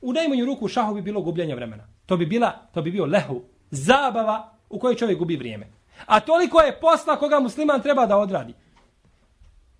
u 0.00 0.12
najmanju 0.12 0.46
ruku 0.46 0.68
šahu 0.68 0.94
bi 0.94 1.02
bilo 1.02 1.20
gubljenje 1.20 1.54
vremena. 1.54 1.84
To 2.06 2.16
bi, 2.16 2.26
bila, 2.26 2.52
to 2.74 2.82
bi 2.82 2.90
bio 2.90 3.06
lehu, 3.06 3.42
zabava 3.70 4.52
u 4.70 4.78
kojoj 4.78 4.96
čovjek 4.96 5.18
gubi 5.18 5.36
vrijeme. 5.36 5.66
A 6.06 6.20
toliko 6.20 6.60
je 6.60 6.80
posla 6.80 7.16
koga 7.16 7.40
musliman 7.40 7.82
treba 7.82 8.06
da 8.06 8.16
odradi. 8.16 8.54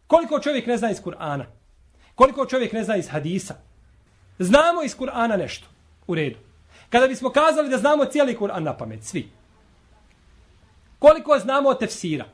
Koliko 0.06 0.40
čovjek 0.40 0.66
ne 0.66 0.76
zna 0.76 0.90
iz 0.90 1.02
Kur'ana? 1.02 1.44
Koliko 2.14 2.46
čovjek 2.46 2.72
ne 2.72 2.84
zna 2.84 2.96
iz 2.96 3.08
hadisa? 3.08 3.54
Znamo 4.38 4.82
iz 4.82 4.96
Kur'ana 4.96 5.36
nešto. 5.36 5.66
U 6.06 6.14
redu. 6.14 6.36
Kada 6.90 7.06
bismo 7.06 7.30
kazali 7.30 7.68
da 7.68 7.78
znamo 7.78 8.04
cijeli 8.04 8.36
Kur'an 8.36 8.62
na 8.62 8.76
pamet, 8.76 9.04
svi. 9.04 9.28
Koliko 10.98 11.38
znamo 11.38 11.68
od 11.68 11.78
tefsira? 11.78 12.24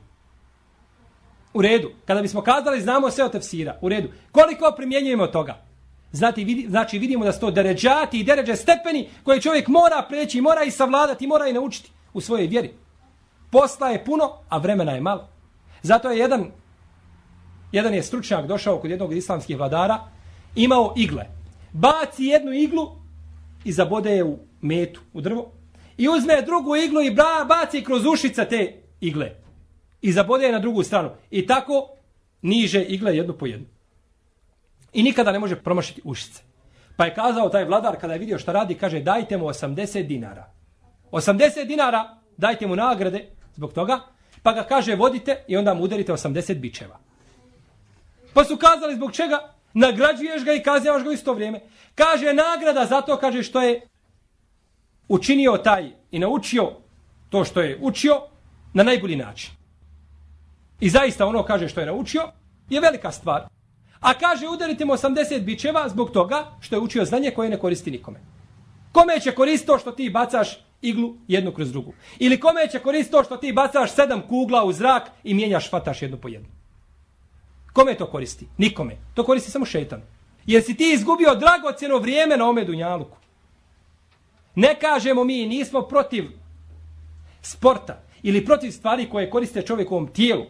U 1.53 1.61
redu. 1.61 1.91
Kada 2.05 2.21
bismo 2.21 2.41
kazali 2.41 2.81
znamo 2.81 3.11
sve 3.11 3.23
o 3.23 3.29
tefsira. 3.29 3.77
U 3.81 3.89
redu. 3.89 4.09
Koliko 4.31 4.73
primjenjujemo 4.77 5.27
toga? 5.27 5.57
Znati, 6.11 6.43
vidi, 6.43 6.65
znači 6.69 6.99
vidimo 6.99 7.25
da 7.25 7.31
su 7.31 7.39
to 7.39 7.51
deređati 7.51 8.19
i 8.19 8.23
deređe 8.23 8.55
stepeni 8.55 9.09
koje 9.23 9.41
čovjek 9.41 9.67
mora 9.67 10.05
preći, 10.09 10.41
mora 10.41 10.63
i 10.63 10.71
savladati, 10.71 11.27
mora 11.27 11.47
i 11.47 11.53
naučiti 11.53 11.91
u 12.13 12.21
svojoj 12.21 12.47
vjeri. 12.47 12.73
Posla 13.51 13.89
je 13.89 14.05
puno, 14.05 14.31
a 14.49 14.57
vremena 14.57 14.91
je 14.91 15.01
malo. 15.01 15.29
Zato 15.81 16.11
je 16.11 16.19
jedan, 16.19 16.51
jedan 17.71 17.93
je 17.93 18.03
stručnjak 18.03 18.47
došao 18.47 18.79
kod 18.79 18.91
jednog 18.91 19.13
islamskih 19.13 19.57
vladara, 19.57 19.99
imao 20.55 20.93
igle. 20.97 21.25
Baci 21.71 22.25
jednu 22.25 22.53
iglu 22.53 22.91
i 23.63 23.71
zabode 23.71 24.11
je 24.11 24.23
u 24.23 24.39
metu, 24.61 25.01
u 25.13 25.21
drvo. 25.21 25.51
I 25.97 26.09
uzme 26.09 26.41
drugu 26.41 26.75
iglu 26.75 27.01
i 27.01 27.15
baci 27.47 27.83
kroz 27.83 28.05
ušica 28.05 28.45
te 28.45 28.81
igle 29.01 29.40
i 30.01 30.11
zabode 30.11 30.45
je 30.45 30.51
na 30.51 30.59
drugu 30.59 30.83
stranu. 30.83 31.09
I 31.31 31.47
tako 31.47 31.89
niže 32.41 32.83
igle 32.83 33.17
jednu 33.17 33.33
po 33.33 33.45
jednu. 33.45 33.67
I 34.93 35.03
nikada 35.03 35.31
ne 35.31 35.39
može 35.39 35.55
promašiti 35.55 36.01
ušice. 36.03 36.43
Pa 36.97 37.05
je 37.05 37.13
kazao 37.13 37.49
taj 37.49 37.65
vladar 37.65 37.95
kada 38.01 38.13
je 38.13 38.19
vidio 38.19 38.39
šta 38.39 38.51
radi, 38.51 38.75
kaže 38.75 38.99
dajte 38.99 39.37
mu 39.37 39.45
80 39.45 40.07
dinara. 40.07 40.51
80 41.11 41.67
dinara 41.67 42.17
dajte 42.37 42.67
mu 42.67 42.75
nagrade 42.75 43.29
zbog 43.55 43.73
toga, 43.73 43.99
pa 44.43 44.53
ga 44.53 44.63
kaže 44.63 44.95
vodite 44.95 45.43
i 45.47 45.57
onda 45.57 45.73
mu 45.73 45.83
udarite 45.83 46.13
80 46.13 46.59
bičeva. 46.59 46.99
Pa 48.33 48.43
su 48.43 48.57
kazali 48.57 48.95
zbog 48.95 49.13
čega? 49.13 49.53
Nagrađuješ 49.73 50.43
ga 50.45 50.53
i 50.53 50.63
kazjavaš 50.63 51.03
ga 51.03 51.09
u 51.09 51.13
isto 51.13 51.33
vrijeme. 51.33 51.59
Kaže 51.95 52.33
nagrada 52.33 52.85
zato 52.85 53.17
kaže 53.17 53.43
što 53.43 53.61
je 53.61 53.81
učinio 55.07 55.57
taj 55.57 55.91
i 56.11 56.19
naučio 56.19 56.71
to 57.29 57.45
što 57.45 57.61
je 57.61 57.79
učio 57.81 58.21
na 58.73 58.83
najbolji 58.83 59.15
način. 59.15 59.60
I 60.81 60.89
zaista 60.89 61.25
ono 61.25 61.43
kaže 61.43 61.69
što 61.69 61.79
je 61.79 61.85
naučio, 61.85 62.21
je 62.69 62.81
velika 62.81 63.11
stvar. 63.11 63.43
A 63.99 64.13
kaže 64.13 64.47
udarite 64.47 64.85
mu 64.85 64.93
80 64.93 65.41
bičeva 65.41 65.89
zbog 65.89 66.11
toga 66.11 66.45
što 66.59 66.75
je 66.75 66.79
učio 66.79 67.05
znanje 67.05 67.31
koje 67.31 67.49
ne 67.49 67.59
koristi 67.59 67.91
nikome. 67.91 68.19
Kome 68.91 69.19
će 69.19 69.31
koristiti 69.31 69.67
to 69.67 69.77
što 69.77 69.91
ti 69.91 70.09
bacaš 70.09 70.65
iglu 70.81 71.13
jednu 71.27 71.51
kroz 71.51 71.71
drugu? 71.71 71.93
Ili 72.19 72.39
kome 72.39 72.67
će 72.71 72.79
koristiti 72.79 73.11
to 73.11 73.23
što 73.23 73.37
ti 73.37 73.53
bacaš 73.53 73.95
sedam 73.95 74.21
kugla 74.21 74.63
u 74.63 74.73
zrak 74.73 75.03
i 75.23 75.33
mijenjaš 75.33 75.69
fataš 75.69 76.01
jednu 76.01 76.17
po 76.17 76.27
jednu? 76.27 76.47
Kome 77.73 77.95
to 77.95 78.05
koristi? 78.05 78.47
Nikome. 78.57 78.97
To 79.13 79.23
koristi 79.23 79.51
samo 79.51 79.65
šeitan. 79.65 80.01
Jer 80.45 80.63
si 80.63 80.75
ti 80.75 80.91
izgubio 80.93 81.35
dragocjeno 81.35 81.97
vrijeme 81.97 82.37
na 82.37 82.49
ome 82.49 82.65
dunjaluku. 82.65 83.17
Ne 84.55 84.79
kažemo 84.79 85.23
mi, 85.23 85.45
nismo 85.45 85.81
protiv 85.81 86.25
sporta 87.41 88.03
ili 88.23 88.45
protiv 88.45 88.71
stvari 88.71 89.09
koje 89.09 89.29
koriste 89.29 89.61
čovjekovom 89.61 90.07
tijelu 90.07 90.45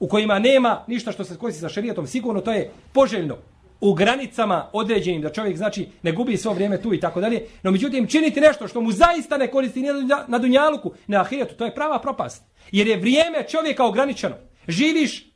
u 0.00 0.08
kojima 0.08 0.38
nema 0.38 0.84
ništa 0.86 1.12
što 1.12 1.24
se 1.24 1.36
koristi 1.36 1.60
sa 1.60 1.68
šerijatom, 1.68 2.06
sigurno 2.06 2.40
to 2.40 2.52
je 2.52 2.70
poželjno 2.92 3.36
u 3.80 3.94
granicama 3.94 4.70
određenim 4.72 5.22
da 5.22 5.32
čovjek 5.32 5.56
znači 5.56 5.88
ne 6.02 6.12
gubi 6.12 6.36
svo 6.36 6.52
vrijeme 6.52 6.82
tu 6.82 6.94
i 6.94 7.00
tako 7.00 7.20
dalje. 7.20 7.46
No 7.62 7.70
međutim 7.70 8.06
činiti 8.06 8.40
nešto 8.40 8.68
što 8.68 8.80
mu 8.80 8.92
zaista 8.92 9.36
ne 9.36 9.50
koristi 9.50 9.82
ni 9.82 9.88
na 10.28 10.38
dunjaluku, 10.38 10.92
na 11.06 11.20
ahiretu, 11.20 11.54
to 11.54 11.64
je 11.64 11.74
prava 11.74 11.98
propast. 11.98 12.44
Jer 12.72 12.86
je 12.86 12.96
vrijeme 12.96 13.44
čovjeka 13.48 13.84
ograničeno. 13.84 14.36
Živiš 14.68 15.32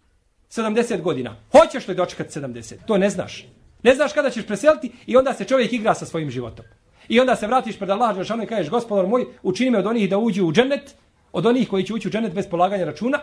70 0.50 1.00
godina. 1.02 1.36
Hoćeš 1.52 1.88
li 1.88 1.94
dočekati 1.94 2.40
70? 2.40 2.74
To 2.86 2.98
ne 2.98 3.10
znaš. 3.10 3.46
Ne 3.82 3.94
znaš 3.94 4.12
kada 4.12 4.30
ćeš 4.30 4.46
preseliti 4.46 4.92
i 5.06 5.16
onda 5.16 5.34
se 5.34 5.44
čovjek 5.44 5.72
igra 5.72 5.94
sa 5.94 6.06
svojim 6.06 6.30
životom. 6.30 6.64
I 7.08 7.20
onda 7.20 7.36
se 7.36 7.46
vratiš 7.46 7.78
pred 7.78 7.90
Allah 7.90 8.16
i 8.42 8.46
kažeš 8.46 8.70
gospodar 8.70 9.06
moj, 9.06 9.24
učini 9.42 9.70
me 9.70 9.78
od 9.78 9.86
onih 9.86 10.10
da 10.10 10.18
uđu 10.18 10.46
u 10.46 10.52
džennet, 10.52 10.94
od 11.32 11.46
onih 11.46 11.68
koji 11.68 11.84
će 11.84 11.94
ući 11.94 12.08
u 12.08 12.10
džennet 12.10 12.34
bez 12.34 12.48
polaganja 12.48 12.84
računa, 12.84 13.18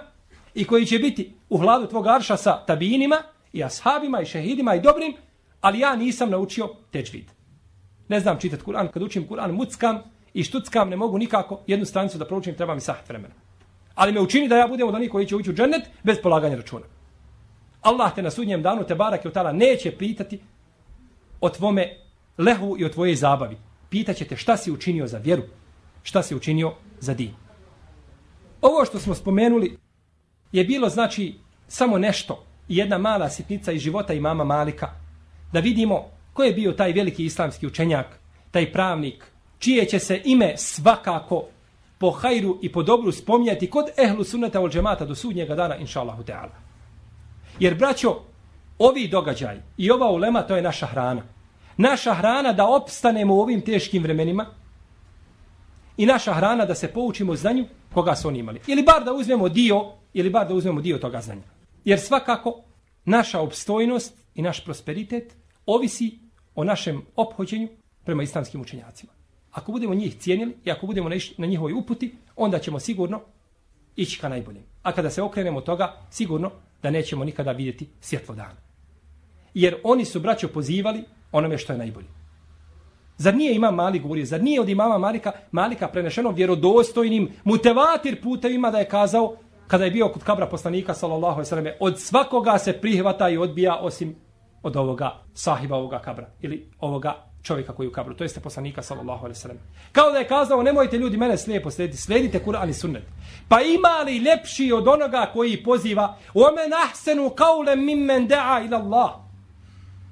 i 0.58 0.66
koji 0.66 0.86
će 0.86 1.00
biti 1.00 1.34
u 1.50 1.58
hladu 1.58 1.88
tvog 1.88 2.08
arša 2.08 2.38
sa 2.38 2.66
tabinima 2.66 3.16
i 3.54 3.64
ashabima 3.64 4.22
i 4.22 4.26
šehidima 4.26 4.76
i 4.76 4.82
dobrim, 4.82 5.14
ali 5.62 5.80
ja 5.80 5.96
nisam 5.96 6.30
naučio 6.30 6.70
teđvid. 6.92 7.32
Ne 8.08 8.20
znam 8.20 8.40
čitati 8.40 8.64
Kur'an, 8.64 8.88
kad 8.92 9.04
učim 9.04 9.28
Kur'an 9.28 9.52
muckam 9.52 10.00
i 10.34 10.44
štuckam, 10.44 10.90
ne 10.90 10.96
mogu 10.96 11.18
nikako 11.18 11.60
jednu 11.68 11.86
stranicu 11.86 12.18
da 12.18 12.26
proučim, 12.26 12.56
treba 12.56 12.76
mi 12.76 12.82
sahat 12.82 13.10
vremena. 13.10 13.34
Ali 13.96 14.12
me 14.12 14.22
učini 14.22 14.48
da 14.48 14.58
ja 14.58 14.68
budem 14.68 14.88
od 14.88 14.96
onih 14.96 15.12
koji 15.12 15.28
će 15.28 15.36
ući 15.36 15.50
u 15.50 15.54
džennet 15.54 15.82
bez 16.04 16.18
polaganja 16.24 16.56
računa. 16.56 16.86
Allah 17.82 18.16
te 18.16 18.22
na 18.22 18.32
sudnjem 18.32 18.62
danu 18.62 18.84
te 18.84 18.96
barak 18.96 19.26
je 19.26 19.30
utala, 19.30 19.52
neće 19.52 19.98
pitati 19.98 20.40
o 21.42 21.50
tvome 21.50 21.98
lehu 22.38 22.76
i 22.80 22.86
o 22.86 22.90
tvojej 22.90 23.16
zabavi. 23.16 23.58
Pitaće 23.90 24.26
te 24.26 24.36
šta 24.36 24.58
si 24.58 24.72
učinio 24.72 25.08
za 25.08 25.18
vjeru, 25.18 25.44
šta 26.04 26.24
si 26.24 26.36
učinio 26.36 26.74
za 27.00 27.14
din. 27.14 27.34
Ovo 28.62 28.86
što 28.86 29.00
smo 29.00 29.16
spomenuli 29.16 29.78
je 30.52 30.64
bilo 30.64 30.90
znači 30.90 31.36
samo 31.68 31.98
nešto 31.98 32.44
jedna 32.68 32.98
mala 32.98 33.30
sitnica 33.30 33.72
iz 33.72 33.82
života 33.82 34.14
imama 34.14 34.44
Malika, 34.44 34.90
da 35.54 35.60
vidimo 35.60 36.06
ko 36.34 36.44
je 36.44 36.54
bio 36.54 36.72
taj 36.72 36.92
veliki 36.92 37.26
islamski 37.26 37.68
učenjak, 37.68 38.20
taj 38.52 38.72
pravnik, 38.72 39.24
čije 39.60 39.86
će 39.86 40.00
se 40.00 40.22
ime 40.26 40.58
svakako 40.58 41.44
po 41.98 42.12
hajru 42.12 42.60
i 42.62 42.72
po 42.72 42.84
dobru 42.84 43.12
spomnjati 43.12 43.70
kod 43.70 43.86
ehlu 43.98 44.24
sunneta 44.24 44.60
ol 44.62 44.70
džemata 44.70 45.06
do 45.06 45.16
sudnjega 45.16 45.56
dana, 45.56 45.76
inša 45.76 46.00
Allahu 46.00 46.24
Teala. 46.24 46.56
Jer, 47.60 47.76
braćo, 47.76 48.20
ovi 48.80 49.08
događaj 49.08 49.58
i 49.78 49.92
ova 49.92 50.12
ulema, 50.12 50.42
to 50.42 50.56
je 50.56 50.62
naša 50.62 50.86
hrana. 50.86 51.22
Naša 51.78 52.14
hrana 52.14 52.54
da 52.54 52.68
opstanemo 52.68 53.36
u 53.36 53.42
ovim 53.42 53.62
teškim 53.62 54.04
vremenima 54.04 54.46
i 55.98 56.06
naša 56.06 56.34
hrana 56.34 56.66
da 56.66 56.76
se 56.76 56.88
poučimo 56.88 57.36
znanju 57.36 57.66
koga 57.94 58.16
su 58.16 58.28
oni 58.28 58.40
imali. 58.40 58.60
Ili 58.68 58.84
bar 58.84 59.04
da 59.04 59.14
uzmemo 59.14 59.50
dio, 59.50 59.92
ili 60.14 60.30
bar 60.30 60.48
da 60.48 60.54
uzmemo 60.54 60.82
dio 60.82 60.98
toga 60.98 61.22
znanja. 61.22 61.42
Jer 61.86 62.00
svakako 62.00 62.64
naša 63.06 63.40
obstojnost 63.40 64.14
i 64.36 64.42
naš 64.42 64.66
prosperitet 64.66 65.36
ovisi 65.66 66.20
o 66.56 66.64
našem 66.64 67.02
ophođenju 67.16 67.68
prema 68.06 68.24
islamskim 68.24 68.62
učenjacima. 68.62 69.12
Ako 69.52 69.72
budemo 69.72 69.96
njih 69.96 70.18
cijenili 70.20 70.58
i 70.66 70.72
ako 70.72 70.86
budemo 70.86 71.10
na 71.38 71.46
njihovoj 71.46 71.74
uputi, 71.74 72.16
onda 72.36 72.60
ćemo 72.60 72.80
sigurno 72.80 73.22
ići 73.96 74.20
ka 74.20 74.30
najboljem. 74.30 74.64
A 74.84 74.92
kada 74.92 75.10
se 75.10 75.22
okrenemo 75.22 75.62
toga, 75.62 76.02
sigurno 76.12 76.52
da 76.84 76.90
nećemo 76.90 77.26
nikada 77.26 77.52
vidjeti 77.52 77.88
svjetlo 78.02 78.36
dana. 78.36 78.56
Jer 79.54 79.76
oni 79.84 80.06
su 80.06 80.20
braćo 80.20 80.48
pozivali 80.48 81.04
onome 81.32 81.58
što 81.58 81.74
je 81.74 81.80
najbolje. 81.80 82.17
Zar 83.18 83.36
nije 83.36 83.56
imam 83.56 83.76
Malik 83.76 84.02
govorio, 84.02 84.26
zar 84.26 84.42
nije 84.44 84.62
od 84.62 84.70
imama 84.70 84.98
Malika, 84.98 85.32
Malika 85.52 85.88
prenešeno 85.88 86.32
vjerodostojnim 86.32 87.32
mutevatir 87.44 88.22
putevima 88.22 88.72
da 88.72 88.78
je 88.78 88.90
kazao 88.90 89.36
kada 89.68 89.86
je 89.86 89.92
bio 89.92 90.10
kod 90.10 90.24
kabra 90.24 90.48
poslanika 90.48 90.94
sallallahu 90.94 91.42
alejhi 91.42 91.70
ve 91.70 91.78
od 91.80 92.00
svakoga 92.00 92.58
se 92.58 92.74
prihvata 92.74 93.30
i 93.30 93.38
odbija 93.38 93.76
osim 93.76 94.16
od 94.64 94.76
ovoga 94.76 95.24
sahiba 95.34 95.76
ovoga 95.76 96.00
kabra 96.00 96.28
ili 96.42 96.70
ovoga 96.80 97.28
čovjeka 97.44 97.74
koji 97.74 97.86
je 97.86 97.90
u 97.90 97.92
kabru, 97.92 98.16
to 98.16 98.24
jeste 98.24 98.40
poslanika 98.40 98.82
sallallahu 98.82 99.26
alejhi 99.26 99.38
ve 99.38 99.42
sellem. 99.42 99.60
Kao 99.92 100.12
da 100.12 100.18
je 100.18 100.28
kazao 100.28 100.64
nemojte 100.64 100.98
ljudi 100.98 101.18
mene 101.18 101.38
slijepo 101.38 101.72
slijediti, 101.72 102.02
slijedite 102.02 102.40
Kur'an 102.46 102.70
i 102.70 102.74
Sunnet. 102.74 103.04
Pa 103.50 103.62
ima 103.62 104.04
li 104.06 104.20
lepši 104.20 104.72
od 104.72 104.88
onoga 104.88 105.30
koji 105.34 105.64
poziva: 105.64 106.16
"O 106.34 106.52
men 106.56 106.74
ahsanu 106.88 107.30
qawlan 107.30 107.86
mimmen 107.86 108.28
da'a 108.28 108.66
ila 108.66 108.78
Allah?" 108.78 109.12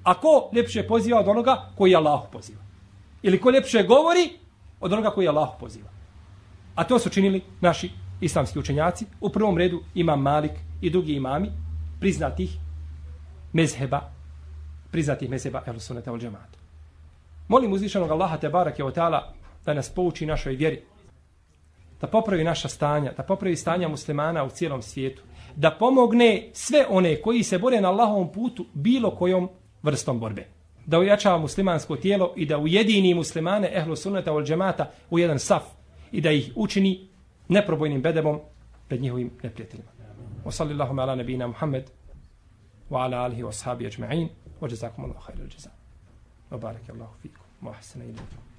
Ako 0.03 0.49
lepše 0.55 0.87
poziva 0.87 1.19
od 1.19 1.27
onoga 1.27 1.71
koji 1.77 1.95
Allah 1.95 2.21
poziva. 2.31 2.64
Ili 3.25 3.41
ko 3.41 3.51
ljepše 3.51 3.83
govori 3.83 4.29
od 4.79 4.93
onoga 4.93 5.09
koji 5.09 5.27
Allah 5.27 5.49
poziva. 5.59 5.89
A 6.75 6.83
to 6.83 6.99
su 6.99 7.09
činili 7.09 7.41
naši 7.61 7.89
islamski 8.21 8.59
učenjaci, 8.59 9.05
u 9.21 9.29
prvom 9.29 9.57
redu 9.57 9.81
ima 9.95 10.15
Malik 10.15 10.51
i 10.81 10.89
drugi 10.89 11.13
imami, 11.13 11.51
priznatih 11.99 12.49
mezheba, 13.53 14.01
priznatih 14.91 15.29
mezheba 15.29 15.63
el 15.65 15.79
sunata 15.79 16.11
ul 16.11 16.19
džemata. 16.19 16.59
Molim 17.47 17.73
uzvišenog 17.73 18.11
Allaha 18.11 18.37
te 18.37 18.49
barake 18.49 18.83
o 18.83 18.91
ta'ala 18.91 19.21
da 19.65 19.73
nas 19.73 19.89
pouči 19.89 20.25
našoj 20.25 20.55
vjeri, 20.55 20.83
da 22.01 22.07
popravi 22.07 22.43
naša 22.43 22.69
stanja, 22.69 23.13
da 23.17 23.23
popravi 23.23 23.55
stanja 23.55 23.87
muslimana 23.87 24.43
u 24.43 24.49
cijelom 24.49 24.81
svijetu, 24.81 25.21
da 25.55 25.71
pomogne 25.71 26.49
sve 26.53 26.85
one 26.89 27.21
koji 27.21 27.43
se 27.43 27.57
bore 27.57 27.81
na 27.81 27.89
Allahovom 27.89 28.31
putu 28.31 28.65
bilo 28.73 29.15
kojom 29.15 29.49
vrstom 29.83 30.19
borbe. 30.19 30.47
Da 30.85 30.99
ujačava 30.99 31.37
muslimansko 31.37 31.95
tijelo 31.95 32.33
i 32.35 32.45
da 32.45 32.57
ujedini 32.57 33.13
muslimane 33.13 33.69
ehlu 33.73 33.95
sunneta 33.95 34.33
ol 34.33 34.43
džemata 34.43 34.91
u 35.09 35.19
jedan 35.19 35.39
saf 35.39 35.63
i 36.11 36.21
da 36.21 36.31
ih 36.31 36.51
učini 36.55 37.07
neprobojnim 37.47 38.01
bedemom 38.01 38.39
pred 38.87 39.01
njihovim 39.01 39.31
neprijateljima. 39.43 39.91
Wa 40.45 40.51
sallallahu 40.51 40.99
ala 40.99 41.15
nabina 41.15 41.47
Muhammed 41.47 41.83
wa 42.89 43.03
ala 43.03 43.23
alihi 43.23 43.43
wa 43.43 43.51
sahabi 43.51 43.87
ajma'in 43.87 44.29
wa 44.61 44.69
jazakum 44.69 45.05
Allahu 45.05 45.25
khairal 45.25 45.47
jazaa. 45.47 45.73
Wa 46.51 46.57
baraka 46.57 46.93
Allahu 46.93 47.13
fikum 47.21 47.43
wa 47.61 47.71
ahsana 47.71 48.05
ilaykum. 48.05 48.54